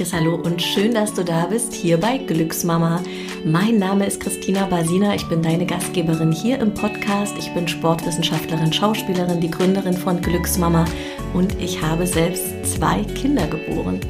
herzliches 0.00 0.12
Hallo 0.18 0.36
und 0.36 0.62
schön, 0.62 0.94
dass 0.94 1.12
du 1.12 1.22
da 1.22 1.44
bist 1.44 1.74
hier 1.74 1.98
bei 1.98 2.16
Glücksmama. 2.16 3.02
Mein 3.44 3.78
Name 3.78 4.06
ist 4.06 4.18
Christina 4.18 4.64
Basina, 4.64 5.14
ich 5.14 5.28
bin 5.28 5.42
deine 5.42 5.66
Gastgeberin 5.66 6.32
hier 6.32 6.58
im 6.58 6.72
Podcast. 6.72 7.34
Ich 7.38 7.52
bin 7.52 7.68
Sportwissenschaftlerin, 7.68 8.72
Schauspielerin, 8.72 9.42
die 9.42 9.50
Gründerin 9.50 9.92
von 9.92 10.22
Glücksmama 10.22 10.86
und 11.34 11.60
ich 11.60 11.82
habe 11.82 12.06
selbst 12.06 12.46
zwei 12.64 13.04
Kinder 13.04 13.46
geboren. 13.46 14.00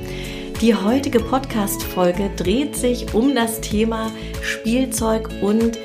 Die 0.60 0.76
heutige 0.76 1.18
Podcast-Folge 1.18 2.30
dreht 2.36 2.76
sich 2.76 3.12
um 3.12 3.34
das 3.34 3.60
Thema 3.60 4.12
Spielzeug 4.42 5.28
und 5.42 5.76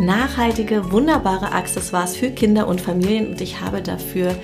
nachhaltige, 0.00 0.90
wunderbare 0.90 1.52
Accessoires 1.52 2.16
für 2.16 2.30
Kinder 2.30 2.66
und 2.66 2.80
Familien 2.80 3.28
und 3.28 3.40
ich 3.40 3.60
habe 3.60 3.82
dafür 3.82 4.34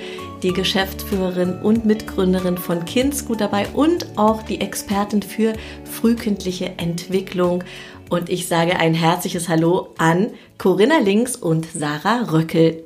die 0.42 0.52
Geschäftsführerin 0.52 1.60
und 1.60 1.84
Mitgründerin 1.84 2.56
von 2.56 2.84
Kindsgut 2.84 3.40
dabei 3.40 3.68
und 3.68 4.18
auch 4.18 4.42
die 4.42 4.60
Expertin 4.60 5.22
für 5.22 5.52
frühkindliche 5.84 6.78
Entwicklung. 6.78 7.64
Und 8.08 8.28
ich 8.28 8.48
sage 8.48 8.76
ein 8.76 8.94
herzliches 8.94 9.48
Hallo 9.48 9.94
an 9.98 10.30
Corinna 10.58 10.98
Links 10.98 11.36
und 11.36 11.66
Sarah 11.66 12.30
Röckel. 12.32 12.84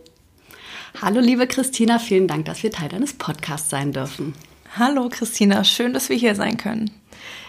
Hallo 1.01 1.21
liebe 1.21 1.47
Christina, 1.47 1.99
vielen 1.99 2.29
Dank, 2.29 2.45
dass 2.45 2.63
wir 2.63 2.71
Teil 2.71 2.89
deines 2.89 3.15
Podcasts 3.15 3.71
sein 3.71 3.93
dürfen. 3.93 4.35
Hallo 4.77 5.09
Christina, 5.09 5.65
schön, 5.65 5.93
dass 5.93 6.09
wir 6.09 6.17
hier 6.17 6.35
sein 6.35 6.57
können. 6.57 6.91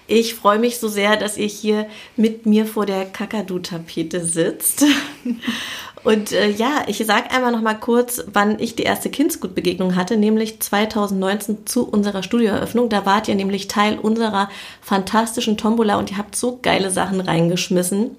Ich 0.07 0.35
freue 0.35 0.59
mich 0.59 0.77
so 0.77 0.87
sehr, 0.87 1.17
dass 1.17 1.37
ihr 1.37 1.47
hier 1.47 1.87
mit 2.15 2.45
mir 2.45 2.67
vor 2.67 2.85
der 2.85 3.05
Kakadu-Tapete 3.05 4.23
sitzt. 4.23 4.85
Und 6.05 6.31
äh, 6.33 6.49
ja, 6.51 6.83
ich 6.85 7.03
sage 7.03 7.31
einmal 7.31 7.51
noch 7.51 7.61
mal 7.61 7.73
kurz, 7.73 8.23
wann 8.31 8.59
ich 8.59 8.75
die 8.75 8.83
erste 8.83 9.09
Kindsgutbegegnung 9.09 9.95
hatte, 9.95 10.17
nämlich 10.17 10.61
2019 10.61 11.65
zu 11.65 11.89
unserer 11.89 12.21
Studioeröffnung. 12.21 12.89
Da 12.89 13.07
wart 13.07 13.27
ihr 13.27 13.33
nämlich 13.33 13.67
Teil 13.67 13.97
unserer 13.97 14.49
fantastischen 14.81 15.57
Tombola 15.57 15.97
und 15.97 16.11
ihr 16.11 16.19
habt 16.19 16.35
so 16.35 16.59
geile 16.61 16.91
Sachen 16.91 17.21
reingeschmissen. 17.21 18.11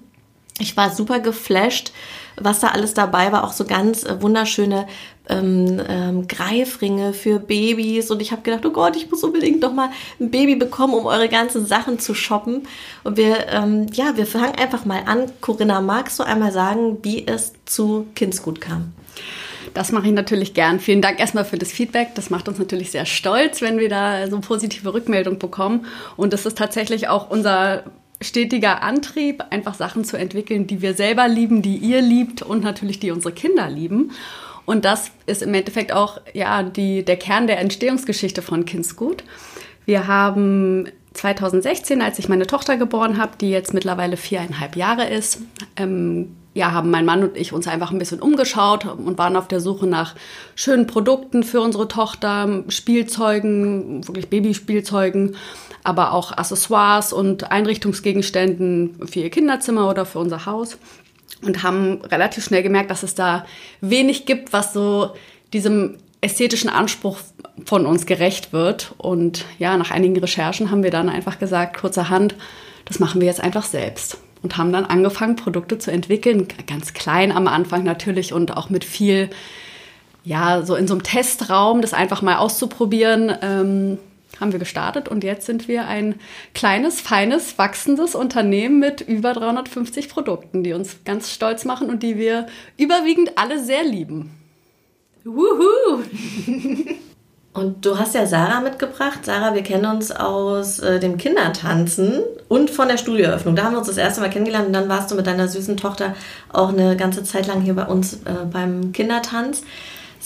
Ich 0.59 0.75
war 0.75 0.93
super 0.93 1.21
geflasht, 1.21 1.93
was 2.35 2.59
da 2.59 2.69
alles 2.69 2.93
dabei 2.93 3.31
war. 3.31 3.45
Auch 3.45 3.53
so 3.53 3.63
ganz 3.63 4.03
äh, 4.03 4.21
wunderschöne 4.21 4.85
ähm, 5.29 5.81
ähm, 5.87 6.27
Greifringe 6.27 7.13
für 7.13 7.39
Babys 7.39 8.11
und 8.11 8.21
ich 8.21 8.31
habe 8.31 8.41
gedacht, 8.41 8.65
oh 8.65 8.71
Gott, 8.71 8.95
ich 8.95 9.09
muss 9.09 9.23
unbedingt 9.23 9.63
doch 9.63 9.73
mal 9.73 9.89
ein 10.19 10.31
Baby 10.31 10.55
bekommen, 10.55 10.93
um 10.93 11.05
eure 11.05 11.29
ganzen 11.29 11.65
Sachen 11.65 11.99
zu 11.99 12.13
shoppen. 12.13 12.63
Und 13.03 13.17
wir, 13.17 13.47
ähm, 13.49 13.87
ja, 13.93 14.17
wir 14.17 14.25
fangen 14.25 14.55
einfach 14.55 14.85
mal 14.85 15.03
an. 15.05 15.31
Corinna, 15.41 15.81
magst 15.81 16.19
du 16.19 16.23
einmal 16.23 16.51
sagen, 16.51 16.97
wie 17.03 17.25
es 17.27 17.53
zu 17.65 18.07
Kindsgut 18.15 18.61
kam? 18.61 18.93
Das 19.73 19.91
mache 19.91 20.07
ich 20.07 20.13
natürlich 20.13 20.53
gern. 20.53 20.79
Vielen 20.79 21.01
Dank 21.01 21.19
erstmal 21.19 21.45
für 21.45 21.57
das 21.57 21.71
Feedback. 21.71 22.15
Das 22.15 22.29
macht 22.29 22.47
uns 22.47 22.57
natürlich 22.57 22.91
sehr 22.91 23.05
stolz, 23.05 23.61
wenn 23.61 23.77
wir 23.77 23.89
da 23.89 24.27
so 24.27 24.39
positive 24.39 24.93
Rückmeldung 24.93 25.39
bekommen. 25.39 25.85
Und 26.15 26.33
das 26.33 26.45
ist 26.45 26.57
tatsächlich 26.57 27.09
auch 27.09 27.29
unser 27.29 27.83
stetiger 28.21 28.81
Antrieb, 28.81 29.43
einfach 29.51 29.75
Sachen 29.75 30.03
zu 30.03 30.17
entwickeln, 30.17 30.65
die 30.65 30.81
wir 30.81 30.93
selber 30.93 31.27
lieben, 31.27 31.61
die 31.61 31.77
ihr 31.77 32.01
liebt 32.01 32.41
und 32.41 32.63
natürlich 32.63 32.99
die 32.99 33.11
unsere 33.11 33.33
Kinder 33.33 33.69
lieben. 33.69 34.11
Und 34.67 34.83
das 34.83 35.11
ist 35.27 35.41
im 35.41 35.53
Endeffekt 35.53 35.93
auch 35.93 36.19
ja, 36.33 36.61
die, 36.61 37.05
der 37.05 37.15
Kern 37.15 37.47
der 37.47 37.57
Entstehungsgeschichte 37.59 38.41
von 38.41 38.65
Kindsgut. 38.65 39.23
Wir 39.85 40.07
haben 40.07 40.89
2016, 41.13 42.01
als 42.01 42.19
ich 42.19 42.27
meine 42.27 42.47
Tochter 42.47 42.75
geboren 42.75 43.17
habe, 43.17 43.31
die 43.39 43.49
jetzt 43.49 43.73
mittlerweile 43.73 44.17
viereinhalb 44.17 44.75
Jahre 44.75 45.07
ist, 45.07 45.39
ähm, 45.77 46.35
ja, 46.53 46.73
haben 46.73 46.91
mein 46.91 47.05
Mann 47.05 47.23
und 47.23 47.37
ich 47.37 47.53
uns 47.53 47.65
einfach 47.65 47.91
ein 47.91 47.99
bisschen 47.99 48.19
umgeschaut 48.19 48.83
und 48.83 49.17
waren 49.17 49.37
auf 49.37 49.47
der 49.47 49.61
Suche 49.61 49.87
nach 49.87 50.15
schönen 50.55 50.85
Produkten 50.85 51.43
für 51.43 51.61
unsere 51.61 51.87
Tochter, 51.87 52.63
Spielzeugen, 52.67 54.05
wirklich 54.05 54.29
Babyspielzeugen, 54.29 55.37
aber 55.85 56.11
auch 56.11 56.33
Accessoires 56.33 57.13
und 57.13 57.51
Einrichtungsgegenständen 57.51 59.07
für 59.07 59.21
ihr 59.21 59.29
Kinderzimmer 59.29 59.89
oder 59.89 60.05
für 60.05 60.19
unser 60.19 60.45
Haus 60.45 60.77
und 61.43 61.63
haben 61.63 62.01
relativ 62.01 62.45
schnell 62.45 62.63
gemerkt, 62.63 62.91
dass 62.91 63.03
es 63.03 63.15
da 63.15 63.45
wenig 63.81 64.25
gibt, 64.25 64.53
was 64.53 64.73
so 64.73 65.11
diesem 65.53 65.97
ästhetischen 66.21 66.69
Anspruch 66.69 67.19
von 67.65 67.85
uns 67.85 68.05
gerecht 68.05 68.53
wird. 68.53 68.93
Und 68.97 69.45
ja, 69.59 69.77
nach 69.77 69.91
einigen 69.91 70.17
Recherchen 70.17 70.71
haben 70.71 70.83
wir 70.83 70.91
dann 70.91 71.09
einfach 71.09 71.39
gesagt, 71.39 71.77
kurzerhand, 71.77 72.35
das 72.85 72.99
machen 72.99 73.21
wir 73.21 73.27
jetzt 73.27 73.41
einfach 73.41 73.65
selbst. 73.65 74.17
Und 74.43 74.57
haben 74.57 74.71
dann 74.71 74.85
angefangen, 74.85 75.35
Produkte 75.35 75.77
zu 75.77 75.91
entwickeln, 75.91 76.47
ganz 76.67 76.93
klein 76.93 77.31
am 77.31 77.47
Anfang 77.47 77.83
natürlich 77.83 78.33
und 78.33 78.55
auch 78.55 78.69
mit 78.69 78.83
viel, 78.83 79.29
ja, 80.23 80.63
so 80.63 80.75
in 80.75 80.87
so 80.87 80.93
einem 80.93 81.03
Testraum, 81.03 81.81
das 81.81 81.93
einfach 81.93 82.21
mal 82.21 82.37
auszuprobieren. 82.37 83.33
Ähm, 83.41 83.97
haben 84.39 84.51
wir 84.51 84.59
gestartet 84.59 85.07
und 85.07 85.23
jetzt 85.23 85.45
sind 85.45 85.67
wir 85.67 85.87
ein 85.87 86.15
kleines, 86.53 87.01
feines, 87.01 87.57
wachsendes 87.57 88.15
Unternehmen 88.15 88.79
mit 88.79 89.01
über 89.01 89.33
350 89.33 90.09
Produkten, 90.09 90.63
die 90.63 90.73
uns 90.73 91.03
ganz 91.05 91.31
stolz 91.31 91.65
machen 91.65 91.89
und 91.89 92.03
die 92.03 92.17
wir 92.17 92.47
überwiegend 92.77 93.37
alle 93.37 93.63
sehr 93.63 93.83
lieben. 93.83 94.31
Wuhu! 95.23 96.03
Und 97.57 97.83
du 97.87 97.97
hast 97.97 98.13
ja 98.13 98.27
Sarah 98.27 98.61
mitgebracht. 98.61 99.25
Sarah, 99.25 99.55
wir 99.55 99.63
kennen 99.63 99.87
uns 99.87 100.11
aus 100.11 100.77
äh, 100.77 100.99
dem 100.99 101.17
Kindertanzen 101.17 102.21
und 102.47 102.69
von 102.69 102.87
der 102.87 102.97
Studioeröffnung. 102.97 103.55
Da 103.55 103.63
haben 103.63 103.71
wir 103.71 103.79
uns 103.79 103.87
das 103.87 103.97
erste 103.97 104.21
Mal 104.21 104.29
kennengelernt 104.29 104.67
und 104.67 104.73
dann 104.73 104.87
warst 104.89 105.09
du 105.09 105.15
mit 105.15 105.25
deiner 105.25 105.47
süßen 105.47 105.75
Tochter 105.75 106.13
auch 106.53 106.69
eine 106.69 106.95
ganze 106.95 107.23
Zeit 107.23 107.47
lang 107.47 107.61
hier 107.61 107.73
bei 107.73 107.85
uns 107.85 108.13
äh, 108.25 108.45
beim 108.51 108.91
Kindertanz. 108.91 109.63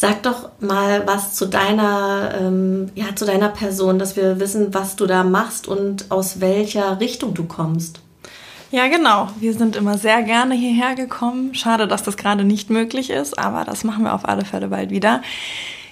Sag 0.01 0.23
doch 0.23 0.49
mal 0.59 1.05
was 1.05 1.35
zu 1.35 1.45
deiner, 1.45 2.33
ähm, 2.41 2.89
ja, 2.95 3.15
zu 3.15 3.23
deiner 3.23 3.49
Person, 3.49 3.99
dass 3.99 4.15
wir 4.15 4.39
wissen, 4.39 4.73
was 4.73 4.95
du 4.95 5.05
da 5.05 5.23
machst 5.23 5.67
und 5.67 6.09
aus 6.09 6.39
welcher 6.41 6.99
Richtung 6.99 7.35
du 7.35 7.43
kommst. 7.43 7.99
Ja, 8.71 8.87
genau. 8.87 9.29
Wir 9.39 9.53
sind 9.53 9.75
immer 9.75 9.99
sehr 9.99 10.23
gerne 10.23 10.55
hierher 10.55 10.95
gekommen. 10.95 11.53
Schade, 11.53 11.87
dass 11.87 12.01
das 12.01 12.17
gerade 12.17 12.43
nicht 12.43 12.71
möglich 12.71 13.11
ist, 13.11 13.37
aber 13.37 13.63
das 13.63 13.83
machen 13.83 14.03
wir 14.05 14.15
auf 14.15 14.27
alle 14.27 14.43
Fälle 14.43 14.69
bald 14.69 14.89
wieder. 14.89 15.21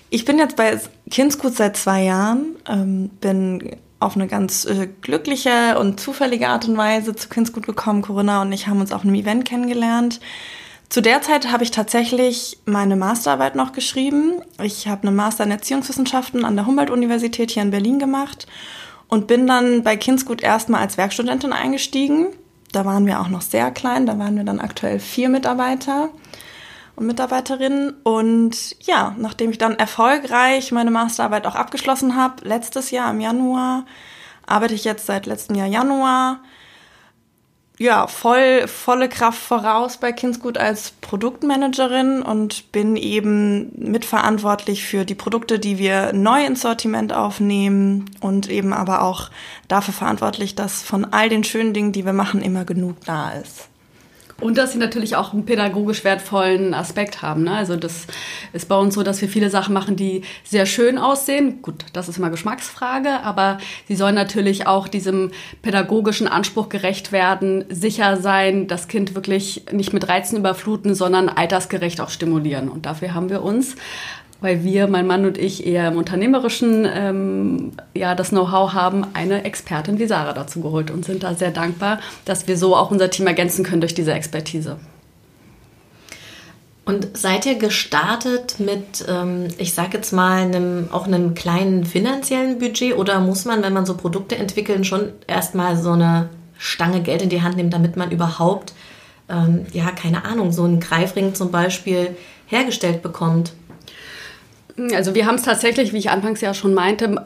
Ich 0.10 0.26
bin 0.26 0.40
jetzt 0.40 0.56
bei 0.56 0.80
Kindsgut 1.12 1.56
seit 1.56 1.78
zwei 1.78 2.02
Jahren, 2.02 2.56
ähm, 2.68 3.10
bin 3.22 3.76
auf 4.00 4.16
eine 4.16 4.26
ganz 4.26 4.66
äh, 4.66 4.88
glückliche 5.02 5.78
und 5.78 6.00
zufällige 6.00 6.48
Art 6.48 6.68
und 6.68 6.78
Weise 6.78 7.16
zu 7.16 7.30
Kindsgut 7.30 7.68
gekommen. 7.68 8.02
Corinna 8.02 8.42
und 8.42 8.52
ich 8.54 8.66
haben 8.66 8.82
uns 8.82 8.92
auf 8.92 9.04
einem 9.04 9.14
Event 9.14 9.46
kennengelernt. 9.46 10.20
Zu 10.90 11.02
der 11.02 11.22
Zeit 11.22 11.52
habe 11.52 11.64
ich 11.64 11.70
tatsächlich 11.70 12.58
meine 12.66 12.96
Masterarbeit 12.96 13.56
noch 13.56 13.74
geschrieben. 13.74 14.42
Ich 14.64 14.88
habe 14.88 15.04
eine 15.04 15.12
Master 15.12 15.44
in 15.44 15.52
Erziehungswissenschaften 15.52 16.44
an 16.44 16.56
der 16.56 16.66
Humboldt-Universität 16.66 17.52
hier 17.52 17.62
in 17.62 17.70
Berlin 17.70 18.00
gemacht 18.00 18.48
und 19.08 19.28
bin 19.28 19.46
dann 19.46 19.84
bei 19.84 19.96
Kindsgut 19.98 20.42
erstmal 20.42 20.82
als 20.82 20.98
Werkstudentin 20.98 21.54
eingestiegen. 21.54 22.30
Da 22.72 22.86
waren 22.86 23.06
wir 23.06 23.20
auch 23.20 23.28
noch 23.28 23.44
sehr 23.44 23.70
klein, 23.70 24.08
da 24.08 24.18
waren 24.18 24.36
wir 24.36 24.44
dann 24.44 24.60
aktuell 24.60 25.00
vier 25.00 25.30
Mitarbeiter 25.30 26.10
und 26.96 27.06
Mitarbeiterinnen. 27.06 27.94
Und 28.02 28.76
ja, 28.84 29.14
nachdem 29.20 29.52
ich 29.52 29.60
dann 29.60 29.78
erfolgreich 29.78 30.72
meine 30.72 30.90
Masterarbeit 30.90 31.46
auch 31.46 31.56
abgeschlossen 31.56 32.16
habe, 32.16 32.48
letztes 32.48 32.90
Jahr 32.90 33.12
im 33.12 33.22
Januar, 33.22 33.86
arbeite 34.48 34.74
ich 34.74 34.86
jetzt 34.86 35.06
seit 35.06 35.28
letztem 35.28 35.56
Jahr 35.56 35.68
Januar 35.68 36.40
ja, 37.80 38.08
voll, 38.08 38.68
volle 38.68 39.08
Kraft 39.08 39.40
voraus 39.40 39.98
bei 39.98 40.12
Kindsgut 40.12 40.58
als 40.58 40.92
Produktmanagerin 41.00 42.22
und 42.22 42.74
bin 42.74 42.98
eben 42.98 43.72
mitverantwortlich 43.74 44.84
für 44.86 45.06
die 45.06 45.16
Produkte, 45.16 45.60
die 45.60 45.78
wir 45.78 46.12
neu 46.12 46.46
ins 46.46 46.62
Sortiment 46.62 47.14
aufnehmen 47.14 48.12
und 48.20 48.50
eben 48.50 48.74
aber 48.74 49.02
auch 49.02 49.30
dafür 49.70 49.94
verantwortlich, 49.94 50.56
dass 50.56 50.84
von 50.84 51.06
all 51.06 51.30
den 51.30 51.46
schönen 51.46 51.74
Dingen, 51.74 51.94
die 51.94 52.06
wir 52.06 52.12
machen, 52.12 52.42
immer 52.42 52.66
genug 52.66 52.98
da 53.06 53.32
ist. 53.32 53.69
Und 54.42 54.58
dass 54.58 54.72
sie 54.72 54.78
natürlich 54.78 55.16
auch 55.16 55.34
einen 55.34 55.46
pädagogisch 55.46 56.04
wertvollen 56.04 56.74
Aspekt 56.74 57.22
haben. 57.22 57.44
Ne? 57.44 57.52
Also 57.52 57.76
das 57.76 58.08
ist 58.54 58.70
bei 58.70 58.76
uns 58.76 58.96
so, 58.96 59.04
dass 59.04 59.22
wir 59.22 59.28
viele 59.28 59.50
Sachen 59.50 59.74
machen, 59.74 59.96
die 59.96 60.22
sehr 60.44 60.66
schön 60.66 60.98
aussehen. 60.98 61.62
Gut, 61.62 61.86
das 61.94 62.08
ist 62.08 62.18
immer 62.18 62.30
Geschmacksfrage, 62.30 63.22
aber 63.24 63.58
sie 63.88 63.96
sollen 63.96 64.16
natürlich 64.16 64.68
auch 64.68 64.88
diesem 64.88 65.32
pädagogischen 65.62 66.28
Anspruch 66.28 66.70
gerecht 66.70 67.12
werden, 67.12 67.66
sicher 67.70 68.18
sein, 68.18 68.68
das 68.68 68.88
Kind 68.88 69.16
wirklich 69.16 69.64
nicht 69.72 69.94
mit 69.94 70.08
Reizen 70.08 70.38
überfluten, 70.38 70.96
sondern 70.96 71.30
altersgerecht 71.30 72.00
auch 72.02 72.10
stimulieren. 72.10 72.70
Und 72.70 72.86
dafür 72.86 73.14
haben 73.14 73.30
wir 73.30 73.44
uns 73.44 73.76
weil 74.42 74.64
wir, 74.64 74.88
mein 74.88 75.08
Mann 75.08 75.26
und 75.26 75.38
ich, 75.38 75.66
eher 75.66 75.90
im 75.90 75.98
Unternehmerischen 75.98 76.88
ähm, 76.92 77.72
ja, 77.94 78.16
das 78.16 78.30
Know-how 78.30 78.74
haben, 78.74 79.06
eine 79.14 79.44
Expertin 79.44 80.00
wie 80.00 80.08
Sarah 80.08 80.34
dazu 80.34 80.62
geholt 80.62 80.92
und 80.92 81.06
sind 81.06 81.24
da 81.24 81.34
sehr 81.34 81.52
dankbar, 81.52 82.00
dass 82.26 82.48
wir 82.48 82.58
so 82.58 82.76
auch 82.76 82.92
unser 82.92 83.10
Team 83.10 83.28
ergänzen 83.28 83.66
können 83.66 83.82
durch 83.82 83.94
diese 83.94 84.14
Expertise. 84.14 84.78
Und 86.86 87.16
seid 87.16 87.46
ihr 87.46 87.56
gestartet 87.56 88.60
mit, 88.60 89.06
ähm, 89.08 89.50
ich 89.60 89.76
sag 89.76 89.94
jetzt 89.94 90.12
mal, 90.12 90.42
einem, 90.42 90.88
auch 90.92 91.06
einem 91.06 91.36
kleinen 91.36 91.86
finanziellen 91.86 92.58
Budget 92.58 92.98
oder 92.98 93.20
muss 93.20 93.46
man, 93.46 93.62
wenn 93.62 93.74
man 93.74 93.86
so 93.86 93.96
Produkte 93.96 94.38
entwickelt, 94.38 94.88
schon 94.88 95.12
erstmal 95.28 95.78
so 95.78 95.92
eine 95.92 96.30
Stange 96.58 97.02
Geld 97.02 97.22
in 97.22 97.30
die 97.30 97.44
Hand 97.44 97.58
nehmen, 97.58 97.70
damit 97.70 97.96
man 97.96 98.10
überhaupt, 98.10 98.74
ähm, 99.30 99.68
ja, 99.72 99.92
keine 99.92 100.26
Ahnung, 100.26 100.52
so 100.52 100.64
einen 100.64 100.80
Greifring 100.80 101.36
zum 101.36 101.52
Beispiel 101.52 102.18
hergestellt 102.48 103.04
bekommt? 103.04 103.54
Also 104.94 105.16
wir 105.16 105.26
haben 105.26 105.36
es 105.36 105.44
tatsächlich, 105.44 105.94
wie 105.94 105.98
ich 105.98 106.10
anfangs 106.10 106.42
ja 106.42 106.54
schon 106.54 106.74
meinte, 106.74 107.26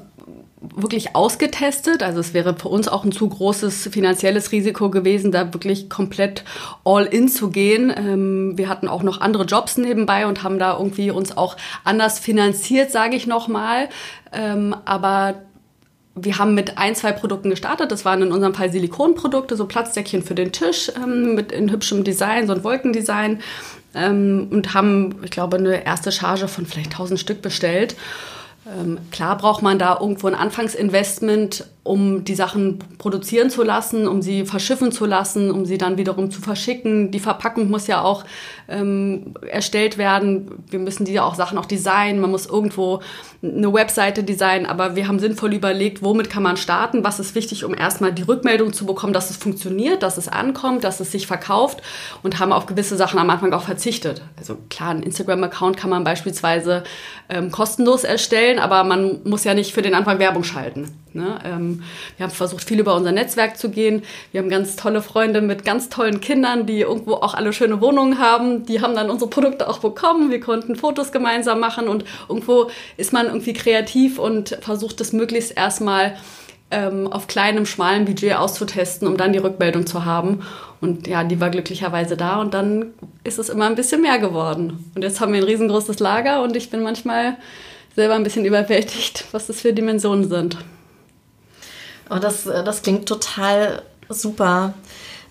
wirklich 0.75 1.15
ausgetestet. 1.15 2.03
Also 2.03 2.19
es 2.19 2.33
wäre 2.33 2.55
für 2.55 2.69
uns 2.69 2.87
auch 2.87 3.03
ein 3.03 3.11
zu 3.11 3.27
großes 3.27 3.89
finanzielles 3.91 4.51
Risiko 4.51 4.89
gewesen, 4.89 5.31
da 5.31 5.53
wirklich 5.53 5.89
komplett 5.89 6.43
all 6.83 7.05
in 7.05 7.27
zu 7.27 7.49
gehen. 7.49 7.93
Ähm, 7.95 8.57
wir 8.57 8.69
hatten 8.69 8.87
auch 8.87 9.03
noch 9.03 9.21
andere 9.21 9.43
Jobs 9.43 9.77
nebenbei 9.77 10.25
und 10.25 10.43
haben 10.43 10.59
da 10.59 10.77
irgendwie 10.77 11.11
uns 11.11 11.35
auch 11.35 11.57
anders 11.83 12.19
finanziert, 12.19 12.91
sage 12.91 13.15
ich 13.15 13.27
nochmal. 13.27 13.89
Ähm, 14.31 14.75
aber 14.85 15.35
wir 16.15 16.37
haben 16.37 16.53
mit 16.53 16.77
ein, 16.77 16.95
zwei 16.95 17.11
Produkten 17.11 17.49
gestartet. 17.49 17.91
Das 17.91 18.05
waren 18.05 18.21
in 18.21 18.31
unserem 18.31 18.53
Fall 18.53 18.71
Silikonprodukte, 18.71 19.55
so 19.55 19.65
Platzdeckchen 19.65 20.23
für 20.23 20.35
den 20.35 20.51
Tisch 20.51 20.91
ähm, 20.95 21.35
mit 21.35 21.51
in 21.51 21.71
hübschem 21.71 22.03
Design, 22.03 22.47
so 22.47 22.53
ein 22.53 22.63
Wolkendesign. 22.63 23.41
Ähm, 23.95 24.47
und 24.51 24.73
haben, 24.73 25.15
ich 25.23 25.31
glaube, 25.31 25.57
eine 25.57 25.85
erste 25.85 26.11
Charge 26.11 26.47
von 26.47 26.65
vielleicht 26.65 26.91
1000 26.91 27.19
Stück 27.19 27.41
bestellt. 27.41 27.95
Ähm, 28.65 28.97
klar 29.11 29.37
braucht 29.37 29.61
man 29.61 29.77
da 29.77 29.97
irgendwo 29.99 30.27
ein 30.27 30.35
Anfangsinvestment, 30.35 31.65
um 31.83 32.23
die 32.23 32.35
Sachen 32.35 32.79
produzieren 32.97 33.49
zu 33.49 33.61
lassen, 33.61 34.07
um 34.07 34.21
sie 34.21 34.45
verschiffen 34.45 34.93
zu 34.93 35.05
lassen, 35.05 35.51
um 35.51 35.65
sie 35.65 35.77
dann 35.77 35.97
wiederum 35.97 36.31
zu 36.31 36.39
verschicken. 36.39 37.11
Die 37.11 37.19
Verpackung 37.19 37.69
muss 37.69 37.87
ja 37.87 38.01
auch 38.01 38.23
ähm, 38.69 39.33
erstellt 39.51 39.97
werden. 39.97 40.63
Wir 40.69 40.79
müssen 40.79 41.03
die 41.03 41.19
auch 41.19 41.35
Sachen 41.35 41.57
auch 41.57 41.65
designen. 41.65 42.21
Man 42.21 42.31
muss 42.31 42.45
irgendwo 42.45 43.01
eine 43.41 43.73
Webseite 43.73 44.23
designen. 44.23 44.65
Aber 44.65 44.95
wir 44.95 45.09
haben 45.09 45.19
sinnvoll 45.19 45.53
überlegt, 45.53 46.01
womit 46.01 46.29
kann 46.29 46.41
man 46.41 46.55
starten? 46.55 47.03
Was 47.03 47.19
ist 47.19 47.35
wichtig, 47.35 47.65
um 47.65 47.75
erstmal 47.75 48.13
die 48.13 48.23
Rückmeldung 48.23 48.71
zu 48.71 48.85
bekommen, 48.85 49.11
dass 49.11 49.29
es 49.29 49.35
funktioniert, 49.35 50.03
dass 50.03 50.17
es 50.17 50.29
ankommt, 50.29 50.85
dass 50.85 51.01
es 51.01 51.11
sich 51.11 51.27
verkauft 51.27 51.81
und 52.23 52.39
haben 52.39 52.53
auf 52.53 52.65
gewisse 52.65 52.95
Sachen 52.95 53.19
am 53.19 53.29
Anfang 53.29 53.51
auch 53.51 53.63
verzichtet. 53.63 54.21
Also 54.37 54.57
klar, 54.69 54.91
ein 54.91 55.03
Instagram-Account 55.03 55.75
kann 55.75 55.89
man 55.89 56.05
beispielsweise 56.05 56.85
ähm, 57.27 57.51
kostenlos 57.51 58.05
erstellen, 58.05 58.59
aber 58.59 58.85
man 58.85 59.19
muss 59.25 59.43
ja 59.43 59.53
nicht 59.53 59.73
für 59.73 59.81
den 59.81 59.95
Anfang 59.95 60.19
Werbung 60.19 60.45
schalten. 60.45 61.02
Ne? 61.13 61.39
Ähm, 61.45 61.83
wir 62.17 62.25
haben 62.25 62.31
versucht, 62.31 62.63
viel 62.63 62.79
über 62.79 62.95
unser 62.95 63.11
Netzwerk 63.11 63.57
zu 63.57 63.69
gehen. 63.69 64.03
Wir 64.31 64.41
haben 64.41 64.49
ganz 64.49 64.75
tolle 64.75 65.01
Freunde 65.01 65.41
mit 65.41 65.65
ganz 65.65 65.89
tollen 65.89 66.21
Kindern, 66.21 66.65
die 66.65 66.81
irgendwo 66.81 67.13
auch 67.13 67.33
alle 67.33 67.53
schöne 67.53 67.81
Wohnungen 67.81 68.19
haben. 68.19 68.65
Die 68.65 68.81
haben 68.81 68.95
dann 68.95 69.09
unsere 69.09 69.29
Produkte 69.29 69.69
auch 69.69 69.79
bekommen. 69.79 70.31
Wir 70.31 70.39
konnten 70.39 70.75
Fotos 70.75 71.11
gemeinsam 71.11 71.59
machen 71.59 71.87
und 71.87 72.05
irgendwo 72.27 72.69
ist 72.97 73.13
man 73.13 73.27
irgendwie 73.27 73.53
kreativ 73.53 74.19
und 74.19 74.57
versucht 74.61 75.01
es 75.01 75.13
möglichst 75.13 75.55
erstmal 75.55 76.15
ähm, 76.73 77.07
auf 77.07 77.27
kleinem, 77.27 77.65
schmalen 77.65 78.05
Budget 78.05 78.35
auszutesten, 78.35 79.07
um 79.07 79.15
dann 79.15 79.31
die 79.31 79.39
Rückmeldung 79.39 79.85
zu 79.85 80.05
haben. 80.05 80.41
Und 80.81 81.07
ja, 81.07 81.23
die 81.23 81.39
war 81.39 81.49
glücklicherweise 81.49 82.17
da 82.17 82.41
und 82.41 82.53
dann 82.53 82.87
ist 83.23 83.39
es 83.39 83.49
immer 83.49 83.67
ein 83.67 83.75
bisschen 83.75 84.01
mehr 84.01 84.17
geworden. 84.19 84.91
Und 84.95 85.03
jetzt 85.03 85.21
haben 85.21 85.31
wir 85.31 85.39
ein 85.39 85.45
riesengroßes 85.45 85.99
Lager 85.99 86.41
und 86.41 86.55
ich 86.55 86.69
bin 86.69 86.83
manchmal 86.83 87.37
selber 87.95 88.15
ein 88.15 88.23
bisschen 88.23 88.43
überwältigt, 88.43 89.25
was 89.31 89.47
das 89.47 89.61
für 89.61 89.71
Dimensionen 89.71 90.27
sind. 90.27 90.57
Oh, 92.09 92.19
das, 92.19 92.45
äh, 92.45 92.63
das 92.63 92.81
klingt 92.81 93.07
total 93.07 93.81
super. 94.09 94.73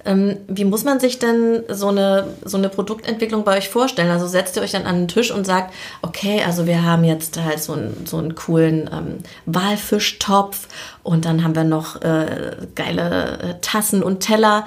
Ähm, 0.04 0.38
wie 0.48 0.64
muss 0.64 0.82
man 0.82 0.98
sich 0.98 1.20
denn 1.20 1.62
so 1.68 1.88
eine, 1.88 2.34
so 2.44 2.56
eine 2.56 2.68
Produktentwicklung 2.68 3.44
bei 3.44 3.58
euch 3.58 3.68
vorstellen? 3.68 4.10
Also 4.10 4.26
setzt 4.26 4.56
ihr 4.56 4.62
euch 4.62 4.72
dann 4.72 4.84
an 4.84 5.02
den 5.02 5.08
Tisch 5.08 5.30
und 5.30 5.46
sagt, 5.46 5.72
okay, 6.02 6.42
also 6.44 6.66
wir 6.66 6.82
haben 6.82 7.04
jetzt 7.04 7.40
halt 7.40 7.62
so 7.62 7.74
einen, 7.74 8.04
so 8.04 8.18
einen 8.18 8.34
coolen 8.34 8.90
ähm, 8.92 9.18
Walfischtopf 9.46 10.66
und 11.04 11.24
dann 11.24 11.44
haben 11.44 11.54
wir 11.54 11.64
noch 11.64 12.02
äh, 12.02 12.56
geile 12.74 13.38
äh, 13.38 13.60
Tassen 13.60 14.02
und 14.02 14.20
Teller. 14.20 14.64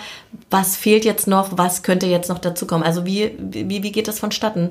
Was 0.49 0.77
fehlt 0.77 1.03
jetzt 1.03 1.27
noch? 1.27 1.57
Was 1.57 1.83
könnte 1.83 2.05
jetzt 2.05 2.29
noch 2.29 2.39
dazukommen? 2.39 2.85
Also 2.85 3.05
wie, 3.05 3.35
wie, 3.37 3.83
wie 3.83 3.91
geht 3.91 4.07
das 4.07 4.19
vonstatten? 4.19 4.69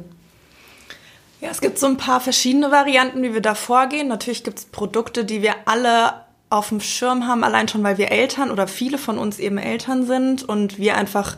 Ja, 1.42 1.50
es 1.50 1.60
gibt 1.60 1.78
so 1.78 1.86
ein 1.86 1.98
paar 1.98 2.20
verschiedene 2.20 2.70
Varianten, 2.70 3.22
wie 3.22 3.34
wir 3.34 3.42
da 3.42 3.54
vorgehen. 3.54 4.08
Natürlich 4.08 4.44
gibt 4.44 4.60
es 4.60 4.64
Produkte, 4.64 5.26
die 5.26 5.42
wir 5.42 5.54
alle 5.66 6.23
auf 6.54 6.68
dem 6.68 6.80
Schirm 6.80 7.26
haben, 7.26 7.44
allein 7.44 7.68
schon, 7.68 7.82
weil 7.82 7.98
wir 7.98 8.12
Eltern 8.12 8.50
oder 8.50 8.66
viele 8.66 8.98
von 8.98 9.18
uns 9.18 9.38
eben 9.38 9.58
Eltern 9.58 10.06
sind 10.06 10.42
und 10.42 10.78
wir 10.78 10.96
einfach 10.96 11.36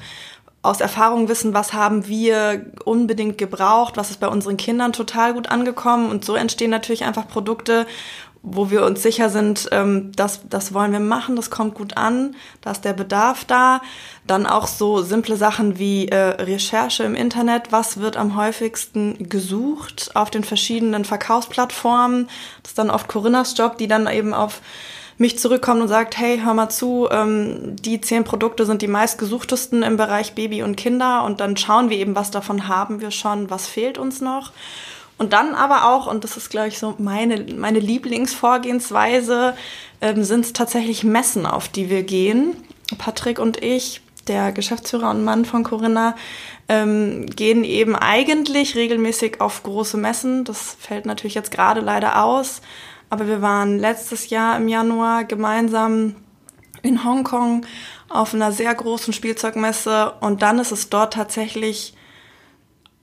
aus 0.63 0.81
Erfahrung 0.81 1.29
wissen, 1.29 1.55
was 1.55 1.73
haben 1.73 2.07
wir 2.09 2.67
unbedingt 2.85 3.39
gebraucht, 3.39 3.97
was 3.97 4.11
ist 4.11 4.21
bei 4.21 4.29
unseren 4.29 4.57
Kindern 4.57 4.93
total 4.93 5.35
gut 5.35 5.49
angekommen. 5.49 6.11
Und 6.11 6.25
so 6.25 6.35
entstehen 6.35 6.71
natürlich 6.71 7.05
einfach 7.05 7.29
Produkte, 7.29 7.87
wo 8.43 8.71
wir 8.71 8.85
uns 8.85 9.03
sicher 9.03 9.29
sind, 9.29 9.69
ähm, 9.73 10.13
das, 10.15 10.41
das 10.49 10.73
wollen 10.73 10.93
wir 10.93 11.01
machen, 11.01 11.35
das 11.35 11.51
kommt 11.51 11.75
gut 11.75 11.97
an, 11.97 12.37
da 12.61 12.71
ist 12.71 12.85
der 12.85 12.93
Bedarf 12.93 13.45
da. 13.45 13.81
Dann 14.27 14.47
auch 14.47 14.69
so 14.69 15.03
simple 15.03 15.37
Sachen 15.37 15.79
wie 15.79 16.09
äh, 16.09 16.17
Recherche 16.17 17.03
im 17.03 17.17
Internet, 17.17 17.73
was 17.73 17.99
wird 17.99 18.17
am 18.17 18.37
häufigsten 18.37 19.29
gesucht 19.29 20.13
auf 20.15 20.31
den 20.31 20.45
verschiedenen 20.45 21.05
Verkaufsplattformen. 21.05 22.29
Das 22.63 22.73
ist 22.73 22.79
dann 22.79 22.91
oft 22.91 23.09
Corinnas 23.09 23.57
Job, 23.59 23.79
die 23.79 23.89
dann 23.89 24.07
eben 24.07 24.33
auf 24.33 24.61
mich 25.19 25.39
zurückkommt 25.39 25.81
und 25.81 25.89
sagt, 25.89 26.19
hey, 26.19 26.41
hör 26.43 26.55
mal 26.55 26.69
zu, 26.69 27.09
ähm, 27.11 27.77
die 27.77 28.01
zehn 28.01 28.25
Produkte 28.25 28.67
sind 28.67 28.83
die 28.83 28.89
meistgesuchtesten 28.89 29.83
im 29.83 29.97
Bereich 29.97 30.35
Baby 30.35 30.63
und 30.63 30.77
Kinder 30.77 31.25
und 31.25 31.41
dann 31.41 31.57
schauen 31.57 31.91
wir 31.91 31.97
eben, 31.97 32.15
was 32.15 32.31
davon 32.31 32.69
haben 32.69 33.01
wir 33.01 33.11
schon, 33.11 33.51
was 33.51 33.67
fehlt 33.67 33.99
uns 33.99 34.21
noch. 34.21 34.53
Und 35.19 35.33
dann 35.33 35.55
aber 35.55 35.91
auch, 35.91 36.07
und 36.07 36.25
das 36.25 36.37
ist, 36.37 36.51
glaube 36.51 36.69
ich, 36.69 36.79
so 36.79 36.95
meine, 36.99 37.47
meine 37.57 37.79
Lieblingsvorgehensweise, 37.79 39.57
ähm, 40.03 40.25
sind 40.25 40.45
es 40.45 40.53
tatsächlich 40.53 41.05
Messen, 41.05 41.47
auf 41.47 41.69
die 41.69 41.89
wir 41.89 42.03
gehen. 42.03 42.55
Patrick 42.99 43.39
und 43.39 43.63
ich, 43.63 44.03
der 44.29 44.53
Geschäftsführer 44.53 45.11
und 45.11 45.25
Mann 45.25 45.47
von 45.47 45.65
Corinna, 45.65 46.17
ähm, 46.69 47.27
gehen 47.27 47.65
eben 47.65 47.97
eigentlich 47.97 48.75
regelmäßig 48.75 49.41
auf 49.41 49.63
große 49.63 49.97
Messen. 49.97 50.45
Das 50.45 50.77
fällt 50.79 51.07
natürlich 51.07 51.35
jetzt 51.35 51.51
gerade 51.51 51.81
leider 51.81 52.23
aus. 52.23 52.61
Aber 53.17 53.29
wir 53.29 53.41
waren 53.41 53.79
letztes 53.79 54.29
Jahr 54.29 54.59
im 54.59 54.69
Januar 54.69 55.25
gemeinsam 55.25 56.17
in 56.83 57.03
Hongkong 57.03 57.65
auf 58.11 58.35
einer 58.35 58.53
sehr 58.53 58.75
großen 58.75 59.15
Spielzeugmesse 59.15 60.13
und 60.21 60.43
dann 60.43 60.59
ist 60.59 60.71
es 60.71 60.91
dort 60.91 61.15
tatsächlich 61.15 61.95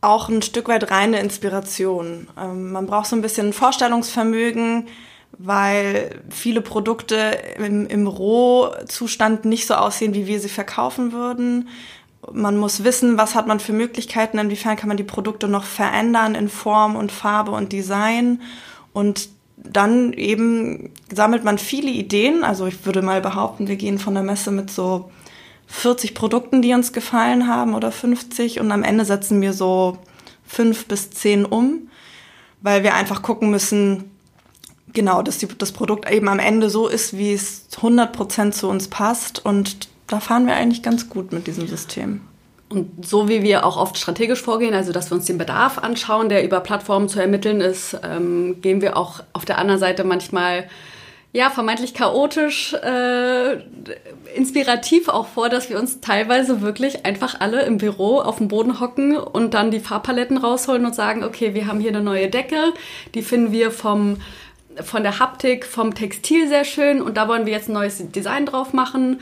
auch 0.01 0.29
ein 0.29 0.43
Stück 0.43 0.67
weit 0.67 0.91
reine 0.91 1.19
Inspiration. 1.19 2.27
Ähm, 2.39 2.71
man 2.71 2.85
braucht 2.85 3.07
so 3.07 3.15
ein 3.15 3.23
bisschen 3.23 3.53
Vorstellungsvermögen, 3.53 4.87
weil 5.39 6.21
viele 6.29 6.61
Produkte 6.61 7.35
im, 7.57 7.87
im 7.87 8.05
Rohzustand 8.05 9.45
nicht 9.45 9.65
so 9.65 9.73
aussehen, 9.73 10.13
wie 10.13 10.27
wir 10.27 10.39
sie 10.39 10.47
verkaufen 10.47 11.11
würden. 11.11 11.69
Man 12.31 12.57
muss 12.57 12.83
wissen, 12.83 13.17
was 13.17 13.33
hat 13.33 13.47
man 13.47 13.59
für 13.59 13.73
Möglichkeiten, 13.73 14.37
inwiefern 14.37 14.75
kann 14.75 14.89
man 14.89 14.97
die 14.97 15.03
Produkte 15.03 15.47
noch 15.47 15.63
verändern 15.63 16.35
in 16.35 16.49
Form 16.49 16.95
und 16.95 17.11
Farbe 17.11 17.49
und 17.49 17.71
Design. 17.71 18.43
Und 18.93 19.29
dann 19.63 20.13
eben 20.13 20.91
sammelt 21.13 21.43
man 21.43 21.57
viele 21.57 21.89
Ideen. 21.89 22.43
Also 22.43 22.65
ich 22.67 22.85
würde 22.85 23.01
mal 23.01 23.21
behaupten, 23.21 23.67
wir 23.67 23.75
gehen 23.75 23.99
von 23.99 24.13
der 24.13 24.23
Messe 24.23 24.51
mit 24.51 24.69
so 24.69 25.11
40 25.67 26.13
Produkten, 26.13 26.61
die 26.61 26.73
uns 26.73 26.93
gefallen 26.93 27.47
haben 27.47 27.73
oder 27.73 27.91
50 27.91 28.59
und 28.59 28.71
am 28.71 28.83
Ende 28.83 29.05
setzen 29.05 29.41
wir 29.41 29.53
so 29.53 29.97
fünf 30.45 30.85
bis 30.85 31.09
zehn 31.09 31.45
um, 31.45 31.89
weil 32.61 32.83
wir 32.83 32.93
einfach 32.93 33.21
gucken 33.21 33.49
müssen, 33.49 34.11
genau, 34.91 35.21
dass 35.21 35.39
die, 35.39 35.47
das 35.47 35.71
Produkt 35.71 36.09
eben 36.11 36.27
am 36.27 36.39
Ende 36.39 36.69
so 36.69 36.87
ist, 36.87 37.17
wie 37.17 37.33
es 37.33 37.67
100% 37.81 38.51
zu 38.51 38.67
uns 38.67 38.87
passt 38.87 39.43
und 39.43 39.89
da 40.07 40.19
fahren 40.19 40.45
wir 40.45 40.55
eigentlich 40.55 40.83
ganz 40.83 41.09
gut 41.09 41.31
mit 41.31 41.47
diesem 41.47 41.67
System. 41.67 42.21
Und 42.73 43.05
so 43.05 43.29
wie 43.29 43.43
wir 43.43 43.65
auch 43.65 43.77
oft 43.77 43.97
strategisch 43.97 44.41
vorgehen, 44.41 44.73
also 44.73 44.91
dass 44.91 45.11
wir 45.11 45.15
uns 45.15 45.25
den 45.25 45.37
Bedarf 45.37 45.77
anschauen, 45.77 46.27
der 46.27 46.43
über 46.43 46.59
Plattformen 46.59 47.07
zu 47.07 47.19
ermitteln 47.19 47.61
ist, 47.61 47.95
ähm, 48.03 48.61
gehen 48.61 48.81
wir 48.81 48.97
auch 48.97 49.23
auf 49.33 49.45
der 49.45 49.59
anderen 49.59 49.79
Seite 49.79 50.03
manchmal 50.03 50.67
ja 51.33 51.51
vermeintlich 51.51 51.93
chaotisch, 51.93 52.73
äh, 52.73 53.57
inspirativ 54.35 55.07
auch 55.07 55.27
vor, 55.27 55.49
dass 55.49 55.69
wir 55.69 55.79
uns 55.79 55.99
teilweise 56.01 56.61
wirklich 56.61 57.05
einfach 57.05 57.39
alle 57.41 57.61
im 57.63 57.77
Büro 57.77 58.19
auf 58.19 58.37
dem 58.37 58.47
Boden 58.47 58.79
hocken 58.79 59.17
und 59.17 59.53
dann 59.53 59.69
die 59.69 59.79
Farbpaletten 59.79 60.37
rausholen 60.37 60.85
und 60.85 60.95
sagen, 60.95 61.23
okay, 61.23 61.53
wir 61.53 61.67
haben 61.67 61.79
hier 61.79 61.89
eine 61.89 62.01
neue 62.01 62.29
Decke, 62.29 62.73
die 63.13 63.21
finden 63.21 63.51
wir 63.51 63.69
vom 63.71 64.17
von 64.83 65.03
der 65.03 65.19
Haptik, 65.19 65.67
vom 65.67 65.93
Textil 65.93 66.47
sehr 66.47 66.65
schön 66.65 66.99
und 66.99 67.15
da 67.15 67.27
wollen 67.27 67.45
wir 67.45 67.53
jetzt 67.53 67.69
ein 67.69 67.73
neues 67.73 68.01
Design 68.11 68.47
drauf 68.47 68.73
machen 68.73 69.19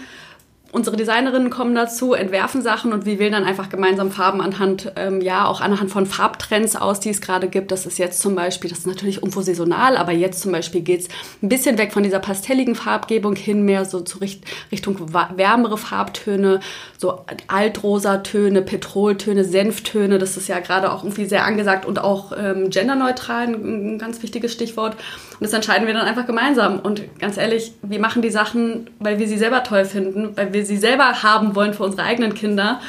unsere 0.71 0.95
Designerinnen 0.95 1.49
kommen 1.49 1.75
dazu, 1.75 2.13
entwerfen 2.13 2.61
Sachen 2.61 2.93
und 2.93 3.05
wir 3.05 3.19
wählen 3.19 3.33
dann 3.33 3.43
einfach 3.43 3.69
gemeinsam 3.69 4.11
Farben 4.11 4.41
anhand, 4.41 4.91
ähm, 4.95 5.21
ja, 5.21 5.45
auch 5.45 5.61
anhand 5.61 5.91
von 5.91 6.05
Farbtrends 6.05 6.75
aus, 6.75 6.99
die 6.99 7.09
es 7.09 7.21
gerade 7.21 7.47
gibt. 7.47 7.71
Das 7.71 7.85
ist 7.85 7.97
jetzt 7.97 8.21
zum 8.21 8.35
Beispiel, 8.35 8.69
das 8.69 8.79
ist 8.79 8.87
natürlich 8.87 9.17
irgendwo 9.17 9.41
saisonal, 9.41 9.97
aber 9.97 10.11
jetzt 10.11 10.41
zum 10.41 10.51
Beispiel 10.51 10.81
geht's 10.81 11.07
ein 11.41 11.49
bisschen 11.49 11.77
weg 11.77 11.91
von 11.91 12.03
dieser 12.03 12.19
pastelligen 12.19 12.75
Farbgebung 12.75 13.35
hin, 13.35 13.63
mehr 13.63 13.85
so 13.85 13.99
zu 14.01 14.19
Richt 14.19 14.45
Richtung 14.71 14.97
wärmere 15.35 15.77
Farbtöne, 15.77 16.61
so 16.97 17.25
Altrosatöne, 17.47 18.61
Petroltöne, 18.61 19.43
Senftöne. 19.43 20.19
Das 20.19 20.37
ist 20.37 20.47
ja 20.47 20.59
gerade 20.59 20.91
auch 20.91 21.03
irgendwie 21.03 21.25
sehr 21.25 21.45
angesagt 21.45 21.85
und 21.85 21.99
auch 21.99 22.31
ähm, 22.37 22.69
genderneutral, 22.69 23.47
ein, 23.47 23.95
ein 23.95 23.99
ganz 23.99 24.23
wichtiges 24.23 24.53
Stichwort. 24.53 24.93
Und 24.93 25.41
das 25.41 25.53
entscheiden 25.53 25.87
wir 25.87 25.93
dann 25.93 26.05
einfach 26.05 26.27
gemeinsam. 26.27 26.79
Und 26.79 27.19
ganz 27.19 27.37
ehrlich, 27.37 27.73
wir 27.81 27.99
machen 27.99 28.21
die 28.21 28.29
Sachen, 28.29 28.89
weil 28.99 29.19
wir 29.19 29.27
sie 29.27 29.37
selber 29.37 29.63
toll 29.63 29.85
finden, 29.85 30.29
weil 30.35 30.53
wir 30.53 30.60
wir 30.61 30.65
sie 30.67 30.77
selber 30.77 31.23
haben 31.23 31.55
wollen 31.55 31.73
für 31.73 31.83
unsere 31.83 32.03
eigenen 32.03 32.35
Kinder. 32.35 32.79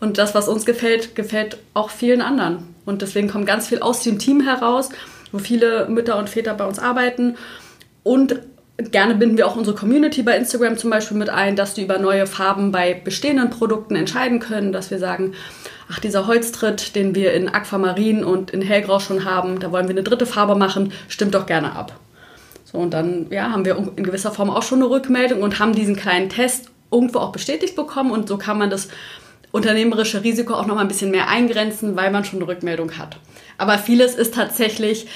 Und 0.00 0.16
das, 0.16 0.34
was 0.34 0.48
uns 0.48 0.64
gefällt, 0.64 1.14
gefällt 1.14 1.58
auch 1.74 1.90
vielen 1.90 2.22
anderen. 2.22 2.74
Und 2.86 3.02
deswegen 3.02 3.28
kommt 3.28 3.46
ganz 3.46 3.68
viel 3.68 3.80
aus 3.80 4.02
dem 4.02 4.18
Team 4.18 4.40
heraus, 4.40 4.88
wo 5.30 5.38
viele 5.38 5.86
Mütter 5.88 6.18
und 6.18 6.30
Väter 6.30 6.54
bei 6.54 6.64
uns 6.64 6.78
arbeiten. 6.78 7.36
Und 8.02 8.40
gerne 8.78 9.14
binden 9.14 9.36
wir 9.36 9.46
auch 9.46 9.56
unsere 9.56 9.76
Community 9.76 10.22
bei 10.22 10.36
Instagram 10.36 10.78
zum 10.78 10.88
Beispiel 10.88 11.16
mit 11.16 11.28
ein, 11.28 11.56
dass 11.56 11.74
die 11.74 11.82
über 11.82 11.98
neue 11.98 12.26
Farben 12.26 12.72
bei 12.72 12.94
bestehenden 12.94 13.50
Produkten 13.50 13.96
entscheiden 13.96 14.38
können, 14.38 14.72
dass 14.72 14.90
wir 14.90 14.98
sagen, 14.98 15.34
ach, 15.90 15.98
dieser 15.98 16.26
Holztritt, 16.26 16.94
den 16.94 17.14
wir 17.14 17.34
in 17.34 17.48
Aquamarin 17.48 18.24
und 18.24 18.52
in 18.52 18.62
Hellgrau 18.62 19.00
schon 19.00 19.24
haben, 19.24 19.58
da 19.58 19.72
wollen 19.72 19.88
wir 19.88 19.94
eine 19.94 20.04
dritte 20.04 20.26
Farbe 20.26 20.54
machen, 20.54 20.92
stimmt 21.08 21.34
doch 21.34 21.44
gerne 21.44 21.72
ab. 21.72 21.98
So, 22.64 22.78
und 22.78 22.94
dann 22.94 23.26
ja, 23.30 23.50
haben 23.50 23.64
wir 23.64 23.76
in 23.96 24.04
gewisser 24.04 24.30
Form 24.30 24.48
auch 24.48 24.62
schon 24.62 24.78
eine 24.78 24.90
Rückmeldung 24.90 25.42
und 25.42 25.58
haben 25.58 25.74
diesen 25.74 25.96
kleinen 25.96 26.28
Test 26.28 26.70
irgendwo 26.90 27.18
auch 27.18 27.32
bestätigt 27.32 27.76
bekommen 27.76 28.10
und 28.10 28.28
so 28.28 28.38
kann 28.38 28.58
man 28.58 28.70
das 28.70 28.88
unternehmerische 29.52 30.24
Risiko 30.24 30.54
auch 30.54 30.66
noch 30.66 30.74
mal 30.74 30.82
ein 30.82 30.88
bisschen 30.88 31.10
mehr 31.10 31.28
eingrenzen, 31.28 31.96
weil 31.96 32.10
man 32.10 32.24
schon 32.24 32.40
eine 32.40 32.48
Rückmeldung 32.48 32.98
hat. 32.98 33.18
Aber 33.56 33.78
vieles 33.78 34.14
ist 34.14 34.34
tatsächlich 34.34 35.06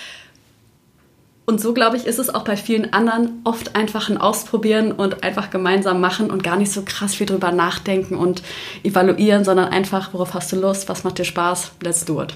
und 1.44 1.60
so, 1.60 1.74
glaube 1.74 1.96
ich, 1.96 2.06
ist 2.06 2.18
es 2.18 2.32
auch 2.32 2.44
bei 2.44 2.56
vielen 2.56 2.92
anderen 2.92 3.40
oft 3.44 3.74
einfach 3.74 4.08
ein 4.08 4.16
Ausprobieren 4.16 4.92
und 4.92 5.24
einfach 5.24 5.50
gemeinsam 5.50 6.00
machen 6.00 6.30
und 6.30 6.44
gar 6.44 6.56
nicht 6.56 6.72
so 6.72 6.82
krass 6.84 7.16
viel 7.16 7.26
drüber 7.26 7.50
nachdenken 7.50 8.14
und 8.14 8.42
evaluieren, 8.84 9.44
sondern 9.44 9.68
einfach, 9.68 10.14
worauf 10.14 10.34
hast 10.34 10.52
du 10.52 10.56
Lust, 10.56 10.88
was 10.88 11.02
macht 11.02 11.18
dir 11.18 11.24
Spaß, 11.24 11.72
let's 11.82 12.04
do 12.04 12.22
it. 12.22 12.34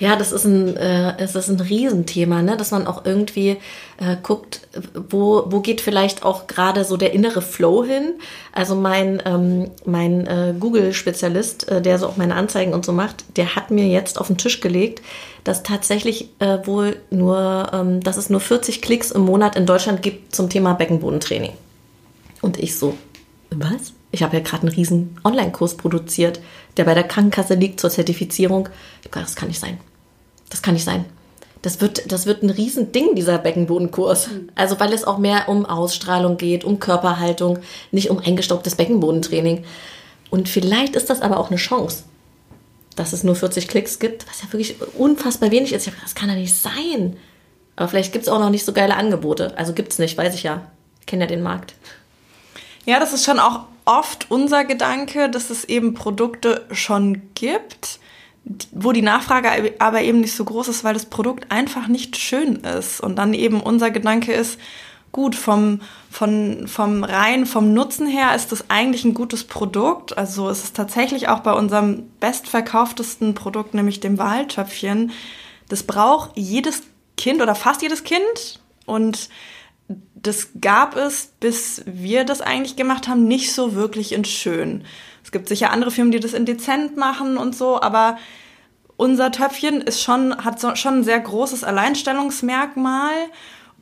Ja, 0.00 0.14
das 0.16 0.32
ist 0.32 0.44
ein, 0.44 0.76
äh, 0.76 1.14
es 1.18 1.34
ist 1.34 1.48
ein 1.48 1.60
Riesenthema, 1.60 2.42
ne? 2.42 2.56
dass 2.56 2.70
man 2.70 2.86
auch 2.86 3.04
irgendwie 3.04 3.56
äh, 3.98 4.16
guckt, 4.22 4.68
wo, 4.94 5.44
wo 5.46 5.60
geht 5.60 5.80
vielleicht 5.80 6.24
auch 6.24 6.46
gerade 6.46 6.84
so 6.84 6.96
der 6.96 7.12
innere 7.12 7.42
Flow 7.42 7.84
hin. 7.84 8.14
Also 8.52 8.76
mein, 8.76 9.20
ähm, 9.24 9.70
mein 9.84 10.26
äh, 10.26 10.54
Google-Spezialist, 10.58 11.68
äh, 11.68 11.82
der 11.82 11.98
so 11.98 12.06
auch 12.06 12.16
meine 12.16 12.36
Anzeigen 12.36 12.74
und 12.74 12.84
so 12.84 12.92
macht, 12.92 13.24
der 13.36 13.56
hat 13.56 13.70
mir 13.70 13.88
jetzt 13.88 14.20
auf 14.20 14.28
den 14.28 14.38
Tisch 14.38 14.60
gelegt, 14.60 15.02
dass 15.42 15.64
tatsächlich 15.64 16.30
äh, 16.38 16.58
wohl 16.64 16.96
nur, 17.10 17.70
ähm, 17.72 18.00
dass 18.00 18.16
es 18.16 18.30
nur 18.30 18.40
40 18.40 18.80
Klicks 18.82 19.10
im 19.10 19.22
Monat 19.22 19.56
in 19.56 19.66
Deutschland 19.66 20.02
gibt 20.02 20.34
zum 20.34 20.48
Thema 20.48 20.74
Beckenbodentraining. 20.74 21.52
Und 22.40 22.58
ich 22.58 22.76
so, 22.78 22.96
was? 23.50 23.92
Ich 24.10 24.22
habe 24.22 24.36
ja 24.36 24.42
gerade 24.42 24.62
einen 24.62 24.74
riesen 24.74 25.18
Online-Kurs 25.24 25.76
produziert, 25.76 26.40
der 26.76 26.84
bei 26.84 26.94
der 26.94 27.04
Krankenkasse 27.04 27.54
liegt 27.54 27.80
zur 27.80 27.90
Zertifizierung. 27.90 28.68
Das 29.10 29.36
kann 29.36 29.48
nicht 29.48 29.60
sein. 29.60 29.78
Das 30.48 30.62
kann 30.62 30.74
nicht 30.74 30.84
sein. 30.84 31.04
Das 31.62 31.80
wird, 31.80 32.10
das 32.10 32.26
wird 32.26 32.42
ein 32.42 32.50
Riesending, 32.50 33.14
dieser 33.14 33.38
Beckenbodenkurs. 33.38 34.30
Also, 34.54 34.78
weil 34.78 34.92
es 34.92 35.04
auch 35.04 35.18
mehr 35.18 35.48
um 35.48 35.66
Ausstrahlung 35.66 36.36
geht, 36.36 36.64
um 36.64 36.78
Körperhaltung, 36.78 37.58
nicht 37.90 38.10
um 38.10 38.18
eingestaubtes 38.18 38.76
Beckenbodentraining. 38.76 39.64
Und 40.30 40.48
vielleicht 40.48 40.94
ist 40.94 41.10
das 41.10 41.20
aber 41.20 41.38
auch 41.38 41.48
eine 41.50 41.56
Chance, 41.56 42.04
dass 42.96 43.12
es 43.12 43.24
nur 43.24 43.34
40 43.34 43.66
Klicks 43.66 43.98
gibt, 43.98 44.28
was 44.28 44.42
ja 44.42 44.52
wirklich 44.52 44.76
unfassbar 44.96 45.50
wenig 45.50 45.72
ist. 45.72 45.86
Ich 45.86 45.92
habe 45.92 46.02
das 46.02 46.14
kann 46.14 46.28
ja 46.28 46.36
nicht 46.36 46.54
sein. 46.54 47.16
Aber 47.76 47.88
vielleicht 47.88 48.12
gibt 48.12 48.24
es 48.24 48.28
auch 48.28 48.38
noch 48.38 48.50
nicht 48.50 48.64
so 48.64 48.72
geile 48.72 48.96
Angebote. 48.96 49.56
Also 49.56 49.72
gibt 49.72 49.92
es 49.92 49.98
nicht, 49.98 50.16
weiß 50.16 50.34
ich 50.34 50.44
ja. 50.44 50.70
Ich 51.00 51.06
kenne 51.06 51.24
ja 51.24 51.28
den 51.28 51.42
Markt. 51.42 51.74
Ja, 52.84 53.00
das 53.00 53.12
ist 53.12 53.24
schon 53.24 53.38
auch 53.38 53.64
oft 53.88 54.30
unser 54.30 54.64
Gedanke, 54.64 55.30
dass 55.30 55.50
es 55.50 55.64
eben 55.64 55.94
Produkte 55.94 56.66
schon 56.70 57.22
gibt 57.34 57.98
wo 58.72 58.92
die 58.92 59.02
Nachfrage 59.02 59.74
aber 59.78 60.02
eben 60.02 60.20
nicht 60.20 60.34
so 60.34 60.44
groß 60.44 60.68
ist, 60.68 60.84
weil 60.84 60.94
das 60.94 61.06
Produkt 61.06 61.50
einfach 61.50 61.88
nicht 61.88 62.16
schön 62.16 62.56
ist. 62.56 63.00
Und 63.00 63.16
dann 63.16 63.34
eben 63.34 63.60
unser 63.60 63.90
Gedanke 63.90 64.32
ist, 64.32 64.58
gut, 65.12 65.34
vom, 65.34 65.80
von, 66.10 66.66
vom 66.66 67.04
rein, 67.04 67.46
vom 67.46 67.74
Nutzen 67.74 68.06
her 68.06 68.34
ist 68.34 68.52
das 68.52 68.70
eigentlich 68.70 69.04
ein 69.04 69.14
gutes 69.14 69.44
Produkt. 69.44 70.16
Also 70.16 70.48
es 70.48 70.64
ist 70.64 70.76
tatsächlich 70.76 71.28
auch 71.28 71.40
bei 71.40 71.52
unserem 71.52 72.08
bestverkauftesten 72.20 73.34
Produkt, 73.34 73.74
nämlich 73.74 74.00
dem 74.00 74.18
Wahltöpfchen. 74.18 75.12
Das 75.68 75.82
braucht 75.82 76.30
jedes 76.34 76.82
Kind 77.16 77.42
oder 77.42 77.54
fast 77.54 77.82
jedes 77.82 78.04
Kind. 78.04 78.60
Und 78.86 79.28
das 79.88 80.50
gab 80.60 80.96
es, 80.96 81.32
bis 81.40 81.82
wir 81.86 82.24
das 82.24 82.40
eigentlich 82.40 82.76
gemacht 82.76 83.08
haben, 83.08 83.26
nicht 83.26 83.52
so 83.52 83.74
wirklich 83.74 84.12
in 84.12 84.24
schön. 84.24 84.84
Es 85.24 85.32
gibt 85.32 85.48
sicher 85.48 85.70
andere 85.70 85.90
Firmen, 85.90 86.12
die 86.12 86.20
das 86.20 86.34
in 86.34 86.44
dezent 86.44 86.96
machen 86.96 87.36
und 87.36 87.54
so, 87.54 87.80
aber 87.80 88.18
unser 88.96 89.30
Töpfchen 89.30 89.80
ist 89.80 90.02
schon, 90.02 90.44
hat 90.44 90.60
so, 90.60 90.74
schon 90.74 90.98
ein 90.98 91.04
sehr 91.04 91.20
großes 91.20 91.64
Alleinstellungsmerkmal 91.64 93.14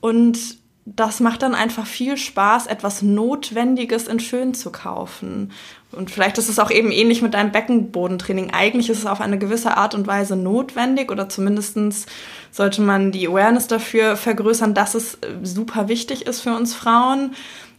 und 0.00 0.58
das 0.88 1.18
macht 1.18 1.42
dann 1.42 1.56
einfach 1.56 1.84
viel 1.84 2.16
Spaß, 2.16 2.68
etwas 2.68 3.02
Notwendiges 3.02 4.06
in 4.06 4.20
schön 4.20 4.54
zu 4.54 4.70
kaufen. 4.70 5.50
Und 5.90 6.12
vielleicht 6.12 6.38
ist 6.38 6.48
es 6.48 6.60
auch 6.60 6.70
eben 6.70 6.92
ähnlich 6.92 7.22
mit 7.22 7.34
deinem 7.34 7.50
Beckenbodentraining. 7.50 8.52
Eigentlich 8.52 8.88
ist 8.88 9.00
es 9.00 9.06
auf 9.06 9.20
eine 9.20 9.36
gewisse 9.36 9.76
Art 9.76 9.96
und 9.96 10.06
Weise 10.06 10.36
notwendig 10.36 11.10
oder 11.10 11.28
zumindestens 11.28 12.06
sollte 12.52 12.82
man 12.82 13.10
die 13.10 13.26
Awareness 13.26 13.66
dafür 13.66 14.16
vergrößern, 14.16 14.74
dass 14.74 14.94
es 14.94 15.18
super 15.42 15.88
wichtig 15.88 16.24
ist 16.24 16.40
für 16.40 16.54
uns 16.54 16.72
Frauen. 16.72 17.34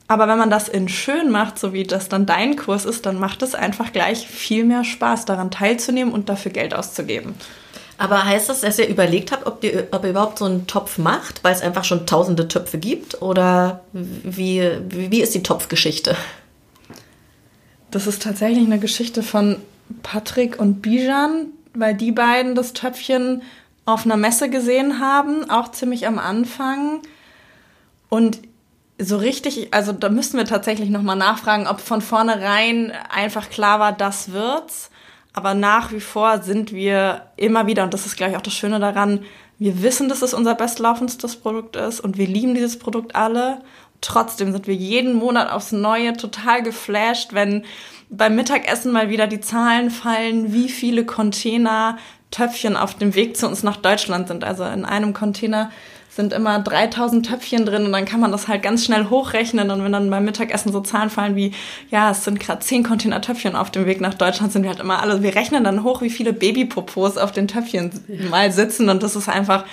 Aber 0.09 0.27
wenn 0.27 0.37
man 0.37 0.49
das 0.49 0.67
in 0.67 0.89
schön 0.89 1.31
macht, 1.31 1.59
so 1.59 1.71
wie 1.71 1.83
das 1.83 2.09
dann 2.09 2.25
dein 2.25 2.57
Kurs 2.57 2.83
ist, 2.83 3.05
dann 3.05 3.19
macht 3.19 3.41
es 3.41 3.55
einfach 3.55 3.93
gleich 3.93 4.27
viel 4.27 4.65
mehr 4.65 4.83
Spaß, 4.83 5.23
daran 5.23 5.51
teilzunehmen 5.51 6.13
und 6.13 6.27
dafür 6.27 6.51
Geld 6.51 6.73
auszugeben. 6.73 7.35
Aber 7.97 8.25
heißt 8.25 8.49
das, 8.49 8.61
dass 8.61 8.77
ihr 8.77 8.87
überlegt 8.87 9.31
habt, 9.31 9.47
ob, 9.47 9.63
ihr, 9.63 9.87
ob 9.91 10.03
ihr 10.03 10.11
überhaupt 10.11 10.37
so 10.37 10.45
einen 10.45 10.67
Topf 10.67 10.97
macht, 10.97 11.43
weil 11.43 11.53
es 11.53 11.61
einfach 11.61 11.83
schon 11.83 12.05
tausende 12.05 12.47
Töpfe 12.47 12.77
gibt? 12.77 13.21
Oder 13.21 13.81
wie, 13.93 14.69
wie 14.89 15.21
ist 15.21 15.33
die 15.33 15.43
Topfgeschichte? 15.43 16.15
Das 17.89 18.05
ist 18.05 18.21
tatsächlich 18.21 18.65
eine 18.65 18.79
Geschichte 18.79 19.23
von 19.23 19.57
Patrick 20.03 20.59
und 20.59 20.81
Bijan, 20.81 21.47
weil 21.73 21.95
die 21.95 22.11
beiden 22.11 22.53
das 22.53 22.73
Töpfchen 22.73 23.41
auf 23.85 24.05
einer 24.05 24.17
Messe 24.17 24.49
gesehen 24.49 24.99
haben, 24.99 25.49
auch 25.49 25.71
ziemlich 25.71 26.05
am 26.05 26.19
Anfang. 26.19 27.01
Und 28.09 28.39
so 28.99 29.17
richtig, 29.17 29.73
also 29.73 29.91
da 29.91 30.09
müssten 30.09 30.37
wir 30.37 30.45
tatsächlich 30.45 30.89
nochmal 30.89 31.15
nachfragen, 31.15 31.67
ob 31.67 31.79
von 31.79 32.01
vornherein 32.01 32.91
einfach 33.09 33.49
klar 33.49 33.79
war, 33.79 33.93
das 33.93 34.31
wird's. 34.31 34.89
Aber 35.37 35.53
nach 35.53 35.91
wie 35.91 35.99
vor 35.99 36.41
sind 36.41 36.71
wir 36.71 37.27
immer 37.35 37.67
wieder, 37.67 37.83
und 37.83 37.93
das 37.93 38.07
ist, 38.07 38.17
glaube 38.17 38.31
ich, 38.31 38.37
auch 38.37 38.41
das 38.41 38.55
Schöne 38.55 38.79
daran, 38.79 39.23
wir 39.59 39.83
wissen, 39.83 40.09
dass 40.09 40.23
es 40.23 40.33
unser 40.33 40.55
bestlaufendstes 40.55 41.35
Produkt 41.35 41.75
ist 41.75 41.99
und 41.99 42.17
wir 42.17 42.25
lieben 42.25 42.55
dieses 42.55 42.79
Produkt 42.79 43.15
alle. 43.15 43.59
Trotzdem 44.01 44.51
sind 44.51 44.65
wir 44.65 44.73
jeden 44.73 45.13
Monat 45.13 45.51
aufs 45.51 45.71
Neue 45.71 46.13
total 46.13 46.63
geflasht, 46.63 47.35
wenn 47.35 47.65
beim 48.09 48.35
Mittagessen 48.35 48.91
mal 48.91 49.11
wieder 49.11 49.27
die 49.27 49.39
Zahlen 49.39 49.91
fallen, 49.91 50.53
wie 50.53 50.69
viele 50.69 51.05
Container 51.05 51.99
Töpfchen 52.31 52.75
auf 52.75 52.95
dem 52.95 53.13
Weg 53.13 53.37
zu 53.37 53.47
uns 53.47 53.61
nach 53.61 53.77
Deutschland 53.77 54.29
sind. 54.29 54.43
Also 54.43 54.63
in 54.63 54.85
einem 54.85 55.13
Container 55.13 55.69
sind 56.17 56.33
immer 56.33 56.59
3000 56.59 57.25
Töpfchen 57.25 57.65
drin 57.65 57.85
und 57.85 57.93
dann 57.93 58.03
kann 58.03 58.19
man 58.19 58.33
das 58.33 58.49
halt 58.49 58.61
ganz 58.61 58.83
schnell 58.83 59.09
hochrechnen 59.09 59.71
und 59.71 59.83
wenn 59.83 59.93
dann 59.93 60.09
beim 60.09 60.25
Mittagessen 60.25 60.73
so 60.73 60.81
Zahlen 60.81 61.09
fallen 61.09 61.37
wie, 61.37 61.53
ja, 61.89 62.11
es 62.11 62.25
sind 62.25 62.41
gerade 62.41 62.59
10 62.59 62.83
Container 62.83 63.21
Töpfchen 63.21 63.55
auf 63.55 63.71
dem 63.71 63.85
Weg 63.85 64.01
nach 64.01 64.15
Deutschland, 64.15 64.51
sind 64.51 64.63
wir 64.63 64.69
halt 64.69 64.81
immer 64.81 65.01
alle, 65.01 65.23
wir 65.23 65.35
rechnen 65.35 65.63
dann 65.63 65.83
hoch, 65.83 66.01
wie 66.01 66.09
viele 66.09 66.33
Babypopos 66.33 67.17
auf 67.17 67.31
den 67.31 67.47
Töpfchen 67.47 67.91
mal 68.29 68.51
sitzen 68.51 68.89
und 68.89 69.01
das 69.03 69.15
ist 69.15 69.29
einfach, 69.29 69.63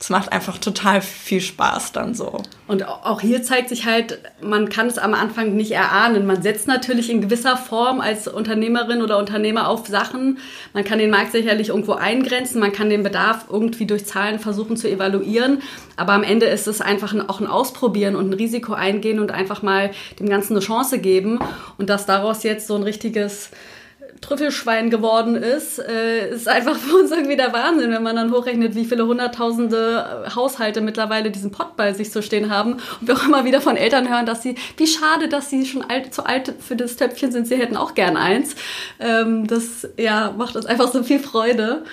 es 0.00 0.10
macht 0.10 0.32
einfach 0.32 0.58
total 0.58 1.00
viel 1.00 1.40
Spaß 1.40 1.90
dann 1.92 2.14
so. 2.14 2.40
Und 2.68 2.86
auch 2.86 3.20
hier 3.20 3.42
zeigt 3.42 3.68
sich 3.68 3.84
halt, 3.84 4.20
man 4.40 4.68
kann 4.68 4.86
es 4.86 4.96
am 4.96 5.12
Anfang 5.12 5.56
nicht 5.56 5.72
erahnen. 5.72 6.24
Man 6.24 6.40
setzt 6.40 6.68
natürlich 6.68 7.10
in 7.10 7.20
gewisser 7.20 7.56
Form 7.56 8.00
als 8.00 8.28
Unternehmerin 8.28 9.02
oder 9.02 9.18
Unternehmer 9.18 9.66
auf 9.66 9.88
Sachen. 9.88 10.38
Man 10.72 10.84
kann 10.84 11.00
den 11.00 11.10
Markt 11.10 11.32
sicherlich 11.32 11.70
irgendwo 11.70 11.94
eingrenzen, 11.94 12.60
man 12.60 12.72
kann 12.72 12.90
den 12.90 13.02
Bedarf 13.02 13.46
irgendwie 13.50 13.86
durch 13.86 14.06
Zahlen 14.06 14.38
versuchen 14.38 14.76
zu 14.76 14.88
evaluieren. 14.88 15.62
Aber 15.96 16.12
am 16.12 16.22
Ende 16.22 16.46
ist 16.46 16.68
es 16.68 16.80
einfach 16.80 17.14
auch 17.28 17.40
ein 17.40 17.48
Ausprobieren 17.48 18.14
und 18.14 18.30
ein 18.30 18.34
Risiko 18.34 18.74
eingehen 18.74 19.18
und 19.18 19.32
einfach 19.32 19.62
mal 19.62 19.90
dem 20.20 20.28
Ganzen 20.28 20.52
eine 20.52 20.64
Chance 20.64 21.00
geben. 21.00 21.40
Und 21.76 21.90
dass 21.90 22.06
daraus 22.06 22.44
jetzt 22.44 22.68
so 22.68 22.76
ein 22.76 22.84
richtiges 22.84 23.50
Trüffelschwein 24.20 24.90
geworden 24.90 25.36
ist, 25.36 25.78
äh, 25.78 26.30
ist 26.30 26.48
einfach 26.48 26.76
für 26.78 26.96
uns 26.96 27.10
irgendwie 27.10 27.36
der 27.36 27.52
Wahnsinn, 27.52 27.90
wenn 27.90 28.02
man 28.02 28.16
dann 28.16 28.32
hochrechnet, 28.32 28.74
wie 28.74 28.84
viele 28.84 29.06
hunderttausende 29.06 30.32
Haushalte 30.34 30.80
mittlerweile 30.80 31.30
diesen 31.30 31.50
Pott 31.50 31.76
bei 31.76 31.92
sich 31.92 32.10
zu 32.10 32.22
stehen 32.22 32.50
haben 32.50 32.74
und 33.00 33.08
wir 33.08 33.14
auch 33.14 33.24
immer 33.24 33.44
wieder 33.44 33.60
von 33.60 33.76
Eltern 33.76 34.08
hören, 34.08 34.26
dass 34.26 34.42
sie, 34.42 34.56
wie 34.76 34.86
schade, 34.86 35.28
dass 35.28 35.50
sie 35.50 35.66
schon 35.66 35.82
alt, 35.82 36.14
zu 36.14 36.24
alt 36.24 36.54
für 36.60 36.76
das 36.76 36.96
Töpfchen 36.96 37.32
sind, 37.32 37.46
sie 37.46 37.56
hätten 37.56 37.76
auch 37.76 37.94
gern 37.94 38.16
eins. 38.16 38.54
Ähm, 39.00 39.46
das 39.46 39.88
ja, 39.96 40.34
macht 40.36 40.56
uns 40.56 40.66
einfach 40.66 40.92
so 40.92 41.02
viel 41.02 41.20
Freude. 41.20 41.84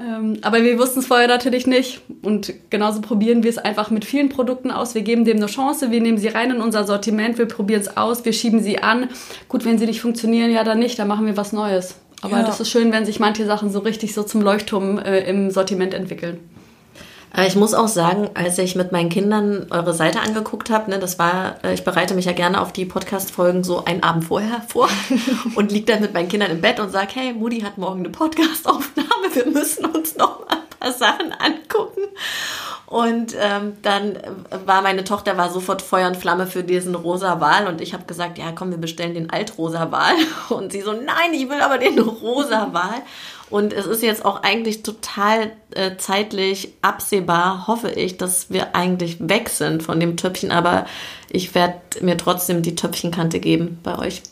Ähm, 0.00 0.38
aber 0.42 0.62
wir 0.62 0.78
wussten 0.78 1.00
es 1.00 1.06
vorher 1.06 1.28
natürlich 1.28 1.66
nicht. 1.66 2.00
Und 2.22 2.52
genauso 2.70 3.00
probieren 3.00 3.42
wir 3.42 3.50
es 3.50 3.58
einfach 3.58 3.90
mit 3.90 4.04
vielen 4.04 4.30
Produkten 4.30 4.70
aus. 4.70 4.94
Wir 4.94 5.02
geben 5.02 5.24
dem 5.24 5.36
eine 5.36 5.46
Chance, 5.46 5.90
wir 5.90 6.00
nehmen 6.00 6.18
sie 6.18 6.28
rein 6.28 6.50
in 6.50 6.60
unser 6.60 6.84
Sortiment, 6.84 7.36
wir 7.36 7.46
probieren 7.46 7.82
es 7.82 7.96
aus, 7.96 8.24
wir 8.24 8.32
schieben 8.32 8.62
sie 8.62 8.78
an. 8.82 9.08
Gut, 9.48 9.64
wenn 9.64 9.78
sie 9.78 9.86
nicht 9.86 10.00
funktionieren, 10.00 10.50
ja 10.50 10.64
dann 10.64 10.78
nicht, 10.78 10.98
dann 10.98 11.08
machen 11.08 11.26
wir 11.26 11.36
was 11.36 11.52
Neues. 11.52 11.96
Aber 12.22 12.38
ja. 12.38 12.44
das 12.44 12.60
ist 12.60 12.70
schön, 12.70 12.92
wenn 12.92 13.04
sich 13.04 13.20
manche 13.20 13.46
Sachen 13.46 13.70
so 13.70 13.80
richtig 13.80 14.14
so 14.14 14.22
zum 14.22 14.42
Leuchtturm 14.42 14.98
äh, 14.98 15.20
im 15.28 15.50
Sortiment 15.50 15.94
entwickeln. 15.94 16.38
Äh, 17.36 17.46
ich 17.46 17.56
muss 17.56 17.74
auch 17.74 17.88
sagen, 17.88 18.30
als 18.34 18.58
ich 18.58 18.76
mit 18.76 18.92
meinen 18.92 19.08
Kindern 19.08 19.66
eure 19.70 19.94
Seite 19.94 20.20
angeguckt 20.20 20.70
habe, 20.70 20.90
ne, 20.90 20.98
das 20.98 21.18
war, 21.18 21.56
äh, 21.64 21.74
ich 21.74 21.84
bereite 21.84 22.14
mich 22.14 22.24
ja 22.24 22.32
gerne 22.32 22.60
auf 22.60 22.72
die 22.72 22.84
Podcast-Folgen 22.84 23.64
so 23.64 23.84
einen 23.84 24.02
Abend 24.02 24.24
vorher 24.24 24.62
vor 24.68 24.88
und 25.54 25.72
liege 25.72 25.92
dann 25.92 26.00
mit 26.00 26.14
meinen 26.14 26.28
Kindern 26.28 26.50
im 26.50 26.60
Bett 26.60 26.80
und 26.80 26.90
sage, 26.90 27.10
hey, 27.14 27.32
Moody 27.32 27.60
hat 27.60 27.78
morgen 27.78 28.00
eine 28.00 28.10
Podcast-Aufnahme, 28.10 29.34
wir 29.34 29.46
müssen 29.46 29.86
uns 29.86 30.16
noch 30.16 30.40
mal 30.40 30.56
ein 30.56 30.78
paar 30.78 30.92
Sachen 30.92 31.32
angucken. 31.32 32.02
Und 32.90 33.36
ähm, 33.38 33.76
dann 33.82 34.18
war 34.66 34.82
meine 34.82 35.04
Tochter 35.04 35.36
war 35.36 35.48
sofort 35.50 35.80
Feuer 35.80 36.08
und 36.08 36.16
Flamme 36.16 36.48
für 36.48 36.64
diesen 36.64 36.96
rosa 36.96 37.40
Wal 37.40 37.68
und 37.68 37.80
ich 37.80 37.94
habe 37.94 38.02
gesagt, 38.04 38.36
ja 38.36 38.50
komm, 38.52 38.72
wir 38.72 38.78
bestellen 38.78 39.14
den 39.14 39.30
altrosa 39.30 39.92
Wal. 39.92 40.16
Und 40.48 40.72
sie 40.72 40.80
so, 40.80 40.92
nein, 40.92 41.32
ich 41.32 41.48
will 41.48 41.60
aber 41.60 41.78
den 41.78 42.00
rosa 42.00 42.70
Wal. 42.72 43.02
Und 43.50 43.72
es 43.72 43.86
ist 43.86 44.02
jetzt 44.02 44.24
auch 44.24 44.42
eigentlich 44.42 44.82
total 44.82 45.52
äh, 45.72 45.96
zeitlich 45.96 46.72
absehbar, 46.82 47.66
hoffe 47.66 47.90
ich, 47.90 48.16
dass 48.16 48.50
wir 48.50 48.76
eigentlich 48.76 49.16
weg 49.20 49.48
sind 49.48 49.82
von 49.82 49.98
dem 49.98 50.16
Töpfchen. 50.16 50.52
Aber 50.52 50.86
ich 51.28 51.54
werde 51.54 51.80
mir 52.00 52.16
trotzdem 52.16 52.62
die 52.62 52.76
Töpfchenkante 52.76 53.40
geben 53.40 53.78
bei 53.82 53.98
euch. 53.98 54.22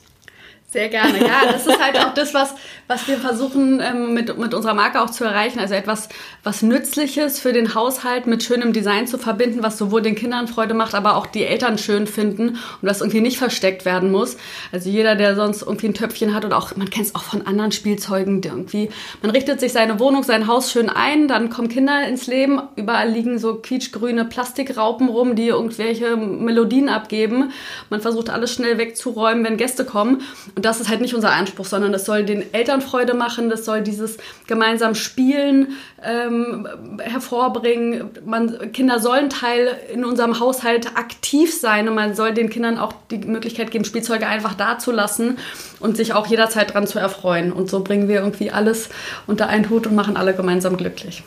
Sehr 0.70 0.90
gerne, 0.90 1.18
ja. 1.18 1.50
Das 1.50 1.66
ist 1.66 1.80
halt 1.80 1.98
auch 1.98 2.12
das, 2.12 2.34
was, 2.34 2.54
was 2.88 3.08
wir 3.08 3.16
versuchen 3.16 3.80
ähm, 3.80 4.12
mit, 4.12 4.36
mit 4.36 4.52
unserer 4.52 4.74
Marke 4.74 5.00
auch 5.00 5.08
zu 5.08 5.24
erreichen. 5.24 5.60
Also 5.60 5.72
etwas, 5.72 6.10
was 6.44 6.60
Nützliches 6.60 7.40
für 7.40 7.54
den 7.54 7.74
Haushalt 7.74 8.26
mit 8.26 8.42
schönem 8.42 8.74
Design 8.74 9.06
zu 9.06 9.16
verbinden, 9.16 9.62
was 9.62 9.78
sowohl 9.78 10.02
den 10.02 10.14
Kindern 10.14 10.46
Freude 10.46 10.74
macht, 10.74 10.94
aber 10.94 11.16
auch 11.16 11.24
die 11.24 11.44
Eltern 11.44 11.78
schön 11.78 12.06
finden 12.06 12.48
und 12.48 12.58
was 12.82 13.00
irgendwie 13.00 13.22
nicht 13.22 13.38
versteckt 13.38 13.86
werden 13.86 14.10
muss. 14.10 14.36
Also 14.70 14.90
jeder, 14.90 15.14
der 15.14 15.36
sonst 15.36 15.62
irgendwie 15.62 15.86
ein 15.86 15.94
Töpfchen 15.94 16.34
hat 16.34 16.44
oder 16.44 16.58
auch, 16.58 16.76
man 16.76 16.90
kennt 16.90 17.06
es 17.06 17.14
auch 17.14 17.22
von 17.22 17.46
anderen 17.46 17.72
Spielzeugen, 17.72 18.42
irgendwie, 18.44 18.90
man 19.22 19.30
richtet 19.30 19.60
sich 19.60 19.72
seine 19.72 19.98
Wohnung, 19.98 20.22
sein 20.22 20.48
Haus 20.48 20.70
schön 20.70 20.90
ein, 20.90 21.28
dann 21.28 21.48
kommen 21.48 21.70
Kinder 21.70 22.06
ins 22.06 22.26
Leben, 22.26 22.60
überall 22.76 23.08
liegen 23.08 23.38
so 23.38 23.54
quietschgrüne 23.54 24.26
Plastikraupen 24.26 25.08
rum, 25.08 25.34
die 25.34 25.48
irgendwelche 25.48 26.14
Melodien 26.18 26.90
abgeben. 26.90 27.52
Man 27.88 28.02
versucht 28.02 28.28
alles 28.28 28.52
schnell 28.52 28.76
wegzuräumen, 28.76 29.44
wenn 29.44 29.56
Gäste 29.56 29.86
kommen. 29.86 30.20
Und 30.58 30.64
das 30.64 30.80
ist 30.80 30.88
halt 30.88 31.00
nicht 31.00 31.14
unser 31.14 31.30
Anspruch, 31.30 31.66
sondern 31.66 31.92
das 31.92 32.04
soll 32.04 32.24
den 32.24 32.52
Eltern 32.52 32.80
Freude 32.80 33.14
machen, 33.14 33.48
das 33.48 33.64
soll 33.64 33.80
dieses 33.80 34.16
gemeinsam 34.48 34.96
Spielen 34.96 35.76
ähm, 36.02 36.66
hervorbringen. 36.98 38.10
Man, 38.24 38.72
Kinder 38.72 38.98
sollen 38.98 39.30
Teil 39.30 39.78
in 39.94 40.04
unserem 40.04 40.40
Haushalt 40.40 40.96
aktiv 40.96 41.56
sein 41.56 41.86
und 41.88 41.94
man 41.94 42.16
soll 42.16 42.34
den 42.34 42.50
Kindern 42.50 42.76
auch 42.76 42.92
die 43.12 43.18
Möglichkeit 43.18 43.70
geben, 43.70 43.84
Spielzeuge 43.84 44.26
einfach 44.26 44.54
dazulassen 44.54 45.38
und 45.78 45.96
sich 45.96 46.12
auch 46.12 46.26
jederzeit 46.26 46.70
daran 46.70 46.88
zu 46.88 46.98
erfreuen. 46.98 47.52
Und 47.52 47.70
so 47.70 47.84
bringen 47.84 48.08
wir 48.08 48.16
irgendwie 48.16 48.50
alles 48.50 48.88
unter 49.28 49.48
einen 49.48 49.70
Hut 49.70 49.86
und 49.86 49.94
machen 49.94 50.16
alle 50.16 50.34
gemeinsam 50.34 50.76
glücklich. 50.76 51.22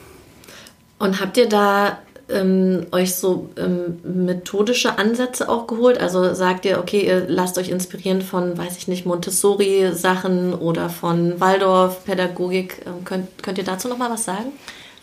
Und 0.99 1.21
habt 1.21 1.37
ihr 1.37 1.47
da 1.47 1.99
ähm, 2.31 2.87
euch 2.91 3.15
so 3.15 3.49
ähm, 3.57 3.99
methodische 4.03 4.97
Ansätze 4.97 5.49
auch 5.49 5.67
geholt? 5.67 5.99
Also 5.99 6.33
sagt 6.33 6.65
ihr, 6.65 6.79
okay, 6.79 7.05
ihr 7.05 7.25
lasst 7.27 7.57
euch 7.57 7.69
inspirieren 7.69 8.21
von, 8.21 8.57
weiß 8.57 8.77
ich 8.77 8.87
nicht, 8.87 9.05
Montessori-Sachen 9.05 10.53
oder 10.53 10.89
von 10.89 11.39
Waldorf-Pädagogik. 11.39 12.85
Ähm, 12.85 13.03
könnt, 13.05 13.43
könnt 13.43 13.57
ihr 13.57 13.63
dazu 13.63 13.87
noch 13.87 13.97
mal 13.97 14.09
was 14.09 14.25
sagen? 14.25 14.51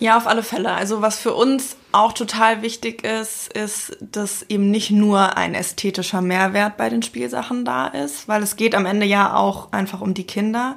Ja, 0.01 0.17
auf 0.17 0.29
alle 0.29 0.45
Fälle. 0.45 0.73
Also 0.73 1.03
was 1.03 1.19
für 1.19 1.35
uns 1.35 1.77
auch 1.91 2.13
total 2.13 2.63
wichtig 2.63 3.05
ist, 3.05 3.53
ist, 3.53 3.97
dass 4.01 4.45
eben 4.49 4.71
nicht 4.71 4.91
nur 4.91 5.37
ein 5.37 5.55
ästhetischer 5.55 6.21
Mehrwert 6.21 6.77
bei 6.77 6.89
den 6.89 7.03
Spielsachen 7.03 7.65
da 7.65 7.89
ist, 7.89 8.29
weil 8.29 8.43
es 8.43 8.57
geht 8.57 8.75
am 8.77 8.87
Ende 8.87 9.07
ja 9.07 9.35
auch 9.35 9.73
einfach 9.73 10.01
um 10.01 10.15
die 10.15 10.27
Kinder. 10.27 10.77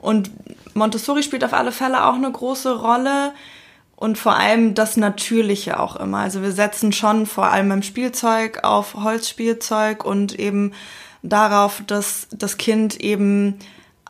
Und 0.00 0.30
Montessori 0.74 1.22
spielt 1.22 1.44
auf 1.44 1.52
alle 1.52 1.72
Fälle 1.72 2.06
auch 2.06 2.14
eine 2.14 2.30
große 2.30 2.80
Rolle 2.80 3.32
und 3.98 4.16
vor 4.16 4.36
allem 4.36 4.74
das 4.74 4.96
Natürliche 4.96 5.80
auch 5.80 5.96
immer. 5.96 6.18
Also 6.18 6.40
wir 6.40 6.52
setzen 6.52 6.92
schon 6.92 7.26
vor 7.26 7.46
allem 7.46 7.68
beim 7.68 7.82
Spielzeug 7.82 8.62
auf 8.62 8.94
Holzspielzeug 8.94 10.04
und 10.04 10.38
eben 10.38 10.72
darauf, 11.22 11.82
dass 11.84 12.28
das 12.30 12.58
Kind 12.58 13.00
eben 13.00 13.58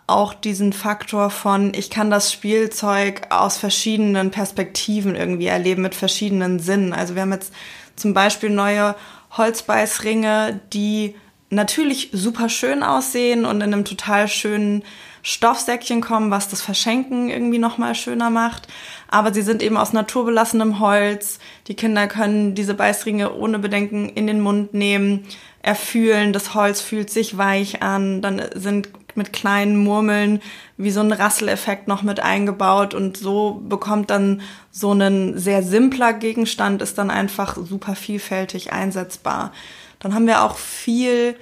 auch 0.06 0.34
diesen 0.34 0.74
Faktor 0.74 1.30
von, 1.30 1.72
ich 1.72 1.88
kann 1.88 2.10
das 2.10 2.30
Spielzeug 2.30 3.28
aus 3.30 3.56
verschiedenen 3.56 4.30
Perspektiven 4.30 5.16
irgendwie 5.16 5.46
erleben, 5.46 5.80
mit 5.80 5.94
verschiedenen 5.94 6.58
Sinnen. 6.58 6.92
Also 6.92 7.14
wir 7.14 7.22
haben 7.22 7.32
jetzt 7.32 7.54
zum 7.96 8.12
Beispiel 8.12 8.50
neue 8.50 8.94
Holzbeißringe, 9.38 10.60
die 10.74 11.14
natürlich 11.50 12.10
super 12.12 12.48
schön 12.48 12.82
aussehen 12.82 13.44
und 13.44 13.56
in 13.56 13.72
einem 13.72 13.84
total 13.84 14.28
schönen 14.28 14.82
Stoffsäckchen 15.22 16.00
kommen, 16.00 16.30
was 16.30 16.48
das 16.48 16.62
Verschenken 16.62 17.28
irgendwie 17.28 17.58
nochmal 17.58 17.94
schöner 17.94 18.30
macht. 18.30 18.68
Aber 19.08 19.32
sie 19.32 19.42
sind 19.42 19.62
eben 19.62 19.76
aus 19.76 19.92
naturbelassenem 19.92 20.80
Holz. 20.80 21.38
Die 21.66 21.74
Kinder 21.74 22.06
können 22.06 22.54
diese 22.54 22.74
Beißringe 22.74 23.34
ohne 23.34 23.58
Bedenken 23.58 24.08
in 24.10 24.26
den 24.26 24.40
Mund 24.40 24.74
nehmen, 24.74 25.26
erfühlen. 25.62 26.32
Das 26.32 26.54
Holz 26.54 26.80
fühlt 26.80 27.10
sich 27.10 27.36
weich 27.36 27.82
an. 27.82 28.22
Dann 28.22 28.42
sind 28.54 28.88
mit 29.14 29.32
kleinen 29.32 29.76
Murmeln 29.76 30.40
wie 30.78 30.90
so 30.90 31.00
ein 31.00 31.12
Rasseleffekt 31.12 31.88
noch 31.88 32.02
mit 32.02 32.20
eingebaut 32.20 32.94
und 32.94 33.16
so 33.16 33.60
bekommt 33.68 34.10
dann 34.10 34.40
so 34.70 34.92
ein 34.92 35.36
sehr 35.36 35.62
simpler 35.62 36.12
Gegenstand 36.12 36.80
ist 36.80 36.96
dann 36.96 37.10
einfach 37.10 37.56
super 37.56 37.96
vielfältig 37.96 38.72
einsetzbar. 38.72 39.52
Dann 40.00 40.14
haben 40.14 40.26
wir 40.26 40.42
auch 40.42 40.56
viel 40.56 41.36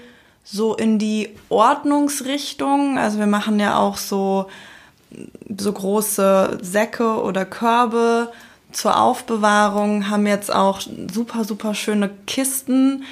so 0.45 0.75
in 0.75 0.99
die 0.99 1.31
Ordnungsrichtung. 1.49 2.99
Also 2.99 3.19
wir 3.19 3.27
machen 3.27 3.59
ja 3.59 3.79
auch 3.79 3.97
so, 3.97 4.47
so 5.57 5.73
große 5.73 6.59
Säcke 6.62 7.21
oder 7.23 7.45
Körbe 7.45 8.33
zur 8.73 9.01
Aufbewahrung, 9.01 10.11
haben 10.11 10.27
jetzt 10.27 10.55
auch 10.55 10.81
super, 11.12 11.45
super 11.45 11.75
schöne 11.75 12.11
Kisten, 12.27 13.05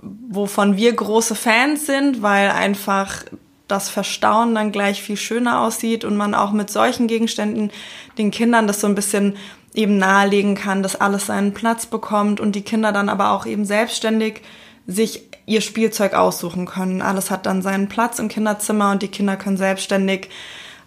wovon 0.00 0.76
wir 0.76 0.92
große 0.92 1.34
Fans 1.34 1.86
sind, 1.86 2.22
weil 2.22 2.50
einfach 2.50 3.24
das 3.66 3.90
Verstauen 3.90 4.54
dann 4.54 4.72
gleich 4.72 5.02
viel 5.02 5.16
schöner 5.16 5.60
aussieht 5.60 6.04
und 6.04 6.16
man 6.16 6.34
auch 6.34 6.52
mit 6.52 6.70
solchen 6.70 7.06
Gegenständen 7.06 7.70
den 8.16 8.30
Kindern 8.30 8.66
das 8.66 8.80
so 8.80 8.86
ein 8.86 8.94
bisschen 8.94 9.36
eben 9.74 9.98
nahelegen 9.98 10.54
kann, 10.54 10.82
dass 10.82 11.00
alles 11.00 11.26
seinen 11.26 11.52
Platz 11.52 11.86
bekommt 11.86 12.40
und 12.40 12.52
die 12.54 12.62
Kinder 12.62 12.92
dann 12.92 13.08
aber 13.08 13.32
auch 13.32 13.44
eben 13.44 13.64
selbstständig 13.64 14.40
sich 14.88 15.22
ihr 15.46 15.60
Spielzeug 15.60 16.14
aussuchen 16.14 16.66
können. 16.66 17.02
Alles 17.02 17.30
hat 17.30 17.46
dann 17.46 17.62
seinen 17.62 17.88
Platz 17.88 18.18
im 18.18 18.28
Kinderzimmer 18.28 18.90
und 18.90 19.02
die 19.02 19.08
Kinder 19.08 19.36
können 19.36 19.58
selbstständig 19.58 20.30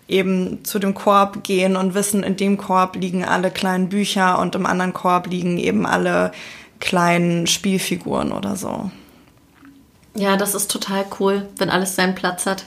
eben 0.07 0.65
zu 0.65 0.79
dem 0.79 0.93
Korb 0.93 1.43
gehen 1.43 1.77
und 1.77 1.93
wissen, 1.93 2.23
in 2.23 2.35
dem 2.35 2.57
Korb 2.57 2.95
liegen 2.95 3.23
alle 3.23 3.51
kleinen 3.51 3.87
Bücher 3.87 4.39
und 4.39 4.55
im 4.55 4.65
anderen 4.65 4.91
Korb 4.91 5.27
liegen 5.27 5.57
eben 5.57 5.85
alle 5.85 6.31
kleinen 6.79 7.47
Spielfiguren 7.47 8.31
oder 8.33 8.55
so. 8.55 8.91
Ja, 10.15 10.35
das 10.35 10.55
ist 10.55 10.69
total 10.69 11.05
cool, 11.19 11.47
wenn 11.57 11.69
alles 11.69 11.95
seinen 11.95 12.15
Platz 12.15 12.45
hat. 12.45 12.65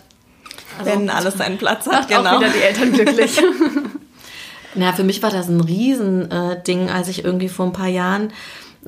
Also 0.79 0.91
wenn 0.93 1.11
alles 1.11 1.35
seinen 1.35 1.59
Platz 1.59 1.87
hat, 1.87 2.09
genau. 2.09 2.37
Auch 2.37 2.41
wieder 2.41 2.51
die 2.51 2.63
Eltern 2.63 2.93
glücklich. 2.93 3.41
Na, 4.77 4.93
für 4.93 5.05
mich 5.05 5.23
war 5.23 5.31
das 5.31 5.49
ein 5.49 5.61
Riesending, 5.61 6.91
als 6.91 7.09
ich 7.09 7.25
irgendwie 7.25 7.49
vor 7.49 7.67
ein 7.67 7.73
paar 7.73 7.89
Jahren 7.89 8.33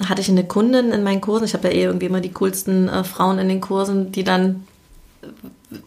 hatte 0.05 0.21
ich 0.21 0.29
eine 0.29 0.45
Kundin 0.45 0.93
in 0.93 1.03
meinen 1.03 1.21
Kursen. 1.21 1.45
Ich 1.45 1.55
habe 1.55 1.69
ja 1.69 1.75
eh 1.75 1.85
irgendwie 1.85 2.07
immer 2.07 2.21
die 2.21 2.33
coolsten 2.33 2.89
äh, 2.89 3.05
Frauen 3.05 3.39
in 3.39 3.49
den 3.49 3.61
Kursen, 3.61 4.13
die 4.13 4.25
dann, 4.25 4.67
äh, 5.23 5.27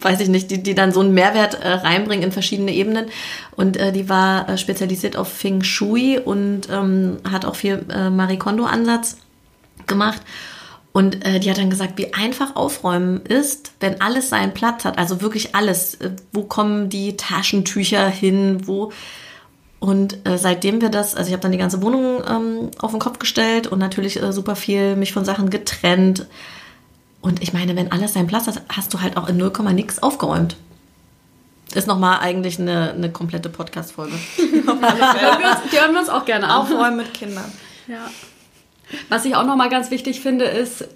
weiß 0.01 0.19
ich 0.21 0.29
nicht, 0.29 0.49
die, 0.51 0.63
die 0.63 0.75
dann 0.75 0.91
so 0.91 1.01
einen 1.01 1.13
Mehrwert 1.13 1.55
äh, 1.55 1.67
reinbringen 1.69 2.25
in 2.25 2.31
verschiedene 2.31 2.73
Ebenen. 2.73 3.05
Und 3.55 3.77
äh, 3.77 3.91
die 3.91 4.09
war 4.09 4.49
äh, 4.49 4.57
spezialisiert 4.57 5.15
auf 5.15 5.27
Feng 5.27 5.63
Shui 5.63 6.19
und 6.19 6.69
ähm, 6.69 7.17
hat 7.29 7.45
auch 7.45 7.55
viel 7.55 7.85
äh, 7.89 8.09
Marie 8.09 8.37
Kondo-Ansatz 8.37 9.17
gemacht. 9.87 10.21
Und 10.91 11.23
äh, 11.25 11.39
die 11.39 11.49
hat 11.49 11.59
dann 11.59 11.69
gesagt, 11.69 11.97
wie 11.97 12.13
einfach 12.13 12.55
aufräumen 12.55 13.21
ist, 13.21 13.73
wenn 13.79 14.01
alles 14.01 14.29
seinen 14.29 14.53
Platz 14.53 14.85
hat. 14.85 14.97
Also 14.97 15.21
wirklich 15.21 15.55
alles. 15.55 15.95
Äh, 15.95 16.11
wo 16.33 16.43
kommen 16.43 16.89
die 16.89 17.15
Taschentücher 17.15 18.07
hin? 18.09 18.67
Wo 18.67 18.91
und 19.79 20.27
äh, 20.27 20.37
seitdem 20.37 20.81
wir 20.81 20.89
das, 20.89 21.15
also 21.15 21.29
ich 21.29 21.33
habe 21.33 21.41
dann 21.41 21.53
die 21.53 21.57
ganze 21.57 21.81
Wohnung 21.81 22.21
ähm, 22.27 22.71
auf 22.79 22.91
den 22.91 22.99
Kopf 22.99 23.19
gestellt 23.19 23.67
und 23.67 23.79
natürlich 23.79 24.21
äh, 24.21 24.33
super 24.33 24.55
viel 24.55 24.95
mich 24.95 25.13
von 25.13 25.23
Sachen 25.23 25.49
getrennt. 25.49 26.27
Und 27.21 27.41
ich 27.41 27.53
meine, 27.53 27.75
wenn 27.75 27.91
alles 27.91 28.13
seinen 28.13 28.27
Platz 28.27 28.47
hat, 28.47 28.61
hast 28.69 28.93
du 28.93 29.01
halt 29.01 29.15
auch 29.15 29.29
in 29.29 29.37
0, 29.37 29.51
nix 29.73 29.99
aufgeräumt. 29.99 30.57
Ist 31.73 31.87
nochmal 31.87 32.19
eigentlich 32.19 32.59
eine, 32.59 32.91
eine 32.91 33.11
komplette 33.11 33.49
Podcast-Folge. 33.49 34.13
die, 34.37 35.77
hören 35.77 35.93
wir 35.93 35.99
uns 35.99 36.09
auch 36.09 36.25
gerne 36.25 36.47
an. 36.47 36.61
Aufräumen 36.61 36.97
mit 36.97 37.13
Kindern. 37.13 37.51
Ja. 37.87 38.09
Was 39.07 39.23
ich 39.25 39.35
auch 39.35 39.45
nochmal 39.45 39.69
ganz 39.69 39.91
wichtig 39.91 40.19
finde, 40.19 40.45
ist, 40.45 40.87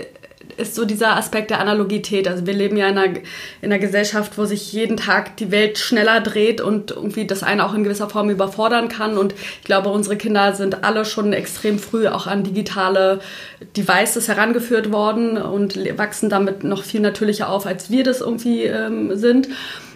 ist 0.57 0.75
so 0.75 0.85
dieser 0.85 1.15
Aspekt 1.15 1.49
der 1.49 1.59
Analogität. 1.59 2.27
Also 2.27 2.45
wir 2.45 2.53
leben 2.53 2.77
ja 2.77 2.87
in 2.87 2.97
einer, 2.97 3.13
in 3.17 3.23
einer 3.71 3.79
Gesellschaft, 3.79 4.37
wo 4.37 4.45
sich 4.45 4.71
jeden 4.73 4.97
Tag 4.97 5.37
die 5.37 5.51
Welt 5.51 5.77
schneller 5.77 6.21
dreht 6.21 6.61
und 6.61 6.91
irgendwie 6.91 7.25
das 7.25 7.43
eine 7.43 7.65
auch 7.65 7.73
in 7.73 7.83
gewisser 7.83 8.09
Form 8.09 8.29
überfordern 8.29 8.89
kann. 8.89 9.17
Und 9.17 9.33
ich 9.33 9.65
glaube, 9.65 9.89
unsere 9.89 10.17
Kinder 10.17 10.53
sind 10.53 10.83
alle 10.83 11.05
schon 11.05 11.33
extrem 11.33 11.79
früh 11.79 12.07
auch 12.07 12.27
an 12.27 12.43
digitale 12.43 13.19
Devices 13.77 14.27
herangeführt 14.27 14.91
worden 14.91 15.37
und 15.37 15.77
wachsen 15.97 16.29
damit 16.29 16.63
noch 16.63 16.83
viel 16.83 17.01
natürlicher 17.01 17.49
auf, 17.49 17.65
als 17.65 17.89
wir 17.89 18.03
das 18.03 18.21
irgendwie 18.21 18.63
ähm, 18.63 19.15
sind. 19.15 19.47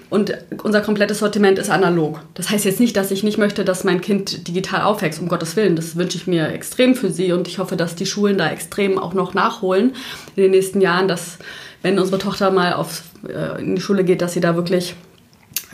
Und 0.10 0.38
unser 0.64 0.82
komplettes 0.82 1.20
Sortiment 1.20 1.60
ist 1.60 1.70
analog. 1.70 2.22
Das 2.34 2.50
heißt 2.50 2.64
jetzt 2.64 2.80
nicht, 2.80 2.96
dass 2.96 3.12
ich 3.12 3.24
nicht 3.24 3.38
möchte, 3.38 3.66
dass 3.66 3.84
mein 3.84 4.00
Kind 4.00 4.48
digital 4.48 4.82
aufwächst, 4.82 5.20
um 5.20 5.28
Gottes 5.28 5.56
Willen. 5.58 5.76
Das 5.76 5.98
wünsche 5.98 6.18
ich 6.18 6.28
mir 6.28 6.48
extrem 6.50 6.96
für 6.96 7.12
sie 7.12 7.34
und 7.34 7.48
ich 7.48 7.60
hoffe, 7.60 7.76
dass 7.76 7.96
die 7.96 8.06
Schulen 8.06 8.38
da 8.38 8.50
extrem 8.50 8.98
auch 8.98 9.14
noch 9.14 9.34
nachholen 9.34 9.94
in 10.36 10.44
den 10.44 10.52
nächsten 10.52 10.80
Jahren, 10.80 11.10
dass 11.10 11.40
wenn 11.82 12.00
unsere 12.00 12.20
Tochter 12.20 12.52
mal 12.52 12.74
auf, 12.74 13.04
äh, 13.28 13.62
in 13.62 13.76
die 13.76 13.82
Schule 13.82 14.06
geht, 14.06 14.22
dass 14.22 14.34
sie 14.34 14.40
da 14.40 14.56
wirklich 14.56 14.96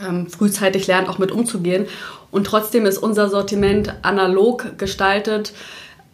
ähm, 0.04 0.28
frühzeitig 0.28 0.88
lernt, 0.88 1.10
auch 1.10 1.20
mit 1.20 1.32
umzugehen. 1.32 1.86
Und 2.32 2.46
trotzdem 2.48 2.88
ist 2.88 2.98
unser 2.98 3.30
Sortiment 3.30 3.94
analog 4.02 4.80
gestaltet 4.80 5.54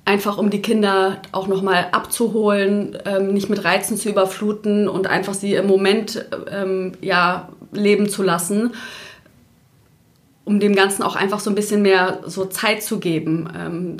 einfach 0.09 0.39
um 0.39 0.49
die 0.49 0.63
Kinder 0.63 1.21
auch 1.31 1.47
nochmal 1.47 1.89
abzuholen, 1.91 2.97
ähm, 3.05 3.31
nicht 3.31 3.47
mit 3.47 3.63
Reizen 3.63 3.95
zu 3.95 4.09
überfluten 4.09 4.89
und 4.89 5.05
einfach 5.05 5.35
sie 5.35 5.53
im 5.53 5.67
Moment 5.67 6.25
ähm, 6.51 6.93
ja, 6.99 7.49
leben 7.71 8.09
zu 8.09 8.23
lassen, 8.23 8.71
um 10.45 10.59
dem 10.59 10.73
Ganzen 10.73 11.03
auch 11.03 11.15
einfach 11.15 11.39
so 11.39 11.51
ein 11.51 11.55
bisschen 11.55 11.83
mehr 11.83 12.21
so 12.25 12.45
Zeit 12.45 12.81
zu 12.81 12.99
geben, 12.99 13.51
ähm, 13.55 13.97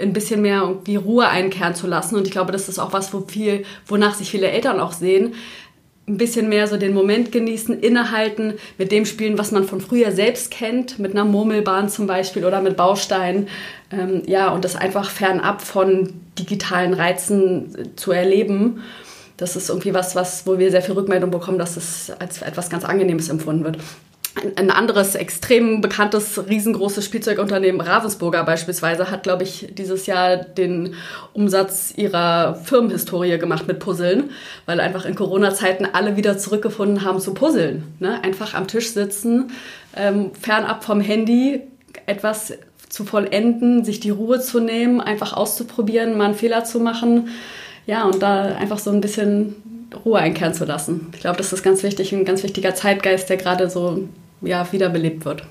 ein 0.00 0.14
bisschen 0.14 0.40
mehr 0.40 0.74
die 0.86 0.96
Ruhe 0.96 1.28
einkehren 1.28 1.74
zu 1.74 1.86
lassen. 1.86 2.16
Und 2.16 2.26
ich 2.26 2.32
glaube, 2.32 2.50
das 2.50 2.70
ist 2.70 2.78
auch 2.78 2.94
was, 2.94 3.12
wo 3.12 3.20
viel, 3.20 3.66
wonach 3.86 4.14
sich 4.14 4.30
viele 4.30 4.48
Eltern 4.48 4.80
auch 4.80 4.92
sehen, 4.92 5.34
ein 6.08 6.16
bisschen 6.16 6.48
mehr 6.48 6.66
so 6.66 6.76
den 6.76 6.94
Moment 6.94 7.30
genießen, 7.30 7.80
innehalten, 7.80 8.54
mit 8.76 8.90
dem 8.90 9.06
spielen, 9.06 9.38
was 9.38 9.52
man 9.52 9.64
von 9.64 9.80
früher 9.80 10.10
selbst 10.10 10.50
kennt, 10.50 10.98
mit 10.98 11.12
einer 11.12 11.24
Murmelbahn 11.24 11.88
zum 11.88 12.06
Beispiel 12.06 12.44
oder 12.44 12.60
mit 12.60 12.76
Bausteinen. 12.76 13.48
Ähm, 13.92 14.22
ja, 14.26 14.50
und 14.50 14.64
das 14.64 14.74
einfach 14.74 15.10
fernab 15.10 15.62
von 15.62 16.12
digitalen 16.38 16.94
Reizen 16.94 17.92
zu 17.94 18.10
erleben. 18.10 18.82
Das 19.36 19.54
ist 19.54 19.68
irgendwie 19.68 19.94
was, 19.94 20.16
was, 20.16 20.46
wo 20.46 20.58
wir 20.58 20.70
sehr 20.70 20.82
viel 20.82 20.94
Rückmeldung 20.94 21.30
bekommen, 21.30 21.58
dass 21.58 21.76
es 21.76 22.10
als 22.18 22.42
etwas 22.42 22.68
ganz 22.68 22.84
Angenehmes 22.84 23.28
empfunden 23.28 23.64
wird 23.64 23.78
ein 24.56 24.70
anderes 24.70 25.14
extrem 25.14 25.80
bekanntes, 25.80 26.48
riesengroßes 26.48 27.04
Spielzeugunternehmen, 27.04 27.80
Ravensburger 27.80 28.44
beispielsweise, 28.44 29.10
hat, 29.10 29.24
glaube 29.24 29.42
ich, 29.42 29.68
dieses 29.76 30.06
Jahr 30.06 30.36
den 30.36 30.94
Umsatz 31.34 31.92
ihrer 31.96 32.54
Firmenhistorie 32.54 33.38
gemacht 33.38 33.66
mit 33.68 33.78
Puzzeln, 33.78 34.30
weil 34.64 34.80
einfach 34.80 35.04
in 35.04 35.14
Corona-Zeiten 35.14 35.86
alle 35.92 36.16
wieder 36.16 36.38
zurückgefunden 36.38 37.04
haben 37.04 37.20
zu 37.20 37.34
Puzzeln. 37.34 37.84
Ne? 38.00 38.22
Einfach 38.22 38.54
am 38.54 38.66
Tisch 38.66 38.90
sitzen, 38.90 39.52
ähm, 39.96 40.30
fernab 40.40 40.82
vom 40.82 41.00
Handy, 41.00 41.60
etwas 42.06 42.54
zu 42.88 43.04
vollenden, 43.04 43.84
sich 43.84 44.00
die 44.00 44.10
Ruhe 44.10 44.40
zu 44.40 44.60
nehmen, 44.60 45.00
einfach 45.00 45.34
auszuprobieren, 45.34 46.16
mal 46.16 46.26
einen 46.26 46.34
Fehler 46.34 46.64
zu 46.64 46.80
machen. 46.80 47.28
Ja, 47.86 48.04
und 48.04 48.22
da 48.22 48.44
einfach 48.56 48.78
so 48.78 48.90
ein 48.90 49.00
bisschen 49.00 49.56
Ruhe 50.04 50.18
einkehren 50.18 50.54
zu 50.54 50.64
lassen. 50.64 51.08
Ich 51.14 51.20
glaube, 51.20 51.36
das 51.36 51.52
ist 51.52 51.62
ganz 51.62 51.82
wichtig, 51.82 52.12
ein 52.12 52.24
ganz 52.24 52.42
wichtiger 52.42 52.74
Zeitgeist, 52.74 53.28
der 53.28 53.36
gerade 53.36 53.68
so 53.68 54.08
ja, 54.42 54.70
wiederbelebt 54.72 55.24
wird. 55.24 55.44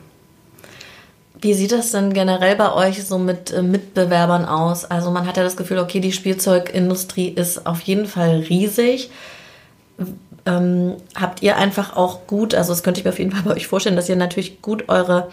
Wie 1.42 1.56
sieht 1.56 1.72
das 1.72 1.92
denn 1.92 2.14
generell 2.14 2.56
bei 2.56 2.72
euch 2.72 3.04
so 3.04 3.18
mit 3.18 3.52
äh, 3.52 3.64
Mitbewerbern 3.64 4.46
aus? 4.46 4.86
Also 4.86 5.10
man 5.10 5.26
hat 5.26 5.38
ja 5.38 5.44
das 5.44 5.58
Gefühl, 5.58 5.80
okay, 5.80 6.00
die 6.00 6.12
Spielzeugindustrie 6.12 7.30
ist 7.30 7.66
auf 7.66 7.82
jeden 7.82 8.06
Fall 8.06 8.46
riesig. 8.48 9.10
Ähm, 10.46 10.96
habt 11.16 11.42
ihr 11.42 11.58
einfach 11.58 11.96
auch 11.96 12.28
gut, 12.28 12.54
also 12.54 12.72
das 12.72 12.84
könnte 12.84 13.00
ich 13.00 13.06
mir 13.06 13.12
auf 13.12 13.20
jeden 13.20 13.32
Fall 13.32 13.44
bei 13.44 13.56
euch 13.56 13.68
vorstellen, 13.68 13.96
dass 13.96 14.10
ihr 14.10 14.16
natürlich 14.16 14.62
gut 14.62 14.88
eure, 14.88 15.30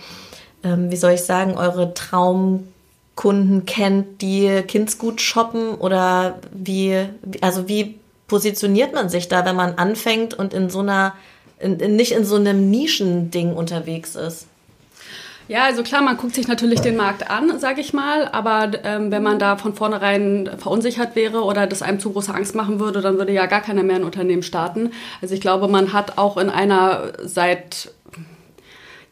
ähm, 0.65 0.91
wie 0.91 0.97
soll 0.97 1.13
ich 1.13 1.23
sagen, 1.23 1.59
eure 1.59 1.93
Traumkunden 1.93 3.67
kennt, 3.67 4.23
die 4.23 4.63
Kindsgut 4.67 5.21
shoppen 5.21 5.75
oder 5.75 6.39
wie, 6.53 7.07
also 7.43 7.69
wie 7.69 7.99
positioniert 8.29 8.95
man 8.95 9.09
sich 9.11 9.29
da, 9.29 9.45
wenn 9.45 9.57
man 9.57 9.75
anfängt 9.75 10.35
und 10.35 10.55
in 10.55 10.71
so 10.71 10.81
einer 10.81 11.15
in, 11.61 11.79
in, 11.81 11.97
nicht 11.97 12.13
in 12.13 12.25
so 12.25 12.37
einem 12.37 12.71
Nischending 12.71 13.55
unterwegs 13.55 14.15
ist. 14.17 14.47
Ja, 15.49 15.65
also 15.65 15.83
klar, 15.83 16.03
man 16.03 16.19
guckt 16.19 16.35
sich 16.35 16.47
natürlich 16.47 16.81
den 16.81 16.97
Markt 16.97 17.31
an, 17.31 17.59
sage 17.59 17.81
ich 17.81 17.95
mal, 17.95 18.29
aber 18.29 18.71
ähm, 18.85 19.11
wenn 19.11 19.23
man 19.23 19.39
da 19.39 19.57
von 19.57 19.75
vornherein 19.75 20.51
verunsichert 20.59 21.17
wäre 21.17 21.43
oder 21.43 21.67
das 21.67 21.81
einem 21.81 22.01
zu 22.01 22.13
große 22.13 22.35
Angst 22.35 22.55
machen 22.55 22.81
würde, 22.81 23.01
dann 23.01 23.17
würde 23.17 23.33
ja 23.33 23.47
gar 23.47 23.63
keiner 23.63 23.83
mehr 23.83 23.97
ein 23.97 24.05
Unternehmen 24.05 24.43
starten. 24.43 24.91
Also 25.23 25.35
ich 25.35 25.41
glaube, 25.41 25.67
man 25.67 25.95
hat 25.95 26.19
auch 26.19 26.37
in 26.37 26.51
einer 26.51 27.13
seit 27.23 27.95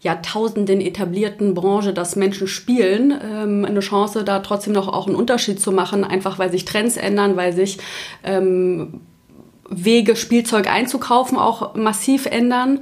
Jahrtausenden 0.00 0.82
etablierten 0.82 1.54
Branche, 1.54 1.94
dass 1.94 2.16
Menschen 2.16 2.46
spielen, 2.48 3.18
ähm, 3.24 3.64
eine 3.64 3.80
Chance, 3.80 4.22
da 4.22 4.40
trotzdem 4.40 4.74
noch 4.74 4.88
auch 4.88 5.06
einen 5.06 5.16
Unterschied 5.16 5.58
zu 5.58 5.72
machen, 5.72 6.04
einfach 6.04 6.38
weil 6.38 6.50
sich 6.50 6.66
Trends 6.66 6.98
ändern, 6.98 7.36
weil 7.36 7.54
sich 7.54 7.78
ähm, 8.24 9.00
Wege, 9.68 10.16
Spielzeug 10.16 10.68
einzukaufen, 10.70 11.38
auch 11.38 11.74
massiv 11.74 12.26
ändern. 12.26 12.80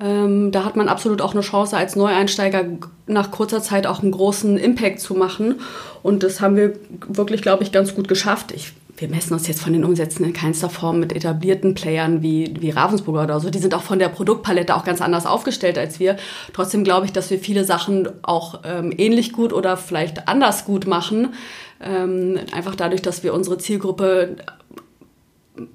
Ähm, 0.00 0.50
da 0.50 0.64
hat 0.64 0.76
man 0.76 0.88
absolut 0.88 1.22
auch 1.22 1.32
eine 1.32 1.42
Chance, 1.42 1.76
als 1.76 1.96
Neueinsteiger 1.96 2.64
nach 3.06 3.30
kurzer 3.30 3.62
Zeit 3.62 3.86
auch 3.86 4.02
einen 4.02 4.10
großen 4.10 4.58
Impact 4.58 5.00
zu 5.00 5.14
machen. 5.14 5.60
Und 6.02 6.22
das 6.22 6.40
haben 6.40 6.56
wir 6.56 6.74
wirklich, 7.08 7.42
glaube 7.42 7.62
ich, 7.62 7.72
ganz 7.72 7.94
gut 7.94 8.08
geschafft. 8.08 8.52
Ich, 8.52 8.72
wir 8.96 9.08
messen 9.08 9.34
uns 9.34 9.46
jetzt 9.46 9.62
von 9.62 9.72
den 9.72 9.84
Umsätzen 9.84 10.24
in 10.24 10.32
keinster 10.32 10.68
Form 10.68 11.00
mit 11.00 11.14
etablierten 11.14 11.74
Playern 11.74 12.22
wie, 12.22 12.54
wie 12.58 12.70
Ravensburger 12.70 13.24
oder 13.24 13.40
so. 13.40 13.50
Die 13.50 13.58
sind 13.58 13.74
auch 13.74 13.82
von 13.82 13.98
der 13.98 14.08
Produktpalette 14.08 14.74
auch 14.74 14.84
ganz 14.84 15.00
anders 15.00 15.26
aufgestellt 15.26 15.78
als 15.78 16.00
wir. 16.00 16.16
Trotzdem 16.52 16.84
glaube 16.84 17.06
ich, 17.06 17.12
dass 17.12 17.30
wir 17.30 17.38
viele 17.38 17.64
Sachen 17.64 18.08
auch 18.22 18.60
ähm, 18.64 18.92
ähnlich 18.96 19.32
gut 19.32 19.52
oder 19.52 19.76
vielleicht 19.76 20.28
anders 20.28 20.64
gut 20.64 20.86
machen. 20.86 21.34
Ähm, 21.80 22.38
einfach 22.52 22.74
dadurch, 22.74 23.02
dass 23.02 23.22
wir 23.22 23.32
unsere 23.32 23.58
Zielgruppe 23.58 24.36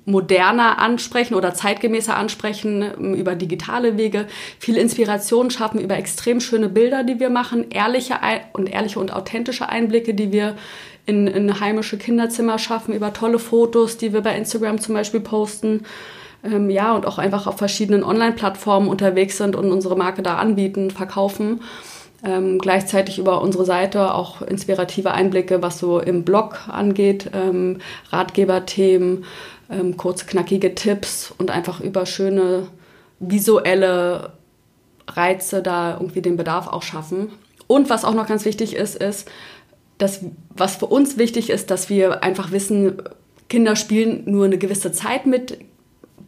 moderner 0.06 0.80
ansprechen 0.80 1.36
oder 1.36 1.54
zeitgemäßer 1.54 2.16
ansprechen 2.16 2.82
ähm, 2.82 3.14
über 3.14 3.36
digitale 3.36 3.98
Wege, 3.98 4.28
viel 4.60 4.78
Inspiration 4.78 5.52
schaffen 5.52 5.80
über 5.80 5.98
extrem 5.98 6.42
schöne 6.42 6.70
Bilder, 6.70 7.04
die 7.04 7.20
wir 7.20 7.30
machen, 7.30 7.72
ehrliche 7.72 8.16
und 8.54 8.68
ehrliche 8.68 9.00
und 9.00 9.14
authentische 9.14 9.70
Einblicke, 9.70 10.14
die 10.14 10.32
wir 10.32 10.56
in, 11.06 11.28
in 11.28 11.60
heimische 11.60 11.98
Kinderzimmer 11.98 12.60
schaffen, 12.60 12.94
über 12.94 13.14
tolle 13.14 13.40
Fotos, 13.40 13.98
die 13.98 14.14
wir 14.14 14.22
bei 14.22 14.36
Instagram 14.36 14.80
zum 14.80 14.96
Beispiel 14.96 15.22
posten. 15.22 15.86
Ähm, 16.44 16.70
ja, 16.70 16.94
und 16.94 17.06
auch 17.06 17.18
einfach 17.18 17.48
auf 17.48 17.58
verschiedenen 17.58 18.04
Online-Plattformen 18.04 18.88
unterwegs 18.88 19.38
sind 19.38 19.56
und 19.56 19.72
unsere 19.72 19.98
Marke 19.98 20.22
da 20.22 20.38
anbieten, 20.38 20.92
verkaufen. 20.92 21.62
Ähm, 22.24 22.60
gleichzeitig 22.60 23.18
über 23.18 23.42
unsere 23.42 23.64
Seite 23.64 24.14
auch 24.14 24.42
inspirative 24.42 25.12
Einblicke, 25.12 25.62
was 25.62 25.80
so 25.80 26.00
im 26.00 26.24
Blog 26.26 26.68
angeht, 26.68 27.32
ähm, 27.34 27.78
Ratgeberthemen, 28.12 29.24
ähm, 29.70 29.98
kurze, 29.98 30.26
knackige 30.26 30.76
Tipps 30.76 31.34
und 31.38 31.52
einfach 31.52 31.82
über 31.82 32.06
schöne 32.06 32.68
visuelle 33.20 34.34
Reize 35.08 35.62
da 35.62 35.94
irgendwie 35.94 36.22
den 36.22 36.38
Bedarf 36.38 36.68
auch 36.68 36.84
schaffen. 36.84 37.30
Und 37.68 37.90
was 37.90 38.06
auch 38.06 38.14
noch 38.14 38.28
ganz 38.28 38.46
wichtig 38.46 38.76
ist, 38.76 38.96
ist, 38.96 39.30
dass 39.98 40.22
was 40.56 40.78
für 40.78 40.86
uns 40.86 41.18
wichtig 41.18 41.50
ist, 41.50 41.72
dass 41.72 41.90
wir 41.90 42.24
einfach 42.24 42.52
wissen, 42.52 43.02
Kinder 43.50 43.76
spielen 43.76 44.24
nur 44.26 44.46
eine 44.46 44.58
gewisse 44.58 44.92
Zeit 44.92 45.26
mit 45.26 45.58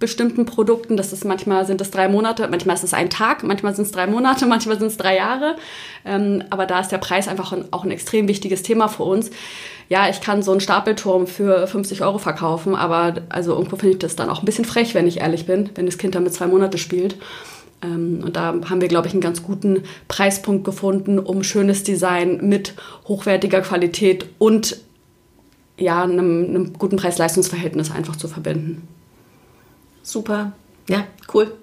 bestimmten 0.01 0.45
Produkten. 0.45 0.97
Das 0.97 1.13
ist 1.13 1.23
manchmal 1.23 1.65
sind 1.65 1.79
es 1.79 1.91
drei 1.91 2.09
Monate, 2.09 2.49
manchmal 2.49 2.75
ist 2.75 2.83
es 2.83 2.93
ein 2.93 3.09
Tag, 3.09 3.43
manchmal 3.43 3.73
sind 3.73 3.85
es 3.85 3.91
drei 3.91 4.07
Monate, 4.07 4.45
manchmal 4.47 4.77
sind 4.77 4.87
es 4.87 4.97
drei 4.97 5.15
Jahre. 5.15 5.55
Ähm, 6.03 6.43
aber 6.49 6.65
da 6.65 6.81
ist 6.81 6.89
der 6.89 6.97
Preis 6.97 7.29
einfach 7.29 7.53
ein, 7.53 7.65
auch 7.71 7.85
ein 7.85 7.91
extrem 7.91 8.27
wichtiges 8.27 8.63
Thema 8.63 8.89
für 8.89 9.03
uns 9.03 9.31
ja, 9.91 10.07
ich 10.09 10.21
kann 10.21 10.41
so 10.41 10.51
einen 10.51 10.61
Stapelturm 10.61 11.27
für 11.27 11.67
50 11.67 12.01
Euro 12.01 12.17
verkaufen, 12.17 12.75
aber 12.75 13.15
also 13.27 13.51
irgendwo 13.51 13.75
finde 13.75 13.95
ich 13.95 13.99
das 13.99 14.15
dann 14.15 14.29
auch 14.29 14.39
ein 14.39 14.45
bisschen 14.45 14.63
frech, 14.63 14.95
wenn 14.95 15.05
ich 15.05 15.19
ehrlich 15.19 15.45
bin, 15.45 15.69
wenn 15.75 15.85
das 15.85 15.97
Kind 15.97 16.15
damit 16.15 16.33
zwei 16.33 16.47
Monate 16.47 16.77
spielt. 16.77 17.17
Ähm, 17.83 18.21
und 18.23 18.37
da 18.37 18.55
haben 18.69 18.79
wir, 18.79 18.87
glaube 18.87 19.07
ich, 19.07 19.13
einen 19.13 19.19
ganz 19.19 19.43
guten 19.43 19.83
Preispunkt 20.07 20.63
gefunden, 20.63 21.19
um 21.19 21.43
schönes 21.43 21.83
Design 21.83 22.39
mit 22.41 22.73
hochwertiger 23.09 23.59
Qualität 23.59 24.27
und 24.37 24.77
ja, 25.77 26.03
einem, 26.03 26.45
einem 26.45 26.73
guten 26.79 26.95
Preis-Leistungs-Verhältnis 26.95 27.91
einfach 27.91 28.15
zu 28.15 28.29
verbinden. 28.29 28.87
Super. 30.03 30.53
Ja, 30.87 31.05
cool. 31.33 31.53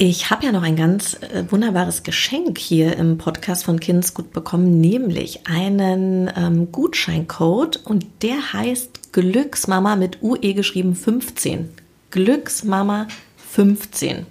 Ich 0.00 0.30
habe 0.30 0.46
ja 0.46 0.52
noch 0.52 0.62
ein 0.62 0.76
ganz 0.76 1.14
äh, 1.14 1.44
wunderbares 1.50 2.04
Geschenk 2.04 2.56
hier 2.58 2.96
im 2.96 3.18
Podcast 3.18 3.64
von 3.64 3.80
Kindsgut 3.80 4.32
bekommen, 4.32 4.80
nämlich 4.80 5.48
einen 5.48 6.30
ähm, 6.36 6.70
Gutscheincode 6.70 7.80
und 7.84 8.06
der 8.22 8.52
heißt 8.52 9.12
Glücksmama 9.12 9.96
mit 9.96 10.22
UE 10.22 10.54
geschrieben 10.54 10.94
15. 10.94 11.70
Glücksmama 12.12 13.08
15. 13.50 14.26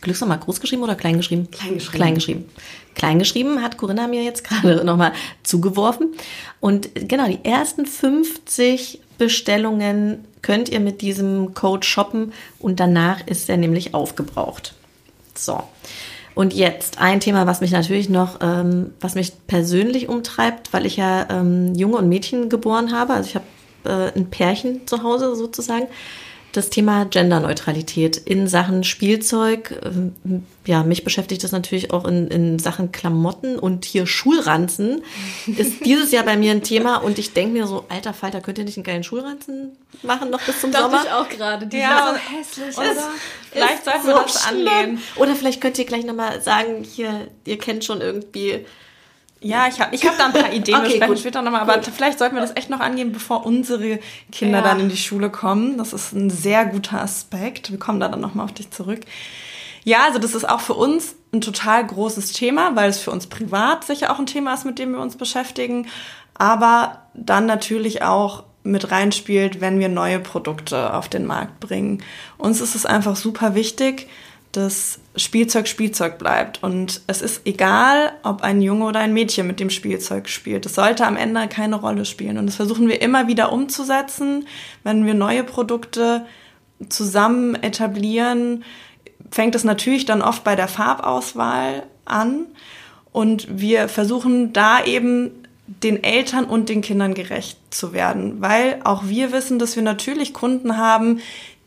Glücksmama 0.00 0.36
groß 0.36 0.60
geschrieben 0.60 0.84
oder 0.84 0.94
klein 0.94 1.16
geschrieben? 1.16 1.50
Klein 1.50 1.74
geschrieben. 1.74 1.96
Klein 1.96 2.14
geschrieben. 2.14 2.44
Klein 2.94 3.18
geschrieben 3.18 3.62
hat 3.62 3.76
Corinna 3.76 4.06
mir 4.06 4.22
jetzt 4.22 4.44
gerade 4.48 4.84
nochmal 4.84 5.12
zugeworfen. 5.42 6.14
Und 6.60 6.90
genau, 6.94 7.26
die 7.26 7.44
ersten 7.44 7.86
50 7.86 9.00
Bestellungen 9.18 10.24
könnt 10.42 10.68
ihr 10.68 10.80
mit 10.80 11.02
diesem 11.02 11.54
Code 11.54 11.84
shoppen 11.86 12.32
und 12.58 12.80
danach 12.80 13.26
ist 13.26 13.50
er 13.50 13.56
nämlich 13.56 13.94
aufgebraucht. 13.94 14.74
So. 15.34 15.62
Und 16.34 16.54
jetzt 16.54 17.00
ein 17.00 17.18
Thema, 17.18 17.48
was 17.48 17.60
mich 17.60 17.72
natürlich 17.72 18.08
noch, 18.08 18.38
ähm, 18.40 18.92
was 19.00 19.16
mich 19.16 19.32
persönlich 19.48 20.08
umtreibt, 20.08 20.72
weil 20.72 20.86
ich 20.86 20.96
ja 20.96 21.26
ähm, 21.30 21.74
Junge 21.74 21.96
und 21.96 22.08
Mädchen 22.08 22.48
geboren 22.48 22.92
habe. 22.92 23.14
Also 23.14 23.28
ich 23.28 23.34
habe 23.34 23.44
äh, 23.84 24.16
ein 24.16 24.30
Pärchen 24.30 24.86
zu 24.86 25.02
Hause 25.02 25.34
sozusagen 25.34 25.88
das 26.58 26.70
Thema 26.70 27.04
Genderneutralität 27.06 28.16
in 28.18 28.46
Sachen 28.48 28.84
Spielzeug. 28.84 29.80
Ähm, 29.84 30.14
ja, 30.66 30.82
mich 30.82 31.04
beschäftigt 31.04 31.42
das 31.44 31.52
natürlich 31.52 31.90
auch 31.92 32.04
in, 32.06 32.28
in 32.28 32.58
Sachen 32.58 32.92
Klamotten 32.92 33.58
und 33.58 33.84
hier 33.86 34.06
Schulranzen 34.06 35.02
ist 35.46 35.84
dieses 35.86 36.12
Jahr 36.12 36.24
bei 36.24 36.36
mir 36.36 36.52
ein 36.52 36.62
Thema 36.62 36.96
und 36.98 37.18
ich 37.18 37.32
denke 37.32 37.52
mir 37.54 37.66
so, 37.66 37.84
alter 37.88 38.12
Falter, 38.12 38.40
könnt 38.42 38.58
ihr 38.58 38.64
nicht 38.64 38.76
einen 38.76 38.84
geilen 38.84 39.04
Schulranzen 39.04 39.72
machen 40.02 40.30
noch 40.30 40.40
bis 40.42 40.60
zum 40.60 40.70
Dachte 40.70 40.84
Sommer? 40.90 41.02
ich 41.04 41.10
auch 41.12 41.28
gerade. 41.28 41.66
Die 41.66 41.78
Ja, 41.78 42.14
sind 42.14 42.60
so 42.60 42.64
hässlich. 42.64 42.76
oder? 42.78 42.90
Ist, 42.92 43.00
Vielleicht 43.52 43.84
sollten 43.84 44.06
wir 44.06 44.14
das 44.22 44.46
angehen. 44.46 45.00
Oder 45.16 45.34
vielleicht 45.34 45.60
könnt 45.60 45.78
ihr 45.78 45.86
gleich 45.86 46.04
nochmal 46.04 46.40
sagen, 46.42 46.84
hier, 46.84 47.28
ihr 47.46 47.58
kennt 47.58 47.84
schon 47.84 48.00
irgendwie 48.00 48.66
Ja, 49.40 49.68
ich 49.68 49.80
habe 49.80 49.94
ich 49.94 50.04
hab 50.04 50.18
da 50.18 50.26
ein 50.26 50.32
paar 50.32 50.52
Ideen, 50.52 50.76
okay, 50.78 50.84
wir 50.84 50.94
sprechen 50.96 51.12
gut. 51.12 51.18
später 51.20 51.42
nochmal, 51.42 51.60
aber 51.60 51.74
gut. 51.74 51.90
vielleicht 51.94 52.18
sollten 52.18 52.34
wir 52.34 52.42
das 52.42 52.56
echt 52.56 52.70
noch 52.70 52.80
angehen, 52.80 53.12
bevor 53.12 53.46
unsere 53.46 54.00
Kinder 54.32 54.58
ja. 54.58 54.64
dann 54.64 54.80
in 54.80 54.88
die 54.88 54.96
Schule 54.96 55.30
kommen. 55.30 55.78
Das 55.78 55.92
ist 55.92 56.12
ein 56.12 56.28
sehr 56.28 56.66
guter 56.66 57.00
Aspekt. 57.00 57.70
Wir 57.70 57.78
kommen 57.78 58.00
da 58.00 58.08
dann 58.08 58.20
nochmal 58.20 58.46
auf 58.46 58.52
dich 58.52 58.70
zurück. 58.70 59.00
Ja, 59.84 60.04
also 60.06 60.18
das 60.18 60.34
ist 60.34 60.48
auch 60.48 60.60
für 60.60 60.74
uns 60.74 61.14
ein 61.32 61.40
total 61.40 61.86
großes 61.86 62.32
Thema, 62.32 62.74
weil 62.74 62.90
es 62.90 62.98
für 62.98 63.10
uns 63.10 63.26
privat 63.26 63.84
sicher 63.84 64.12
auch 64.12 64.18
ein 64.18 64.26
Thema 64.26 64.54
ist, 64.54 64.64
mit 64.64 64.78
dem 64.78 64.92
wir 64.92 65.00
uns 65.00 65.16
beschäftigen, 65.16 65.86
aber 66.34 67.02
dann 67.14 67.46
natürlich 67.46 68.02
auch 68.02 68.44
mit 68.64 68.90
reinspielt, 68.90 69.60
wenn 69.60 69.78
wir 69.78 69.88
neue 69.88 70.18
Produkte 70.18 70.94
auf 70.94 71.08
den 71.08 71.26
Markt 71.26 71.60
bringen. 71.60 72.02
Uns 72.36 72.60
ist 72.60 72.74
es 72.74 72.86
einfach 72.86 73.16
super 73.16 73.54
wichtig, 73.54 74.08
dass 74.58 74.98
Spielzeug 75.14 75.68
Spielzeug 75.68 76.18
bleibt. 76.18 76.62
Und 76.62 77.02
es 77.06 77.22
ist 77.22 77.46
egal, 77.46 78.12
ob 78.24 78.42
ein 78.42 78.60
Junge 78.60 78.84
oder 78.86 79.00
ein 79.00 79.14
Mädchen 79.14 79.46
mit 79.46 79.60
dem 79.60 79.70
Spielzeug 79.70 80.28
spielt. 80.28 80.66
Es 80.66 80.74
sollte 80.74 81.06
am 81.06 81.16
Ende 81.16 81.46
keine 81.46 81.76
Rolle 81.76 82.04
spielen. 82.04 82.38
Und 82.38 82.46
das 82.46 82.56
versuchen 82.56 82.88
wir 82.88 83.00
immer 83.00 83.28
wieder 83.28 83.52
umzusetzen, 83.52 84.46
wenn 84.82 85.06
wir 85.06 85.14
neue 85.14 85.44
Produkte 85.44 86.26
zusammen 86.88 87.54
etablieren. 87.54 88.64
Fängt 89.30 89.54
es 89.54 89.62
natürlich 89.62 90.04
dann 90.04 90.22
oft 90.22 90.42
bei 90.42 90.56
der 90.56 90.68
Farbauswahl 90.68 91.84
an. 92.04 92.46
Und 93.12 93.46
wir 93.48 93.88
versuchen 93.88 94.52
da 94.52 94.84
eben 94.84 95.30
den 95.66 96.02
Eltern 96.02 96.46
und 96.46 96.68
den 96.68 96.80
Kindern 96.80 97.14
gerecht 97.14 97.58
zu 97.70 97.92
werden, 97.92 98.40
weil 98.40 98.80
auch 98.84 99.06
wir 99.06 99.32
wissen, 99.32 99.58
dass 99.58 99.76
wir 99.76 99.82
natürlich 99.82 100.34
Kunden 100.34 100.78
haben, 100.78 101.20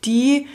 die 0.04 0.46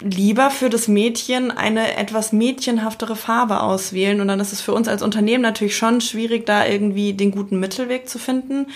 lieber 0.00 0.50
für 0.50 0.70
das 0.70 0.88
Mädchen 0.88 1.50
eine 1.50 1.96
etwas 1.96 2.32
mädchenhaftere 2.32 3.16
Farbe 3.16 3.60
auswählen. 3.60 4.20
Und 4.20 4.28
dann 4.28 4.40
ist 4.40 4.52
es 4.52 4.60
für 4.60 4.72
uns 4.72 4.88
als 4.88 5.02
Unternehmen 5.02 5.42
natürlich 5.42 5.76
schon 5.76 6.00
schwierig, 6.00 6.46
da 6.46 6.66
irgendwie 6.66 7.12
den 7.12 7.30
guten 7.30 7.60
Mittelweg 7.60 8.08
zu 8.08 8.18
finden. 8.18 8.66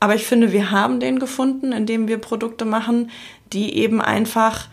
Aber 0.00 0.14
ich 0.14 0.26
finde, 0.26 0.52
wir 0.52 0.70
haben 0.70 1.00
den 1.00 1.18
gefunden, 1.18 1.72
indem 1.72 2.06
wir 2.06 2.18
Produkte 2.18 2.64
machen, 2.64 3.10
die 3.52 3.74
eben 3.76 4.00
einfach 4.00 4.68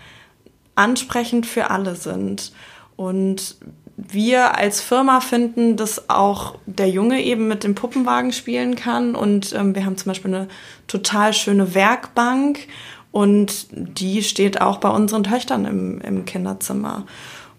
ansprechend 0.76 1.46
für 1.46 1.72
alle 1.72 1.96
sind. 1.96 2.52
Und 2.96 3.56
wir 3.98 4.58
als 4.58 4.82
Firma 4.82 5.22
finden, 5.22 5.78
dass 5.78 6.10
auch 6.10 6.56
der 6.66 6.90
Junge 6.90 7.24
eben 7.24 7.48
mit 7.48 7.64
dem 7.64 7.76
Puppenwagen 7.76 8.34
spielen 8.34 8.76
kann. 8.76 9.16
Und 9.16 9.54
ähm, 9.54 9.74
wir 9.74 9.86
haben 9.86 9.98
zum 9.98 10.10
Beispiel 10.10 10.36
eine 10.36 10.48
total 10.88 11.34
schöne 11.34 11.74
Werkbank 11.74 12.68
und 13.16 13.68
die 13.72 14.24
steht 14.24 14.60
auch 14.60 14.80
bei 14.80 14.90
unseren 14.90 15.24
Töchtern 15.24 15.64
im, 15.64 16.02
im 16.02 16.26
Kinderzimmer. 16.26 17.06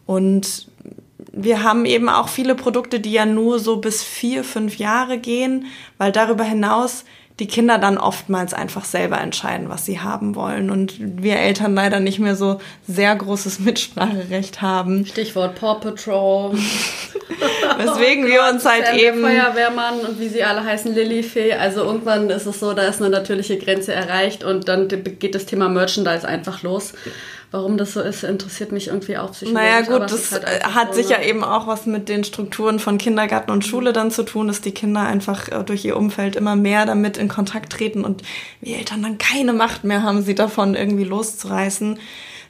Und 0.05 0.69
wir 1.33 1.63
haben 1.63 1.87
eben 1.87 2.11
auch 2.11 2.29
viele 2.29 2.55
Produkte, 2.55 3.01
die 3.01 3.13
ja 3.13 3.25
nur 3.25 3.59
so 3.59 3.79
bis 3.79 4.03
vier, 4.03 4.45
fünf 4.45 4.77
Jahre 4.77 5.17
gehen, 5.17 5.65
weil 5.97 6.13
darüber 6.13 6.45
hinaus 6.45 7.07
die 7.39 7.47
Kinder 7.47 7.77
dann 7.77 7.99
oftmals 7.99 8.55
einfach 8.55 8.87
selber 8.87 9.21
entscheiden, 9.21 9.69
was 9.69 9.85
sie 9.85 10.01
haben 10.01 10.35
wollen 10.35 10.71
und 10.71 10.95
wir 10.99 11.37
Eltern 11.37 11.75
leider 11.75 12.01
nicht 12.01 12.19
mehr 12.19 12.35
so 12.35 12.61
sehr 12.89 13.15
großes 13.15 13.61
Mitspracherecht 13.61 14.63
haben. 14.63 15.05
Stichwort 15.05 15.55
Paw 15.55 15.79
Patrol. 15.79 16.55
Weswegen 17.79 18.25
oh 18.25 18.29
wir 18.29 18.41
uns 18.51 18.65
halt 18.65 18.87
Sam 18.87 18.97
eben 18.97 19.21
Feuerwehrmann 19.21 20.01
und 20.01 20.19
wie 20.19 20.29
sie 20.29 20.45
alle 20.45 20.65
heißen 20.65 20.95
Lilifee, 20.95 21.53
also 21.53 21.85
irgendwann 21.85 22.31
ist 22.31 22.47
es 22.47 22.59
so, 22.59 22.73
da 22.73 22.83
ist 22.83 23.03
eine 23.03 23.11
natürliche 23.11 23.59
Grenze 23.59 23.93
erreicht 23.93 24.43
und 24.43 24.69
dann 24.69 24.89
geht 24.89 25.35
das 25.35 25.45
Thema 25.45 25.69
Merchandise 25.69 26.27
einfach 26.27 26.63
los. 26.63 26.95
Warum 27.57 27.79
das 27.79 27.95
so 27.95 28.03
ist, 28.03 28.23
interessiert 28.23 28.71
mich 28.71 28.89
irgendwie 28.89 29.17
auch 29.17 29.33
psychologisch. 29.33 29.65
Naja 29.65 29.81
gut, 29.81 30.13
das 30.13 30.31
halt 30.31 30.75
hat 30.75 30.95
so 30.95 31.01
sicher 31.01 31.21
ne? 31.21 31.27
eben 31.27 31.43
auch 31.43 31.67
was 31.67 31.87
mit 31.87 32.11
den 32.11 32.23
Strukturen 32.23 32.79
von 32.79 32.99
Kindergarten 32.99 33.51
und 33.51 33.65
Schule 33.65 33.95
dann 33.95 34.11
zu 34.11 34.25
tun, 34.25 34.49
dass 34.49 34.61
die 34.61 34.73
Kinder 34.73 35.01
einfach 35.01 35.49
äh, 35.49 35.65
durch 35.65 35.83
ihr 35.87 35.97
Umfeld 35.97 36.37
immer 36.37 36.55
mehr 36.55 36.85
damit 36.85 37.17
in 37.17 37.29
Kontakt 37.29 37.73
treten 37.73 38.05
und 38.05 38.21
wir 38.61 38.77
Eltern 38.77 39.03
dann 39.03 39.17
keine 39.17 39.55
Macht 39.55 39.85
mehr 39.85 40.03
haben, 40.03 40.21
sie 40.21 40.35
davon 40.35 40.75
irgendwie 40.75 41.05
loszureißen. 41.05 41.99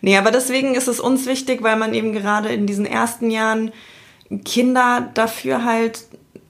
Nee, 0.00 0.16
aber 0.16 0.32
deswegen 0.32 0.74
ist 0.74 0.88
es 0.88 0.98
uns 0.98 1.26
wichtig, 1.26 1.62
weil 1.62 1.76
man 1.76 1.94
eben 1.94 2.12
gerade 2.12 2.48
in 2.48 2.66
diesen 2.66 2.84
ersten 2.84 3.30
Jahren 3.30 3.70
Kinder 4.44 5.08
dafür 5.14 5.64
halt, 5.64 6.00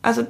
also 0.06 0.24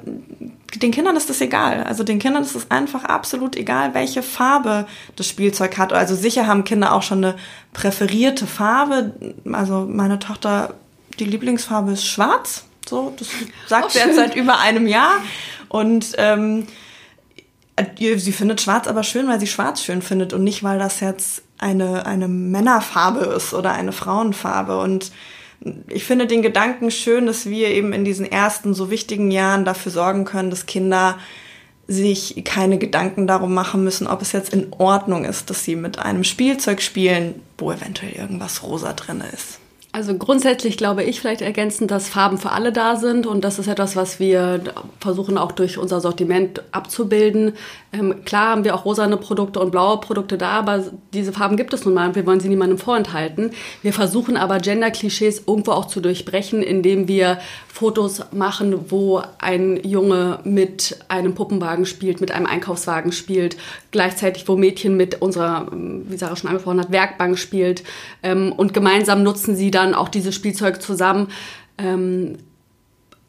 den 0.75 0.91
Kindern 0.91 1.15
ist 1.15 1.29
das 1.29 1.39
egal. 1.39 1.83
Also 1.83 2.03
den 2.03 2.17
Kindern 2.17 2.41
ist 2.41 2.55
es 2.55 2.71
einfach 2.71 3.03
absolut 3.03 3.55
egal, 3.55 3.93
welche 3.93 4.23
Farbe 4.23 4.87
das 5.15 5.27
Spielzeug 5.27 5.77
hat. 5.77 5.93
Also 5.93 6.15
sicher 6.15 6.47
haben 6.47 6.63
Kinder 6.63 6.93
auch 6.93 7.03
schon 7.03 7.23
eine 7.23 7.35
präferierte 7.73 8.47
Farbe. 8.47 9.13
Also 9.53 9.87
meine 9.87 10.17
Tochter, 10.17 10.73
die 11.19 11.25
Lieblingsfarbe 11.25 11.91
ist 11.91 12.07
schwarz. 12.07 12.65
So, 12.89 13.13
das 13.19 13.27
sagt 13.67 13.85
oh, 13.85 13.89
sie 13.89 13.99
jetzt 13.99 14.15
seit 14.15 14.35
über 14.35 14.57
einem 14.59 14.87
Jahr. 14.87 15.13
Und 15.69 16.13
ähm, 16.17 16.65
sie 17.97 18.31
findet 18.31 18.59
schwarz 18.59 18.87
aber 18.87 19.03
schön, 19.03 19.27
weil 19.27 19.39
sie 19.39 19.47
schwarz 19.47 19.83
schön 19.83 20.01
findet 20.01 20.33
und 20.33 20.43
nicht, 20.43 20.63
weil 20.63 20.79
das 20.79 21.01
jetzt 21.01 21.43
eine, 21.59 22.07
eine 22.07 22.27
Männerfarbe 22.27 23.25
ist 23.25 23.53
oder 23.53 23.73
eine 23.73 23.91
Frauenfarbe. 23.91 24.79
Und 24.79 25.11
ich 25.87 26.03
finde 26.03 26.27
den 26.27 26.41
Gedanken 26.41 26.91
schön, 26.91 27.25
dass 27.25 27.49
wir 27.49 27.69
eben 27.69 27.93
in 27.93 28.05
diesen 28.05 28.29
ersten 28.31 28.73
so 28.73 28.89
wichtigen 28.89 29.31
Jahren 29.31 29.65
dafür 29.65 29.91
sorgen 29.91 30.25
können, 30.25 30.49
dass 30.49 30.65
Kinder 30.65 31.17
sich 31.87 32.41
keine 32.43 32.77
Gedanken 32.77 33.27
darum 33.27 33.53
machen 33.53 33.83
müssen, 33.83 34.07
ob 34.07 34.21
es 34.21 34.33
jetzt 34.33 34.53
in 34.53 34.73
Ordnung 34.73 35.23
ist, 35.25 35.49
dass 35.49 35.63
sie 35.63 35.75
mit 35.75 35.99
einem 35.99 36.23
Spielzeug 36.23 36.81
spielen, 36.81 37.41
wo 37.57 37.71
eventuell 37.71 38.11
irgendwas 38.11 38.61
rosa 38.63 38.93
drin 38.93 39.23
ist. 39.33 39.59
Also 39.93 40.15
grundsätzlich 40.15 40.77
glaube 40.77 41.03
ich 41.03 41.21
vielleicht 41.21 41.41
ergänzend, 41.41 41.91
dass 41.91 42.09
Farben 42.09 42.37
für 42.37 42.51
alle 42.51 42.71
da 42.71 42.97
sind 42.97 43.25
und 43.25 43.43
das 43.43 43.57
ist 43.57 43.67
etwas, 43.67 43.95
was 43.95 44.19
wir 44.19 44.61
versuchen 44.99 45.37
auch 45.37 45.53
durch 45.53 45.77
unser 45.77 46.01
Sortiment 46.01 46.61
abzubilden. 46.71 47.53
Ähm, 47.93 48.25
klar 48.25 48.49
haben 48.49 48.63
wir 48.65 48.75
auch 48.75 48.83
rosane 48.83 49.15
Produkte 49.15 49.59
und 49.59 49.71
blaue 49.71 49.99
Produkte 49.99 50.37
da, 50.37 50.51
aber 50.51 50.83
diese 51.13 51.31
Farben 51.31 51.55
gibt 51.55 51.73
es 51.73 51.85
nun 51.85 51.93
mal 51.93 52.09
und 52.09 52.15
wir 52.15 52.25
wollen 52.25 52.41
sie 52.41 52.49
niemandem 52.49 52.77
vorenthalten. 52.77 53.51
Wir 53.81 53.93
versuchen 53.93 54.35
aber 54.35 54.59
Gender-Klischees 54.59 55.43
irgendwo 55.47 55.71
auch 55.71 55.85
zu 55.85 56.01
durchbrechen, 56.01 56.61
indem 56.61 57.07
wir 57.07 57.39
Fotos 57.67 58.23
machen, 58.31 58.89
wo 58.89 59.21
ein 59.39 59.79
Junge 59.83 60.39
mit 60.43 60.97
einem 61.09 61.33
Puppenwagen 61.33 61.85
spielt, 61.85 62.19
mit 62.21 62.31
einem 62.31 62.47
Einkaufswagen 62.47 63.11
spielt, 63.11 63.55
gleichzeitig 63.91 64.47
wo 64.47 64.57
Mädchen 64.57 64.97
mit 64.97 65.21
unserer, 65.21 65.67
wie 65.71 66.17
Sarah 66.17 66.35
schon 66.35 66.49
angesprochen 66.49 66.79
hat, 66.79 66.91
Werkbank 66.91 67.37
spielt. 67.37 67.83
Ähm, 68.23 68.51
und 68.51 68.73
gemeinsam 68.73 69.21
nutzen 69.21 69.55
sie 69.55 69.69
dann 69.77 69.93
auch 69.93 70.09
dieses 70.09 70.35
Spielzeug 70.35 70.81
zusammen. 70.81 71.29
Ähm, 71.77 72.37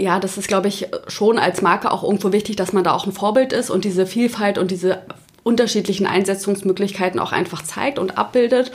ja, 0.01 0.19
das 0.21 0.39
ist, 0.39 0.49
glaube 0.49 0.69
ich, 0.69 0.89
schon 1.09 1.39
als 1.39 1.61
Marke 1.61 1.91
auch 1.91 2.03
irgendwo 2.03 2.33
wichtig, 2.33 2.57
dass 2.57 2.73
man 2.73 2.85
da 2.85 2.93
auch 2.93 3.07
ein 3.07 3.13
Vorbild 3.13 3.53
ist 3.53 3.71
und 3.71 3.85
diese 3.85 4.07
Vielfalt 4.07 4.59
und 4.59 4.71
diese 4.71 5.03
unterschiedlichen 5.43 6.07
Einsetzungsmöglichkeiten 6.07 7.19
auch 7.21 7.33
einfach 7.33 7.63
zeigt 7.63 7.99
und 7.99 8.19
abbildet. 8.19 8.71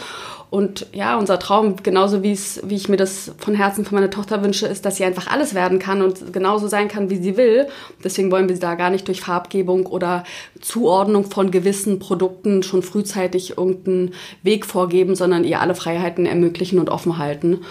Und 0.53 0.85
ja, 0.93 1.17
unser 1.17 1.39
Traum, 1.39 1.77
genauso 1.81 2.21
wie 2.21 2.31
es, 2.31 2.61
wie 2.63 2.75
ich 2.75 2.87
mir 2.87 2.95
das 2.95 3.31
von 3.39 3.55
Herzen 3.55 3.85
von 3.85 3.95
meiner 3.95 4.11
Tochter 4.11 4.43
wünsche, 4.43 4.67
ist, 4.67 4.85
dass 4.85 4.97
sie 4.97 5.03
einfach 5.03 5.25
alles 5.25 5.55
werden 5.55 5.79
kann 5.79 6.03
und 6.03 6.31
genauso 6.31 6.67
sein 6.67 6.89
kann, 6.89 7.09
wie 7.09 7.15
sie 7.15 7.37
will. 7.37 7.65
Deswegen 8.03 8.31
wollen 8.31 8.47
wir 8.47 8.53
sie 8.53 8.61
da 8.61 8.75
gar 8.75 8.91
nicht 8.91 9.07
durch 9.07 9.21
Farbgebung 9.21 9.87
oder 9.87 10.23
Zuordnung 10.61 11.25
von 11.25 11.49
gewissen 11.49 11.97
Produkten 11.97 12.61
schon 12.61 12.83
frühzeitig 12.83 13.57
irgendeinen 13.57 14.11
Weg 14.43 14.67
vorgeben, 14.67 15.15
sondern 15.15 15.43
ihr 15.43 15.59
alle 15.59 15.73
Freiheiten 15.73 16.27
ermöglichen 16.27 16.77
und 16.77 16.91
offen 16.91 17.17
halten. 17.17 17.61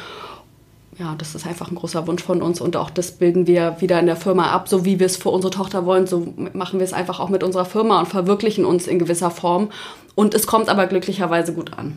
Ja, 0.99 1.15
das 1.17 1.37
ist 1.37 1.47
einfach 1.47 1.71
ein 1.71 1.77
großer 1.77 2.09
Wunsch 2.09 2.25
von 2.25 2.43
uns 2.43 2.61
und 2.61 2.77
auch 2.77 2.91
das 2.91 3.13
bilden 3.13 3.47
wir 3.47 3.77
wieder 3.79 4.01
in 4.01 4.07
der 4.07 4.17
Firma 4.17 4.51
ab, 4.51 4.69
so 4.69 4.85
wie 4.85 4.99
wir 4.99 5.07
es 5.07 5.17
für 5.17 5.29
unsere 5.29 5.53
Tochter 5.53 5.87
wollen, 5.87 6.09
so 6.09 6.35
machen 6.53 6.81
wir 6.81 6.85
es 6.85 6.93
einfach 6.93 7.21
auch 7.21 7.29
mit 7.29 7.45
unserer 7.45 7.65
Firma 7.65 8.01
und 8.01 8.09
verwirklichen 8.09 8.65
uns 8.65 8.89
in 8.89 8.99
gewisser 8.99 9.31
Form. 9.31 9.69
Und 10.17 10.35
es 10.35 10.49
kommt 10.49 10.69
aber 10.69 10.89
glücklicherweise 10.89 11.55
gut 11.55 11.79
an. 11.79 11.97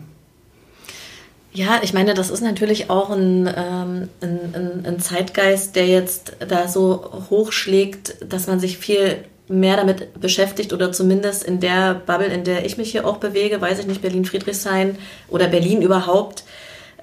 Ja, 1.55 1.79
ich 1.81 1.93
meine, 1.93 2.13
das 2.13 2.31
ist 2.31 2.41
natürlich 2.41 2.89
auch 2.89 3.09
ein, 3.11 3.47
ähm, 3.47 4.09
ein, 4.19 4.85
ein, 4.85 4.99
Zeitgeist, 4.99 5.77
der 5.77 5.87
jetzt 5.87 6.33
da 6.45 6.67
so 6.67 7.23
hochschlägt, 7.29 8.17
dass 8.29 8.47
man 8.47 8.59
sich 8.59 8.77
viel 8.77 9.23
mehr 9.47 9.77
damit 9.77 10.19
beschäftigt 10.19 10.73
oder 10.73 10.91
zumindest 10.91 11.45
in 11.45 11.61
der 11.61 11.93
Bubble, 11.93 12.27
in 12.27 12.43
der 12.43 12.65
ich 12.65 12.77
mich 12.77 12.91
hier 12.91 13.07
auch 13.07 13.17
bewege, 13.17 13.61
weiß 13.61 13.79
ich 13.79 13.87
nicht, 13.87 14.01
Berlin-Friedrichshain 14.01 14.97
oder 15.29 15.47
Berlin 15.47 15.81
überhaupt, 15.81 16.43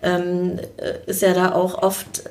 ähm, 0.03 0.59
ist 1.07 1.23
ja 1.23 1.33
da 1.33 1.53
auch 1.55 1.83
oft 1.83 2.23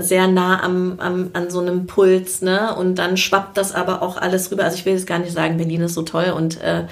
sehr 0.00 0.26
nah 0.26 0.62
am, 0.62 1.00
am, 1.00 1.30
an 1.32 1.48
so 1.48 1.60
einem 1.60 1.86
Puls, 1.86 2.42
ne? 2.42 2.74
Und 2.76 2.96
dann 2.96 3.16
schwappt 3.16 3.56
das 3.56 3.74
aber 3.74 4.02
auch 4.02 4.18
alles 4.18 4.50
rüber. 4.50 4.64
Also 4.64 4.76
ich 4.76 4.84
will 4.84 4.92
jetzt 4.92 5.06
gar 5.06 5.20
nicht 5.20 5.32
sagen, 5.32 5.56
Berlin 5.56 5.80
ist 5.80 5.94
so 5.94 6.02
toll 6.02 6.34
und 6.36 6.60
äh, 6.60 6.84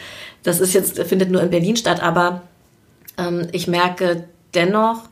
das 0.42 0.58
ist 0.58 0.72
jetzt, 0.72 0.98
findet 1.02 1.30
nur 1.30 1.42
in 1.42 1.50
Berlin 1.50 1.76
statt, 1.76 2.02
aber 2.02 2.40
ähm, 3.18 3.48
ich 3.52 3.66
merke, 3.66 4.24
dennoch, 4.54 5.02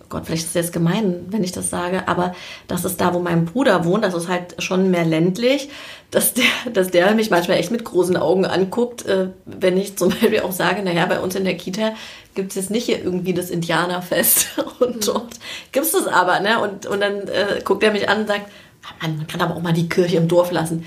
oh 0.00 0.06
Gott, 0.08 0.26
vielleicht 0.26 0.44
ist 0.44 0.54
das 0.54 0.66
jetzt 0.66 0.72
gemein, 0.72 1.26
wenn 1.30 1.44
ich 1.44 1.52
das 1.52 1.70
sage, 1.70 2.06
aber 2.08 2.34
das 2.68 2.84
ist 2.84 3.00
da, 3.00 3.14
wo 3.14 3.18
mein 3.18 3.44
Bruder 3.46 3.84
wohnt, 3.84 4.04
das 4.04 4.14
ist 4.14 4.28
halt 4.28 4.62
schon 4.62 4.90
mehr 4.90 5.04
ländlich, 5.04 5.70
dass 6.10 6.34
der, 6.34 6.44
dass 6.72 6.90
der 6.90 7.14
mich 7.14 7.30
manchmal 7.30 7.58
echt 7.58 7.70
mit 7.70 7.84
großen 7.84 8.16
Augen 8.16 8.44
anguckt, 8.44 9.04
äh, 9.06 9.28
wenn 9.46 9.76
ich 9.76 9.96
zum 9.96 10.10
Beispiel 10.10 10.40
auch 10.40 10.52
sage, 10.52 10.82
naja, 10.82 11.06
bei 11.06 11.20
uns 11.20 11.34
in 11.34 11.44
der 11.44 11.56
Kita 11.56 11.94
gibt 12.34 12.50
es 12.50 12.56
jetzt 12.56 12.70
nicht 12.70 12.86
hier 12.86 13.02
irgendwie 13.02 13.34
das 13.34 13.50
Indianerfest 13.50 14.58
und 14.80 14.96
mhm. 14.96 15.00
dort 15.00 15.34
gibt 15.72 15.86
es 15.86 15.92
das 15.92 16.06
aber, 16.06 16.40
ne? 16.40 16.60
Und, 16.60 16.86
und 16.86 17.00
dann 17.00 17.28
äh, 17.28 17.60
guckt 17.64 17.82
er 17.82 17.92
mich 17.92 18.08
an 18.08 18.22
und 18.22 18.28
sagt, 18.28 18.50
ah, 18.84 18.94
man, 19.02 19.16
man 19.18 19.26
kann 19.26 19.40
aber 19.40 19.56
auch 19.56 19.62
mal 19.62 19.72
die 19.72 19.88
Kirche 19.88 20.16
im 20.16 20.28
Dorf 20.28 20.50
lassen. 20.50 20.86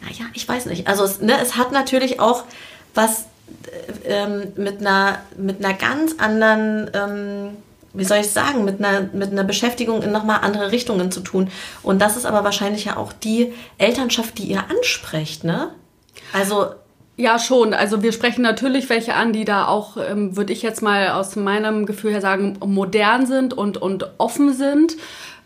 naja, 0.00 0.26
ich 0.34 0.48
weiß 0.48 0.66
nicht. 0.66 0.86
Also 0.86 1.04
es, 1.04 1.20
ne, 1.20 1.34
es 1.40 1.56
hat 1.56 1.72
natürlich 1.72 2.20
auch 2.20 2.44
was 2.94 3.26
ähm, 4.04 4.52
mit, 4.56 4.80
einer, 4.80 5.18
mit 5.36 5.64
einer 5.64 5.74
ganz 5.74 6.16
anderen, 6.18 6.90
ähm, 6.94 7.56
wie 7.92 8.04
soll 8.04 8.18
ich 8.18 8.30
sagen, 8.30 8.64
mit 8.64 8.78
einer, 8.84 9.08
mit 9.12 9.32
einer 9.32 9.44
Beschäftigung 9.44 10.02
in 10.02 10.12
nochmal 10.12 10.40
andere 10.42 10.72
Richtungen 10.72 11.10
zu 11.12 11.20
tun. 11.20 11.50
Und 11.82 12.00
das 12.00 12.16
ist 12.16 12.26
aber 12.26 12.44
wahrscheinlich 12.44 12.86
ja 12.86 12.96
auch 12.96 13.12
die 13.12 13.52
Elternschaft, 13.78 14.38
die 14.38 14.44
ihr 14.44 14.64
ansprecht, 14.70 15.44
ne? 15.44 15.70
Also 16.32 16.66
ja, 17.16 17.38
schon. 17.38 17.74
Also 17.74 18.02
wir 18.02 18.12
sprechen 18.12 18.42
natürlich 18.42 18.88
welche 18.88 19.14
an, 19.14 19.32
die 19.32 19.44
da 19.44 19.66
auch, 19.66 19.96
ähm, 19.96 20.36
würde 20.36 20.52
ich 20.52 20.62
jetzt 20.62 20.82
mal 20.82 21.10
aus 21.10 21.36
meinem 21.36 21.86
Gefühl 21.86 22.12
her 22.12 22.20
sagen, 22.20 22.58
modern 22.64 23.26
sind 23.26 23.52
und, 23.52 23.76
und 23.76 24.10
offen 24.18 24.54
sind 24.54 24.96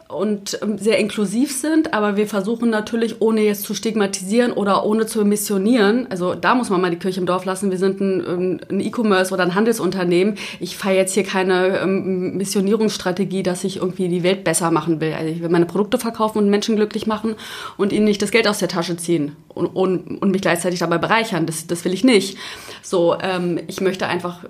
und 0.08 0.58
ähm, 0.62 0.78
sehr 0.78 0.98
inklusiv 0.98 1.54
sind, 1.56 1.92
aber 1.92 2.16
wir 2.16 2.28
versuchen 2.28 2.70
natürlich, 2.70 3.20
ohne 3.20 3.40
jetzt 3.40 3.64
zu 3.64 3.74
stigmatisieren 3.74 4.52
oder 4.52 4.86
ohne 4.86 5.06
zu 5.06 5.24
missionieren, 5.24 6.06
also 6.10 6.34
da 6.34 6.54
muss 6.54 6.70
man 6.70 6.80
mal 6.80 6.90
die 6.90 6.98
Kirche 6.98 7.18
im 7.18 7.26
Dorf 7.26 7.44
lassen, 7.44 7.70
wir 7.70 7.78
sind 7.78 8.00
ein, 8.00 8.60
ähm, 8.70 8.80
E-Commerce 8.80 9.34
oder 9.34 9.42
ein 9.42 9.54
Handelsunternehmen. 9.54 10.36
Ich 10.60 10.76
fahre 10.76 10.94
jetzt 10.94 11.14
hier 11.14 11.24
keine 11.24 11.78
ähm, 11.78 12.36
Missionierungsstrategie, 12.36 13.42
dass 13.42 13.64
ich 13.64 13.78
irgendwie 13.78 14.08
die 14.08 14.22
Welt 14.22 14.44
besser 14.44 14.70
machen 14.70 15.00
will. 15.00 15.12
Also 15.12 15.32
ich 15.32 15.42
will 15.42 15.48
meine 15.48 15.66
Produkte 15.66 15.98
verkaufen 15.98 16.38
und 16.38 16.50
Menschen 16.50 16.76
glücklich 16.76 17.06
machen 17.06 17.34
und 17.76 17.92
ihnen 17.92 18.04
nicht 18.04 18.22
das 18.22 18.30
Geld 18.30 18.46
aus 18.46 18.58
der 18.58 18.68
Tasche 18.68 18.96
ziehen 18.96 19.34
und, 19.48 19.66
und, 19.66 20.22
und 20.22 20.30
mich 20.30 20.42
gleichzeitig 20.42 20.78
dabei 20.78 20.98
bereichern. 20.98 21.46
Das, 21.46 21.66
das 21.66 21.84
will 21.84 21.92
ich 21.92 22.04
nicht. 22.04 22.38
So, 22.82 23.16
ähm, 23.20 23.58
ich 23.66 23.80
möchte 23.80 24.06
einfach 24.06 24.44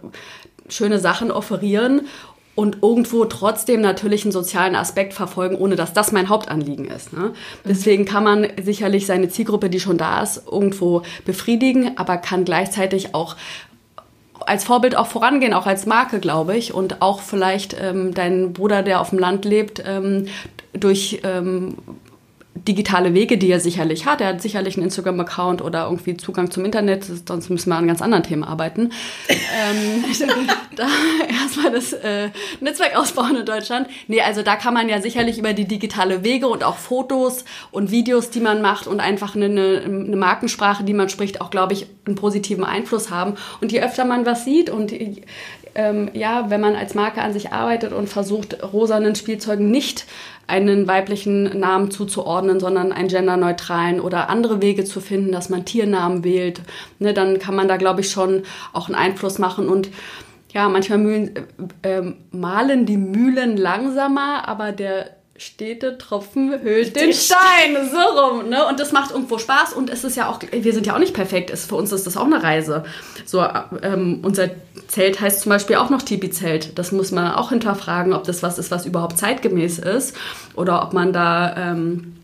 schöne 0.69 0.99
Sachen 0.99 1.31
offerieren 1.31 2.03
und 2.57 2.79
irgendwo 2.83 3.27
trotzdem 3.27 3.81
natürlich 3.83 4.25
einen 4.25 4.33
sozialen 4.33 4.75
Aspekt 4.75 5.15
verfolgen, 5.15 5.57
ohne 5.57 5.77
dass 5.77 5.93
das 5.93 6.11
mein 6.11 6.29
Hauptanliegen 6.29 6.87
ist. 6.87 7.13
Ne? 7.13 7.33
Deswegen 7.65 8.07
kann 8.07 8.25
man 8.25 8.49
sicherlich 8.61 9.07
seine 9.07 9.29
Zielgruppe, 9.29 9.71
die 9.71 9.79
schon 9.79 9.99
da 9.99 10.23
ist, 10.23 10.43
irgendwo 10.51 11.03
befriedigen, 11.25 11.97
aber 11.97 12.17
kann 12.17 12.45
gleichzeitig 12.45 13.15
auch 13.15 13.37
als 14.41 14.65
Vorbild 14.65 14.97
auch 14.97 15.07
vorangehen, 15.07 15.53
auch 15.53 15.67
als 15.67 15.87
Marke, 15.87 16.19
glaube 16.19 16.57
ich, 16.57 16.73
und 16.73 17.03
auch 17.03 17.21
vielleicht 17.21 17.77
ähm, 17.81 18.15
deinen 18.15 18.53
Bruder, 18.53 18.83
der 18.83 19.01
auf 19.01 19.11
dem 19.11 19.19
Land 19.19 19.45
lebt, 19.45 19.83
ähm, 19.87 20.27
durch 20.73 21.21
ähm, 21.25 21.77
digitale 22.57 23.15
Wege, 23.15 23.39
die 23.39 23.51
er 23.51 23.61
sicherlich 23.61 24.07
hat. 24.07 24.21
Er 24.21 24.29
hat 24.29 24.43
sicherlich 24.43 24.77
einen 24.77 24.85
Instagram-Account 24.85 25.63
oder 25.63 25.85
irgendwie 25.85 26.17
Zugang 26.17 26.51
zum 26.51 26.65
Internet, 26.65 27.05
sonst 27.27 27.51
müssen 27.51 27.71
wir 27.71 27.77
an 27.77 27.87
ganz 27.87 28.03
anderen 28.03 28.23
Themen 28.23 28.45
arbeiten. 28.45 28.93
ähm, 29.29 30.05
da 30.77 30.87
erstmal 31.29 31.73
das 31.73 31.93
äh, 31.93 32.31
Netzwerk 32.61 32.97
ausbauen 32.97 33.37
in 33.37 33.47
Deutschland. 33.47 33.89
Nee, 34.09 34.21
also 34.21 34.43
da 34.43 34.57
kann 34.57 34.75
man 34.75 34.89
ja 34.89 35.01
sicherlich 35.01 35.39
über 35.39 35.53
die 35.53 35.67
digitale 35.67 36.25
Wege 36.25 36.49
und 36.49 36.65
auch 36.65 36.77
Fotos 36.77 37.45
und 37.71 37.91
Videos, 37.91 38.31
die 38.31 38.41
man 38.41 38.63
macht 38.63 38.87
und 38.87 39.01
einfach 39.01 39.35
eine, 39.35 39.47
eine 39.47 40.17
Markensprache, 40.17 40.85
die 40.85 40.95
man 40.95 41.09
spricht, 41.09 41.41
auch, 41.41 41.51
glaube 41.51 41.73
ich, 41.73 41.87
einen 42.07 42.17
positiven 42.17 42.65
Einfluss 42.65 43.11
haben. 43.11 43.35
Und 43.61 43.73
je 43.73 43.83
öfter 43.83 44.05
man 44.05 44.27
was 44.27 44.45
sieht 44.45 44.71
und 44.71 44.93
ähm, 45.77 46.11
ja, 46.15 46.49
wenn 46.49 46.61
man 46.61 46.75
als 46.75 46.95
Marke 46.95 47.21
an 47.21 47.33
sich 47.33 47.53
arbeitet 47.53 47.93
und 47.93 48.09
versucht, 48.09 48.63
rosanen 48.63 49.15
Spielzeugen 49.15 49.71
nicht 49.71 50.07
einen 50.47 50.87
weiblichen 50.87 51.59
Namen 51.59 51.91
zuzuordnen, 51.91 52.61
sondern 52.61 52.93
einen 52.93 53.09
genderneutralen 53.09 54.01
oder 54.01 54.29
andere 54.29 54.63
Wege 54.63 54.85
zu 54.85 55.01
finden, 55.01 55.33
dass 55.33 55.49
man 55.49 55.65
Tiernamen 55.65 56.23
wählt, 56.25 56.61
ne, 56.99 57.13
dann 57.13 57.39
kann 57.39 57.57
man 57.57 57.69
da, 57.69 57.77
glaube 57.77 58.03
ich, 58.03 58.11
schon 58.11 58.43
auch 58.73 58.87
einen 58.87 58.95
Einfluss 58.95 59.39
machen. 59.39 59.69
Und 59.69 59.91
ja, 60.53 60.69
manchmal 60.69 60.99
mühlen, 60.99 61.35
äh, 61.83 61.99
äh, 61.99 62.15
malen 62.31 62.87
die 62.87 62.97
Mühlen 62.97 63.57
langsamer, 63.57 64.49
aber 64.49 64.73
der 64.73 65.16
stete 65.39 65.99
Tropfen 65.99 66.63
hüllt 66.63 66.97
den 66.97 67.13
Stein, 67.13 67.89
so 67.91 67.99
rum, 67.99 68.49
ne? 68.49 68.67
Und 68.67 68.81
das 68.81 68.93
macht 68.93 69.11
irgendwo 69.11 69.39
Spaß 69.39 69.73
und 69.75 69.91
es 69.91 70.05
ist 70.05 70.17
ja 70.17 70.29
auch, 70.29 70.41
wir 70.51 70.73
sind 70.73 70.87
ja 70.87 70.95
auch 70.95 70.99
nicht 70.99 71.15
perfekt, 71.15 71.51
es, 71.51 71.67
für 71.67 71.77
uns 71.77 71.93
ist 71.93 72.07
das 72.07 72.17
auch 72.17 72.25
eine 72.25 72.43
Reise. 72.43 72.85
So, 73.25 73.45
ähm, 73.83 74.21
unser 74.23 74.51
Zelt 74.89 75.21
heißt 75.21 75.41
zum 75.41 75.51
Beispiel 75.51 75.77
auch 75.77 75.91
noch 75.91 76.03
Tipi-Zelt. 76.03 76.79
Das 76.79 76.93
muss 76.93 77.11
man 77.11 77.33
auch 77.33 77.51
hinterfragen, 77.51 78.13
ob 78.13 78.25
das 78.25 78.43
was 78.43 78.59
ist, 78.59 78.71
was 78.71 78.87
überhaupt 78.87 79.19
zeitgemäß 79.19 79.79
ist 79.79 80.17
oder 80.55 80.83
ob 80.83 80.93
man 80.93 81.13
da 81.13 81.73
ähm, 81.73 82.17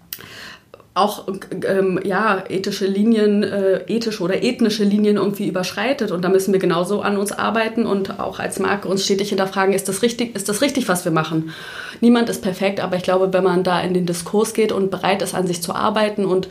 auch 0.95 1.27
ähm, 1.67 1.99
ja, 2.05 2.45
ethische 2.49 2.87
Linien, 2.87 3.43
äh, 3.43 3.83
ethische 3.87 4.23
oder 4.23 4.43
ethnische 4.43 4.85
Linien 4.85 5.17
irgendwie 5.17 5.49
überschreitet. 5.49 6.11
Und 6.11 6.23
da 6.23 6.29
müssen 6.29 6.53
wir 6.53 6.61
genauso 6.61 7.01
an 7.01 7.17
uns 7.17 7.33
arbeiten 7.33 7.87
und 7.87 8.21
auch 8.21 8.39
als 8.39 8.59
Marke 8.59 8.89
uns 8.89 9.05
stetig 9.05 9.31
hinterfragen, 9.31 9.73
ist 9.75 9.89
das 9.89 10.03
richtig, 10.03 10.37
ist 10.37 10.51
das 10.51 10.61
richtig, 10.61 10.89
was 10.89 11.05
wir 11.07 11.13
machen? 11.13 11.55
Niemand 12.01 12.29
ist 12.29 12.43
perfekt, 12.43 12.81
aber 12.81 12.97
ich 12.97 13.03
glaube, 13.03 13.33
wenn 13.33 13.45
man 13.45 13.63
da 13.65 13.81
in 13.81 13.95
den 13.95 14.05
Diskurs 14.05 14.53
geht 14.53 14.71
und 14.71 14.91
bereit 14.91 15.23
ist, 15.23 15.35
an 15.35 15.47
sich 15.47 15.63
zu 15.63 15.75
arbeiten 15.75 16.27
und 16.27 16.49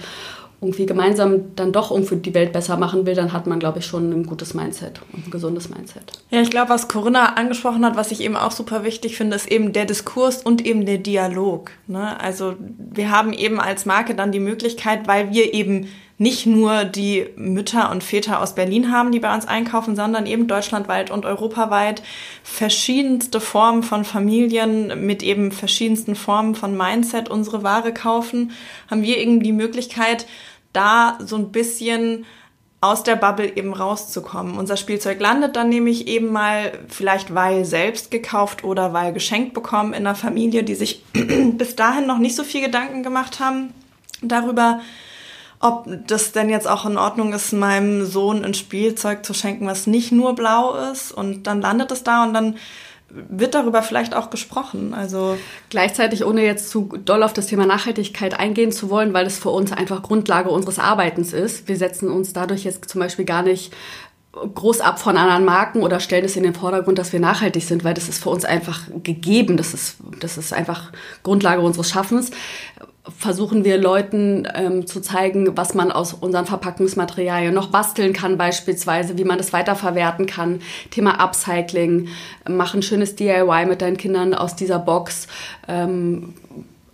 irgendwie 0.61 0.85
gemeinsam 0.85 1.55
dann 1.55 1.71
doch 1.71 1.89
irgendwie 1.89 2.17
die 2.17 2.35
Welt 2.35 2.53
besser 2.53 2.77
machen 2.77 3.07
will, 3.07 3.15
dann 3.15 3.33
hat 3.33 3.47
man, 3.47 3.59
glaube 3.59 3.79
ich, 3.79 3.87
schon 3.87 4.11
ein 4.11 4.27
gutes 4.27 4.53
Mindset 4.53 5.01
und 5.11 5.25
ein 5.25 5.31
gesundes 5.31 5.69
Mindset. 5.69 6.03
Ja, 6.29 6.39
ich 6.39 6.51
glaube, 6.51 6.69
was 6.69 6.87
Corinna 6.87 7.33
angesprochen 7.33 7.83
hat, 7.83 7.95
was 7.95 8.11
ich 8.11 8.21
eben 8.21 8.35
auch 8.35 8.51
super 8.51 8.83
wichtig 8.83 9.17
finde, 9.17 9.35
ist 9.35 9.51
eben 9.51 9.73
der 9.73 9.85
Diskurs 9.85 10.43
und 10.43 10.63
eben 10.63 10.85
der 10.85 10.99
Dialog. 10.99 11.71
Ne? 11.87 12.19
Also 12.21 12.53
wir 12.77 13.09
haben 13.09 13.33
eben 13.33 13.59
als 13.59 13.87
Marke 13.87 14.13
dann 14.13 14.31
die 14.31 14.39
Möglichkeit, 14.39 15.07
weil 15.07 15.33
wir 15.33 15.51
eben 15.55 15.87
nicht 16.21 16.45
nur 16.45 16.83
die 16.83 17.25
Mütter 17.35 17.89
und 17.89 18.03
Väter 18.03 18.43
aus 18.43 18.53
Berlin 18.53 18.91
haben, 18.91 19.11
die 19.11 19.19
bei 19.19 19.33
uns 19.33 19.47
einkaufen, 19.47 19.95
sondern 19.95 20.27
eben 20.27 20.47
deutschlandweit 20.47 21.09
und 21.09 21.25
europaweit 21.25 22.03
verschiedenste 22.43 23.39
Formen 23.39 23.81
von 23.81 24.05
Familien 24.05 25.07
mit 25.07 25.23
eben 25.23 25.51
verschiedensten 25.51 26.13
Formen 26.13 26.53
von 26.53 26.77
Mindset 26.77 27.27
unsere 27.27 27.63
Ware 27.63 27.91
kaufen, 27.91 28.51
haben 28.91 29.01
wir 29.01 29.17
eben 29.17 29.41
die 29.41 29.51
Möglichkeit, 29.51 30.27
da 30.73 31.17
so 31.19 31.35
ein 31.35 31.51
bisschen 31.51 32.25
aus 32.81 33.03
der 33.03 33.15
Bubble 33.15 33.55
eben 33.55 33.73
rauszukommen. 33.73 34.57
Unser 34.57 34.75
Spielzeug 34.75 35.19
landet 35.19 35.55
dann 35.55 35.69
nämlich 35.69 36.07
eben 36.07 36.31
mal 36.31 36.71
vielleicht 36.89 37.33
weil 37.35 37.63
selbst 37.63 38.09
gekauft 38.09 38.63
oder 38.63 38.91
weil 38.91 39.13
geschenkt 39.13 39.53
bekommen 39.53 39.93
in 39.93 40.07
einer 40.07 40.15
Familie, 40.15 40.63
die 40.63 40.73
sich 40.73 41.03
bis 41.13 41.75
dahin 41.75 42.07
noch 42.07 42.17
nicht 42.17 42.35
so 42.35 42.43
viel 42.43 42.61
Gedanken 42.65 43.03
gemacht 43.03 43.39
haben 43.39 43.71
darüber, 44.23 44.81
ob 45.59 45.87
das 46.07 46.31
denn 46.31 46.49
jetzt 46.49 46.67
auch 46.67 46.87
in 46.87 46.97
Ordnung 46.97 47.33
ist, 47.33 47.53
meinem 47.53 48.03
Sohn 48.05 48.43
ein 48.43 48.55
Spielzeug 48.55 49.23
zu 49.23 49.35
schenken, 49.35 49.67
was 49.67 49.85
nicht 49.85 50.11
nur 50.11 50.33
blau 50.33 50.75
ist. 50.91 51.11
Und 51.11 51.43
dann 51.43 51.61
landet 51.61 51.91
es 51.91 52.03
da 52.03 52.23
und 52.23 52.33
dann 52.33 52.57
wird 53.29 53.55
darüber 53.55 53.83
vielleicht 53.83 54.15
auch 54.15 54.29
gesprochen. 54.29 54.93
Also 54.93 55.37
gleichzeitig, 55.69 56.25
ohne 56.25 56.43
jetzt 56.43 56.69
zu 56.69 56.89
doll 57.05 57.23
auf 57.23 57.33
das 57.33 57.47
Thema 57.47 57.65
Nachhaltigkeit 57.65 58.39
eingehen 58.39 58.71
zu 58.71 58.89
wollen, 58.89 59.13
weil 59.13 59.25
es 59.25 59.39
für 59.39 59.49
uns 59.49 59.71
einfach 59.71 60.01
Grundlage 60.01 60.49
unseres 60.49 60.79
Arbeitens 60.79 61.33
ist. 61.33 61.67
Wir 61.67 61.77
setzen 61.77 62.09
uns 62.09 62.33
dadurch 62.33 62.63
jetzt 62.63 62.89
zum 62.89 62.99
Beispiel 62.99 63.25
gar 63.25 63.43
nicht 63.43 63.73
groß 64.31 64.79
ab 64.79 64.99
von 64.99 65.17
anderen 65.17 65.43
Marken 65.43 65.81
oder 65.83 65.99
stellen 65.99 66.23
es 66.23 66.37
in 66.37 66.43
den 66.43 66.53
Vordergrund, 66.53 66.97
dass 66.97 67.11
wir 67.11 67.19
nachhaltig 67.19 67.63
sind, 67.63 67.83
weil 67.83 67.93
das 67.93 68.07
ist 68.07 68.23
für 68.23 68.29
uns 68.29 68.45
einfach 68.45 68.83
gegeben. 69.03 69.57
Das 69.57 69.73
ist, 69.73 69.97
das 70.19 70.37
ist 70.37 70.53
einfach 70.53 70.91
Grundlage 71.23 71.61
unseres 71.61 71.89
Schaffens 71.89 72.31
versuchen 73.17 73.65
wir 73.65 73.77
Leuten 73.77 74.47
ähm, 74.53 74.85
zu 74.85 75.01
zeigen, 75.01 75.57
was 75.57 75.73
man 75.73 75.91
aus 75.91 76.13
unseren 76.13 76.45
Verpackungsmaterialien 76.45 77.53
noch 77.53 77.67
basteln 77.67 78.13
kann, 78.13 78.37
beispielsweise, 78.37 79.17
wie 79.17 79.23
man 79.23 79.39
das 79.39 79.53
weiterverwerten 79.53 80.27
kann. 80.27 80.61
Thema 80.91 81.19
Upcycling, 81.19 82.09
mach 82.47 82.75
ein 82.75 82.83
schönes 82.83 83.15
DIY 83.15 83.65
mit 83.67 83.81
deinen 83.81 83.97
Kindern 83.97 84.33
aus 84.35 84.55
dieser 84.55 84.77
Box. 84.77 85.27
Ähm, 85.67 86.35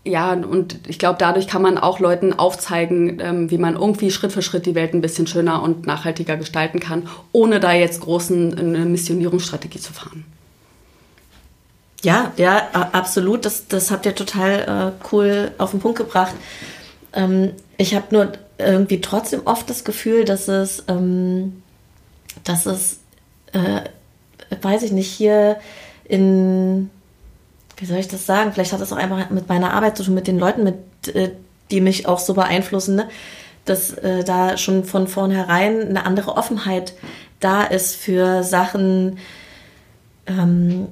ja, 0.05 0.31
und 0.31 0.79
ich 0.87 0.99
glaube, 0.99 1.17
dadurch 1.19 1.47
kann 1.47 1.61
man 1.61 1.77
auch 1.77 1.99
Leuten 1.99 2.31
aufzeigen, 2.31 3.19
ähm, 3.19 3.51
wie 3.51 3.57
man 3.57 3.75
irgendwie 3.75 4.09
Schritt 4.09 4.31
für 4.31 4.41
Schritt 4.41 4.65
die 4.65 4.75
Welt 4.75 4.93
ein 4.93 5.01
bisschen 5.01 5.27
schöner 5.27 5.61
und 5.61 5.85
nachhaltiger 5.85 6.37
gestalten 6.37 6.79
kann, 6.79 7.09
ohne 7.33 7.59
da 7.59 7.73
jetzt 7.73 7.99
großen 7.99 8.57
eine 8.57 8.85
Missionierungsstrategie 8.85 9.79
zu 9.79 9.91
fahren. 9.91 10.23
Ja, 12.03 12.31
ja, 12.37 12.69
absolut. 12.91 13.45
Das, 13.45 13.67
das 13.67 13.91
habt 13.91 14.05
ihr 14.05 14.15
total 14.15 14.93
äh, 14.93 15.05
cool 15.11 15.51
auf 15.57 15.71
den 15.71 15.79
Punkt 15.79 15.97
gebracht. 15.97 16.33
Ähm, 17.13 17.53
ich 17.77 17.95
habe 17.95 18.05
nur 18.11 18.31
irgendwie 18.57 19.01
trotzdem 19.01 19.41
oft 19.45 19.69
das 19.69 19.83
Gefühl, 19.83 20.25
dass 20.25 20.47
es, 20.47 20.83
ähm, 20.87 21.63
dass 22.43 22.65
es, 22.65 22.99
äh, 23.53 23.81
weiß 24.61 24.83
ich 24.83 24.91
nicht, 24.91 25.11
hier 25.11 25.57
in, 26.05 26.89
wie 27.77 27.85
soll 27.85 27.97
ich 27.97 28.07
das 28.07 28.25
sagen? 28.25 28.53
Vielleicht 28.53 28.73
hat 28.73 28.81
das 28.81 28.93
auch 28.93 28.97
einfach 28.97 29.29
mit 29.29 29.49
meiner 29.49 29.73
Arbeit 29.73 29.97
zu 29.97 30.03
tun, 30.03 30.13
mit 30.13 30.27
den 30.27 30.39
Leuten, 30.39 30.63
mit, 30.63 30.75
äh, 31.15 31.31
die 31.71 31.81
mich 31.81 32.07
auch 32.07 32.19
so 32.19 32.33
beeinflussen, 32.33 32.95
ne? 32.95 33.09
dass 33.65 33.91
äh, 33.93 34.23
da 34.23 34.57
schon 34.57 34.85
von 34.85 35.07
vornherein 35.07 35.89
eine 35.89 36.05
andere 36.05 36.37
Offenheit 36.37 36.93
da 37.39 37.63
ist 37.63 37.95
für 37.95 38.43
Sachen, 38.43 39.17
ähm, 40.25 40.87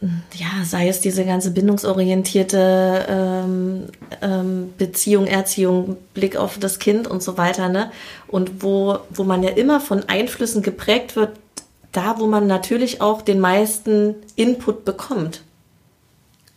ja, 0.00 0.64
sei 0.64 0.88
es 0.88 1.00
diese 1.00 1.24
ganze 1.24 1.50
bindungsorientierte 1.50 3.06
ähm, 3.08 3.84
ähm, 4.22 4.72
Beziehung, 4.78 5.26
Erziehung, 5.26 5.96
Blick 6.14 6.36
auf 6.36 6.58
das 6.58 6.78
Kind 6.78 7.08
und 7.08 7.22
so 7.22 7.36
weiter, 7.36 7.68
ne? 7.68 7.90
Und 8.28 8.62
wo, 8.62 8.98
wo 9.10 9.24
man 9.24 9.42
ja 9.42 9.50
immer 9.50 9.80
von 9.80 10.08
Einflüssen 10.08 10.62
geprägt 10.62 11.16
wird, 11.16 11.30
da 11.90 12.20
wo 12.20 12.26
man 12.26 12.46
natürlich 12.46 13.00
auch 13.00 13.22
den 13.22 13.40
meisten 13.40 14.14
Input 14.36 14.84
bekommt. 14.84 15.42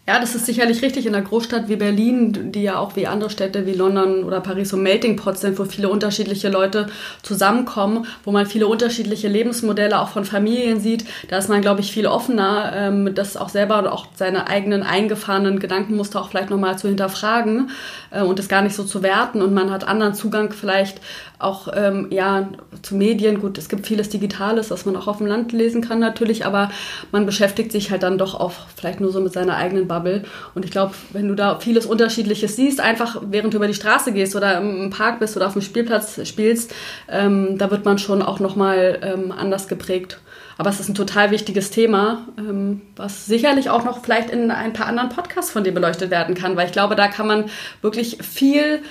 Ja, 0.08 0.20
das 0.20 0.34
ist 0.34 0.48
sicherlich 0.48 0.82
richtig. 0.82 1.06
In 1.06 1.14
einer 1.14 1.24
Großstadt 1.24 1.70
wie 1.70 1.76
Berlin, 1.76 2.52
die 2.52 2.64
ja 2.64 2.80
auch 2.80 2.96
wie 2.96 3.06
andere 3.06 3.30
Städte 3.30 3.68
wie 3.68 3.74
London 3.74 4.24
oder 4.24 4.42
Paris 4.42 4.70
so 4.70 4.76
Melting 4.78 5.16
Pots 5.16 5.42
sind, 5.42 5.60
wo 5.60 5.64
viele 5.64 5.90
unterschiedliche 5.90 6.50
Leute 6.50 6.88
zusammenkommen, 7.22 8.08
wo 8.24 8.32
man 8.32 8.48
viele 8.48 8.66
unterschiedliche 8.66 9.28
Lebensmodelle 9.28 10.00
auch 10.00 10.10
von 10.10 10.26
Familien 10.26 10.80
sieht, 10.80 11.06
da 11.30 11.38
ist 11.38 11.50
man, 11.50 11.62
glaube 11.62 11.82
ich, 11.82 11.92
viel 11.92 12.08
offener, 12.08 12.74
ähm, 12.76 13.14
das 13.14 13.38
auch 13.38 13.50
selber 13.50 13.78
und 13.78 13.88
auch 13.88 14.08
seine 14.16 14.48
eigenen 14.48 14.82
eingefahrenen 14.82 15.60
Gedankenmuster 15.60 16.20
auch 16.20 16.30
vielleicht 16.30 16.50
nochmal 16.50 16.80
zu 16.80 16.88
hinterfragen 16.88 17.70
äh, 18.10 18.24
und 18.24 18.40
das 18.40 18.50
gar 18.50 18.64
nicht 18.64 18.76
so 18.76 18.84
zu 18.84 19.04
werten. 19.04 19.44
Und 19.44 19.54
man 19.54 19.70
hat 19.70 19.88
anderen 19.88 20.16
Zugang 20.16 20.52
vielleicht 20.52 21.00
auch 21.44 21.68
ähm, 21.74 22.08
ja, 22.12 22.50
zu 22.82 22.96
Medien. 22.96 23.40
Gut, 23.40 23.58
es 23.58 23.70
gibt 23.70 23.88
vieles 23.88 24.10
Digitales, 24.10 24.72
was 24.72 24.86
man 24.86 24.96
auch 24.96 25.08
auf 25.08 25.18
dem 25.18 25.28
Land 25.28 25.52
lesen 25.52 25.82
kann 25.82 26.00
natürlich, 26.00 26.46
aber 26.46 26.72
man 27.12 27.26
beschäftigt 27.26 27.72
sich 27.72 27.92
halt 27.92 28.04
dann 28.04 28.18
doch 28.18 28.36
auch 28.36 28.54
vielleicht 28.76 29.00
nur 29.00 29.12
so 29.12 29.20
mit 29.22 29.34
seiner 29.34 29.56
eigenen 29.56 29.88
Bubble. 29.88 30.24
Und 30.56 30.66
ich 30.66 30.72
glaube, 30.72 30.94
wenn 31.12 31.28
du 31.28 31.36
da 31.36 31.60
vieles 31.60 31.86
Unterschiedliches 31.86 32.56
siehst, 32.56 32.80
einfach 32.80 33.22
während 33.30 33.54
du 33.54 33.58
über 33.58 33.68
die 33.68 33.74
Straße 33.74 34.12
gehst 34.12 34.36
oder 34.36 34.60
im 34.60 34.90
Park 34.90 35.20
bist 35.20 35.36
oder 35.36 35.48
auf 35.48 35.54
dem 35.54 35.62
Spielplatz 35.62 36.26
spielst, 36.28 36.74
ähm, 37.10 37.58
da 37.58 37.72
wird 37.72 37.86
man 37.86 37.98
schon 37.98 38.22
auch 38.22 38.40
nochmal 38.40 39.00
ähm, 39.02 39.32
anders 39.32 39.68
geprägt. 39.68 40.20
Aber 40.58 40.70
es 40.70 40.80
ist 40.80 40.90
ein 40.90 40.96
total 40.96 41.32
wichtiges 41.32 41.72
Thema, 41.72 42.28
ähm, 42.38 42.82
was 42.96 43.26
sicherlich 43.26 43.70
auch 43.70 43.84
noch 43.84 44.04
vielleicht 44.04 44.30
in 44.30 44.52
ein 44.52 44.74
paar 44.74 44.86
anderen 44.86 45.10
Podcasts 45.10 45.50
von 45.50 45.64
dir 45.64 45.74
beleuchtet 45.74 46.12
werden 46.12 46.36
kann, 46.36 46.56
weil 46.56 46.68
ich 46.68 46.72
glaube, 46.72 46.96
da 46.96 47.08
kann 47.08 47.26
man 47.26 47.46
wirklich 47.82 48.20
viel 48.22 48.82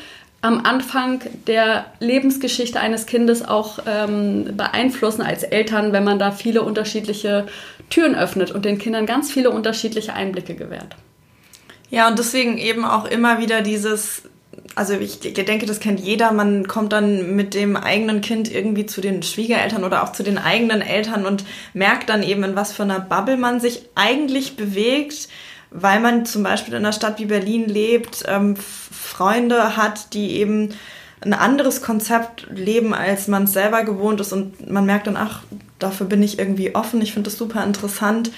am 0.42 0.64
Anfang 0.64 1.20
der 1.46 1.86
Lebensgeschichte 2.00 2.80
eines 2.80 3.06
Kindes 3.06 3.46
auch 3.46 3.80
ähm, 3.86 4.56
beeinflussen 4.56 5.22
als 5.22 5.42
Eltern, 5.42 5.92
wenn 5.92 6.04
man 6.04 6.18
da 6.18 6.30
viele 6.30 6.62
unterschiedliche 6.62 7.46
Türen 7.90 8.14
öffnet 8.14 8.50
und 8.50 8.64
den 8.64 8.78
Kindern 8.78 9.04
ganz 9.04 9.30
viele 9.30 9.50
unterschiedliche 9.50 10.14
Einblicke 10.14 10.54
gewährt. 10.54 10.96
Ja, 11.90 12.08
und 12.08 12.18
deswegen 12.18 12.56
eben 12.56 12.84
auch 12.84 13.04
immer 13.04 13.40
wieder 13.40 13.62
dieses, 13.62 14.22
also 14.76 14.94
ich 14.94 15.20
denke, 15.20 15.66
das 15.66 15.80
kennt 15.80 16.00
jeder, 16.00 16.32
man 16.32 16.68
kommt 16.68 16.92
dann 16.92 17.34
mit 17.34 17.52
dem 17.54 17.76
eigenen 17.76 18.20
Kind 18.20 18.50
irgendwie 18.50 18.86
zu 18.86 19.00
den 19.00 19.22
Schwiegereltern 19.22 19.84
oder 19.84 20.04
auch 20.04 20.12
zu 20.12 20.22
den 20.22 20.38
eigenen 20.38 20.80
Eltern 20.80 21.26
und 21.26 21.44
merkt 21.74 22.08
dann 22.08 22.22
eben, 22.22 22.44
in 22.44 22.56
was 22.56 22.72
für 22.72 22.84
einer 22.84 23.00
Bubble 23.00 23.36
man 23.36 23.60
sich 23.60 23.82
eigentlich 23.94 24.56
bewegt 24.56 25.28
weil 25.70 26.00
man 26.00 26.26
zum 26.26 26.42
Beispiel 26.42 26.74
in 26.74 26.84
einer 26.84 26.92
Stadt 26.92 27.18
wie 27.18 27.26
Berlin 27.26 27.68
lebt, 27.68 28.24
ähm, 28.26 28.56
Freunde 28.56 29.76
hat, 29.76 30.14
die 30.14 30.36
eben 30.36 30.70
ein 31.20 31.34
anderes 31.34 31.82
Konzept 31.82 32.46
leben, 32.50 32.94
als 32.94 33.28
man 33.28 33.44
es 33.44 33.52
selber 33.52 33.84
gewohnt 33.84 34.20
ist 34.20 34.32
und 34.32 34.70
man 34.70 34.86
merkt 34.86 35.06
dann, 35.06 35.16
ach, 35.16 35.42
dafür 35.78 36.06
bin 36.06 36.22
ich 36.22 36.38
irgendwie 36.38 36.74
offen, 36.74 37.02
ich 37.02 37.12
finde 37.12 37.30
das 37.30 37.38
super 37.38 37.62
interessant. 37.62 38.30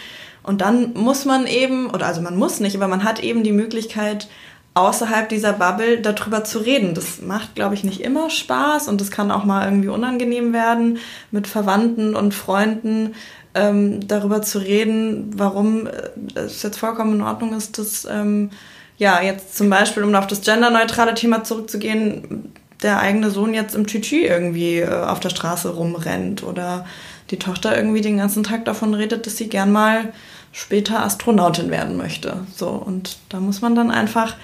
Und 0.42 0.60
dann 0.60 0.92
muss 0.94 1.24
man 1.24 1.46
eben, 1.46 1.88
oder 1.90 2.06
also 2.06 2.20
man 2.20 2.36
muss 2.36 2.58
nicht, 2.58 2.74
aber 2.74 2.88
man 2.88 3.04
hat 3.04 3.22
eben 3.22 3.44
die 3.44 3.52
Möglichkeit, 3.52 4.28
außerhalb 4.74 5.28
dieser 5.28 5.52
Bubble 5.52 6.00
darüber 6.00 6.44
zu 6.44 6.58
reden. 6.58 6.94
Das 6.94 7.20
macht, 7.20 7.54
glaube 7.54 7.74
ich, 7.74 7.84
nicht 7.84 8.00
immer 8.00 8.30
Spaß 8.30 8.88
und 8.88 9.00
das 9.00 9.10
kann 9.10 9.30
auch 9.30 9.44
mal 9.44 9.66
irgendwie 9.66 9.88
unangenehm 9.88 10.52
werden 10.52 10.98
mit 11.30 11.46
Verwandten 11.46 12.16
und 12.16 12.34
Freunden 12.34 13.14
ähm, 13.54 14.06
darüber 14.06 14.42
zu 14.42 14.58
reden, 14.58 15.30
warum 15.36 15.86
äh, 15.86 16.38
es 16.38 16.62
jetzt 16.62 16.78
vollkommen 16.78 17.14
in 17.14 17.22
Ordnung 17.22 17.54
ist, 17.54 17.78
dass 17.78 18.06
ähm, 18.10 18.50
ja 18.98 19.20
jetzt 19.22 19.56
zum 19.56 19.68
Beispiel, 19.68 20.04
um 20.04 20.14
auf 20.14 20.26
das 20.26 20.42
genderneutrale 20.42 21.14
Thema 21.14 21.44
zurückzugehen, 21.44 22.52
der 22.82 23.00
eigene 23.00 23.30
Sohn 23.30 23.54
jetzt 23.54 23.74
im 23.74 23.86
Tütü 23.86 24.24
irgendwie 24.24 24.78
äh, 24.78 24.88
auf 24.88 25.20
der 25.20 25.30
Straße 25.30 25.74
rumrennt 25.74 26.42
oder 26.42 26.86
die 27.30 27.38
Tochter 27.38 27.76
irgendwie 27.76 28.00
den 28.00 28.18
ganzen 28.18 28.42
Tag 28.42 28.64
davon 28.64 28.94
redet, 28.94 29.26
dass 29.26 29.36
sie 29.36 29.48
gern 29.48 29.72
mal 29.72 30.12
später 30.52 31.02
Astronautin 31.02 31.70
werden 31.70 31.96
möchte. 31.96 32.46
So 32.54 32.68
und 32.68 33.18
da 33.28 33.40
muss 33.40 33.60
man 33.60 33.74
dann 33.74 33.90
einfach 33.90 34.36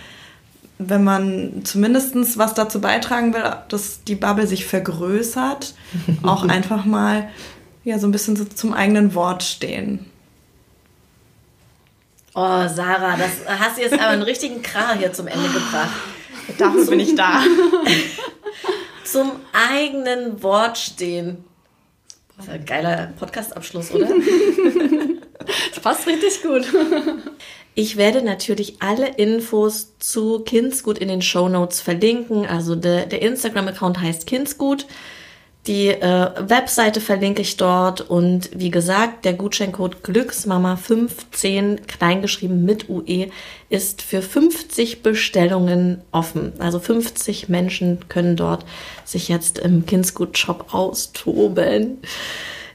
wenn 0.79 1.03
man 1.03 1.65
zumindest 1.65 2.39
was 2.39 2.55
dazu 2.55 2.81
beitragen 2.81 3.35
will, 3.35 3.43
dass 3.69 4.05
die 4.05 4.15
Bubble 4.15 4.47
sich 4.47 4.65
vergrößert, 4.65 5.75
auch 6.23 6.49
einfach 6.49 6.85
mal 6.85 7.29
ja 7.85 7.99
so 7.99 8.07
ein 8.07 8.13
bisschen 8.13 8.37
so 8.37 8.45
zum 8.45 8.73
eigenen 8.73 9.15
Wort 9.15 9.43
stehen. 9.43 10.07
Oh, 12.35 12.69
Sarah, 12.69 13.17
das 13.17 13.31
hast 13.47 13.79
du 13.79 13.83
jetzt 13.83 13.95
aber 13.95 14.09
einen 14.09 14.23
richtigen 14.23 14.63
Krar 14.63 14.97
hier 14.97 15.13
zum 15.13 15.27
Ende 15.27 15.49
gebracht. 15.49 15.91
Dafür 16.57 16.87
bin 16.87 17.01
ich 17.01 17.15
da. 17.15 17.43
zum 19.05 19.33
eigenen 19.53 20.43
Wort 20.43 20.79
stehen. 20.79 21.45
Das 22.37 22.47
ist 22.47 22.53
ein 22.53 22.65
geiler 22.65 23.13
Podcast-Abschluss, 23.19 23.91
oder? 23.91 24.09
Das 25.71 25.81
passt 25.81 26.07
richtig 26.07 26.43
gut. 26.43 26.67
Ich 27.75 27.97
werde 27.97 28.23
natürlich 28.23 28.83
alle 28.83 29.09
Infos 29.09 29.99
zu 29.99 30.41
Kindsgut 30.41 30.99
in 30.99 31.09
den 31.09 31.23
Show 31.23 31.49
Notes 31.49 31.81
verlinken. 31.81 32.45
Also 32.45 32.75
der, 32.75 33.07
der 33.07 33.23
Instagram-Account 33.23 34.01
heißt 34.01 34.27
Kindsgut. 34.27 34.87
Die 35.69 35.89
äh, 35.89 36.31
Webseite 36.39 37.03
verlinke 37.03 37.43
ich 37.43 37.59
dort 37.59 38.01
und 38.01 38.49
wie 38.55 38.71
gesagt, 38.71 39.27
der 39.27 39.35
Gutscheincode 39.35 39.97
Glücksmama15 40.03 41.81
kleingeschrieben 41.87 42.65
mit 42.65 42.89
UE 42.89 43.29
ist 43.69 44.01
für 44.01 44.23
50 44.23 45.03
Bestellungen 45.03 46.01
offen. 46.11 46.55
Also 46.59 46.81
50 46.81 47.51
Menschen 47.51 48.09
können 48.09 48.35
dort 48.35 48.65
sich 49.05 49.29
jetzt 49.29 49.59
im 49.59 49.85
Kindsgut 49.85 50.39
Shop 50.39 50.73
austoben. 50.73 51.99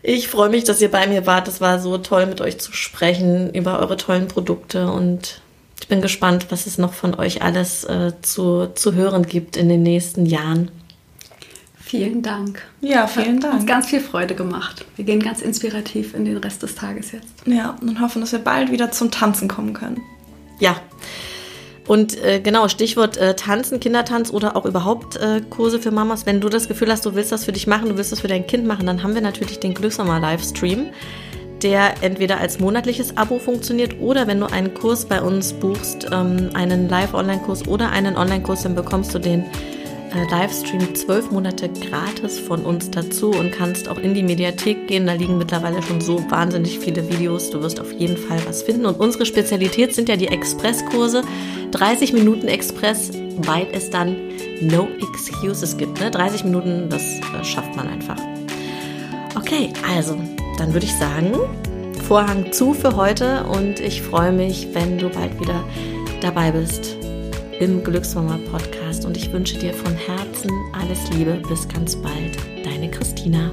Ich 0.04 0.28
freue 0.28 0.50
mich, 0.50 0.64
dass 0.64 0.80
ihr 0.80 0.92
bei 0.92 1.08
mir 1.08 1.26
wart. 1.26 1.48
Es 1.48 1.62
war 1.62 1.80
so 1.80 1.98
toll, 1.98 2.28
mit 2.28 2.42
euch 2.42 2.60
zu 2.60 2.74
sprechen 2.74 3.52
über 3.56 3.80
eure 3.80 3.98
tollen 3.98 4.28
Produkte 4.28 4.92
und 4.92 5.42
ich 5.82 5.88
bin 5.88 6.02
gespannt, 6.02 6.46
was 6.50 6.68
es 6.68 6.78
noch 6.78 6.94
von 6.94 7.16
euch 7.16 7.42
alles 7.42 7.86
äh, 7.86 8.12
zu, 8.22 8.68
zu 8.76 8.94
hören 8.94 9.26
gibt 9.26 9.58
in 9.58 9.68
den 9.68 9.82
nächsten 9.82 10.28
Jahren. 10.28 10.70
Vielen 11.94 12.24
Dank. 12.24 12.60
Ja, 12.82 13.06
vielen 13.06 13.40
Dank. 13.40 13.54
Hat 13.54 13.60
uns 13.60 13.68
ganz 13.68 13.86
viel 13.86 14.00
Freude 14.00 14.34
gemacht. 14.34 14.84
Wir 14.96 15.06
gehen 15.06 15.20
ganz 15.20 15.44
inspirativ 15.44 16.16
in 16.16 16.26
den 16.26 16.38
Rest 16.38 16.64
des 16.64 16.74
Tages 16.74 17.12
jetzt. 17.12 17.28
Ja, 17.46 17.76
und 17.82 18.02
hoffen, 18.02 18.20
dass 18.20 18.32
wir 18.32 18.40
bald 18.40 18.72
wieder 18.72 18.92
zum 18.92 19.12
Tanzen 19.12 19.48
kommen 19.48 19.74
können. 19.74 20.02
Ja. 20.60 20.76
Und 21.88 22.18
äh, 22.24 22.40
genau, 22.40 22.68
Stichwort 22.68 23.18
äh, 23.18 23.36
Tanzen, 23.36 23.80
Kindertanz 23.80 24.32
oder 24.32 24.56
auch 24.56 24.66
überhaupt 24.66 25.18
äh, 25.18 25.42
Kurse 25.48 25.78
für 25.78 25.92
Mamas. 25.92 26.26
Wenn 26.26 26.42
du 26.42 26.50
das 26.50 26.68
Gefühl 26.68 26.90
hast, 26.90 27.06
du 27.06 27.14
willst 27.14 27.32
das 27.32 27.46
für 27.46 27.52
dich 27.52 27.68
machen, 27.68 27.90
du 27.90 27.96
willst 27.96 28.12
das 28.12 28.22
für 28.22 28.28
dein 28.28 28.48
Kind 28.48 28.66
machen, 28.66 28.88
dann 28.88 29.04
haben 29.04 29.14
wir 29.14 29.22
natürlich 29.22 29.60
den 29.60 29.76
Glücksmama 29.76 30.18
Livestream, 30.18 30.88
der 31.62 32.02
entweder 32.02 32.40
als 32.40 32.60
monatliches 32.60 33.18
Abo 33.18 33.38
funktioniert 33.38 34.00
oder 34.00 34.26
wenn 34.26 34.40
du 34.40 34.48
einen 34.48 34.74
Kurs 34.74 35.06
bei 35.06 35.22
uns 35.22 35.54
buchst, 35.54 36.08
ähm, 36.12 36.50
einen 36.56 36.90
Live-Online-Kurs 36.90 37.68
oder 37.68 37.92
einen 37.92 38.18
Online-Kurs, 38.18 38.64
dann 38.64 38.74
bekommst 38.74 39.14
du 39.14 39.20
den 39.20 39.46
äh, 40.16 40.30
Livestream 40.30 40.96
zwölf 40.96 41.32
Monate 41.32 41.70
gratis 41.70 42.40
von 42.40 42.64
uns 42.64 42.92
dazu 42.92 43.32
und 43.32 43.52
kannst 43.52 43.88
auch 43.88 43.98
in 43.98 44.14
die 44.14 44.24
Mediathek 44.24 44.88
gehen. 44.88 45.08
Da 45.08 45.14
liegen 45.14 45.38
mittlerweile 45.38 45.82
schon 45.82 46.02
so 46.02 46.24
wahnsinnig 46.30 46.80
viele 46.80 47.10
Videos. 47.10 47.50
Du 47.50 47.62
wirst 47.62 47.80
auf 47.80 47.92
jeden 47.92 48.18
Fall 48.18 48.40
was 48.46 48.64
finden. 48.64 48.86
Und 48.86 49.00
unsere 49.00 49.26
Spezialität 49.26 49.96
sind 49.96 50.10
ja 50.10 50.16
die 50.16 50.28
Expresskurse. 50.28 51.24
30 51.72 52.14
Minuten 52.14 52.48
Express, 52.48 53.12
weil 53.38 53.68
es 53.72 53.90
dann 53.90 54.16
no 54.62 54.88
excuses 55.02 55.78
gibt. 55.78 56.00
Ne? 56.00 56.12
30 56.12 56.44
Minuten, 56.44 56.90
das 56.90 57.02
äh, 57.02 57.44
schafft 57.44 57.76
man 57.76 57.88
einfach. 57.88 58.18
Okay, 59.36 59.74
also, 59.96 60.18
dann 60.58 60.74
würde 60.74 60.86
ich 60.86 60.94
sagen, 60.94 61.34
Vorhang 62.08 62.52
zu 62.52 62.74
für 62.74 62.96
heute 62.96 63.46
und 63.46 63.80
ich 63.80 64.02
freue 64.02 64.32
mich, 64.32 64.68
wenn 64.74 64.98
du 64.98 65.10
bald 65.10 65.40
wieder 65.40 65.64
dabei 66.22 66.52
bist 66.52 67.03
im 67.64 67.84
Glücksmama 67.84 68.38
Podcast 68.52 69.06
und 69.06 69.16
ich 69.16 69.32
wünsche 69.32 69.58
dir 69.58 69.74
von 69.74 69.94
Herzen 69.94 70.52
alles 70.74 71.10
Liebe. 71.12 71.42
Bis 71.48 71.68
ganz 71.68 71.96
bald. 71.96 72.38
Deine 72.66 72.92
Christina. 72.92 73.52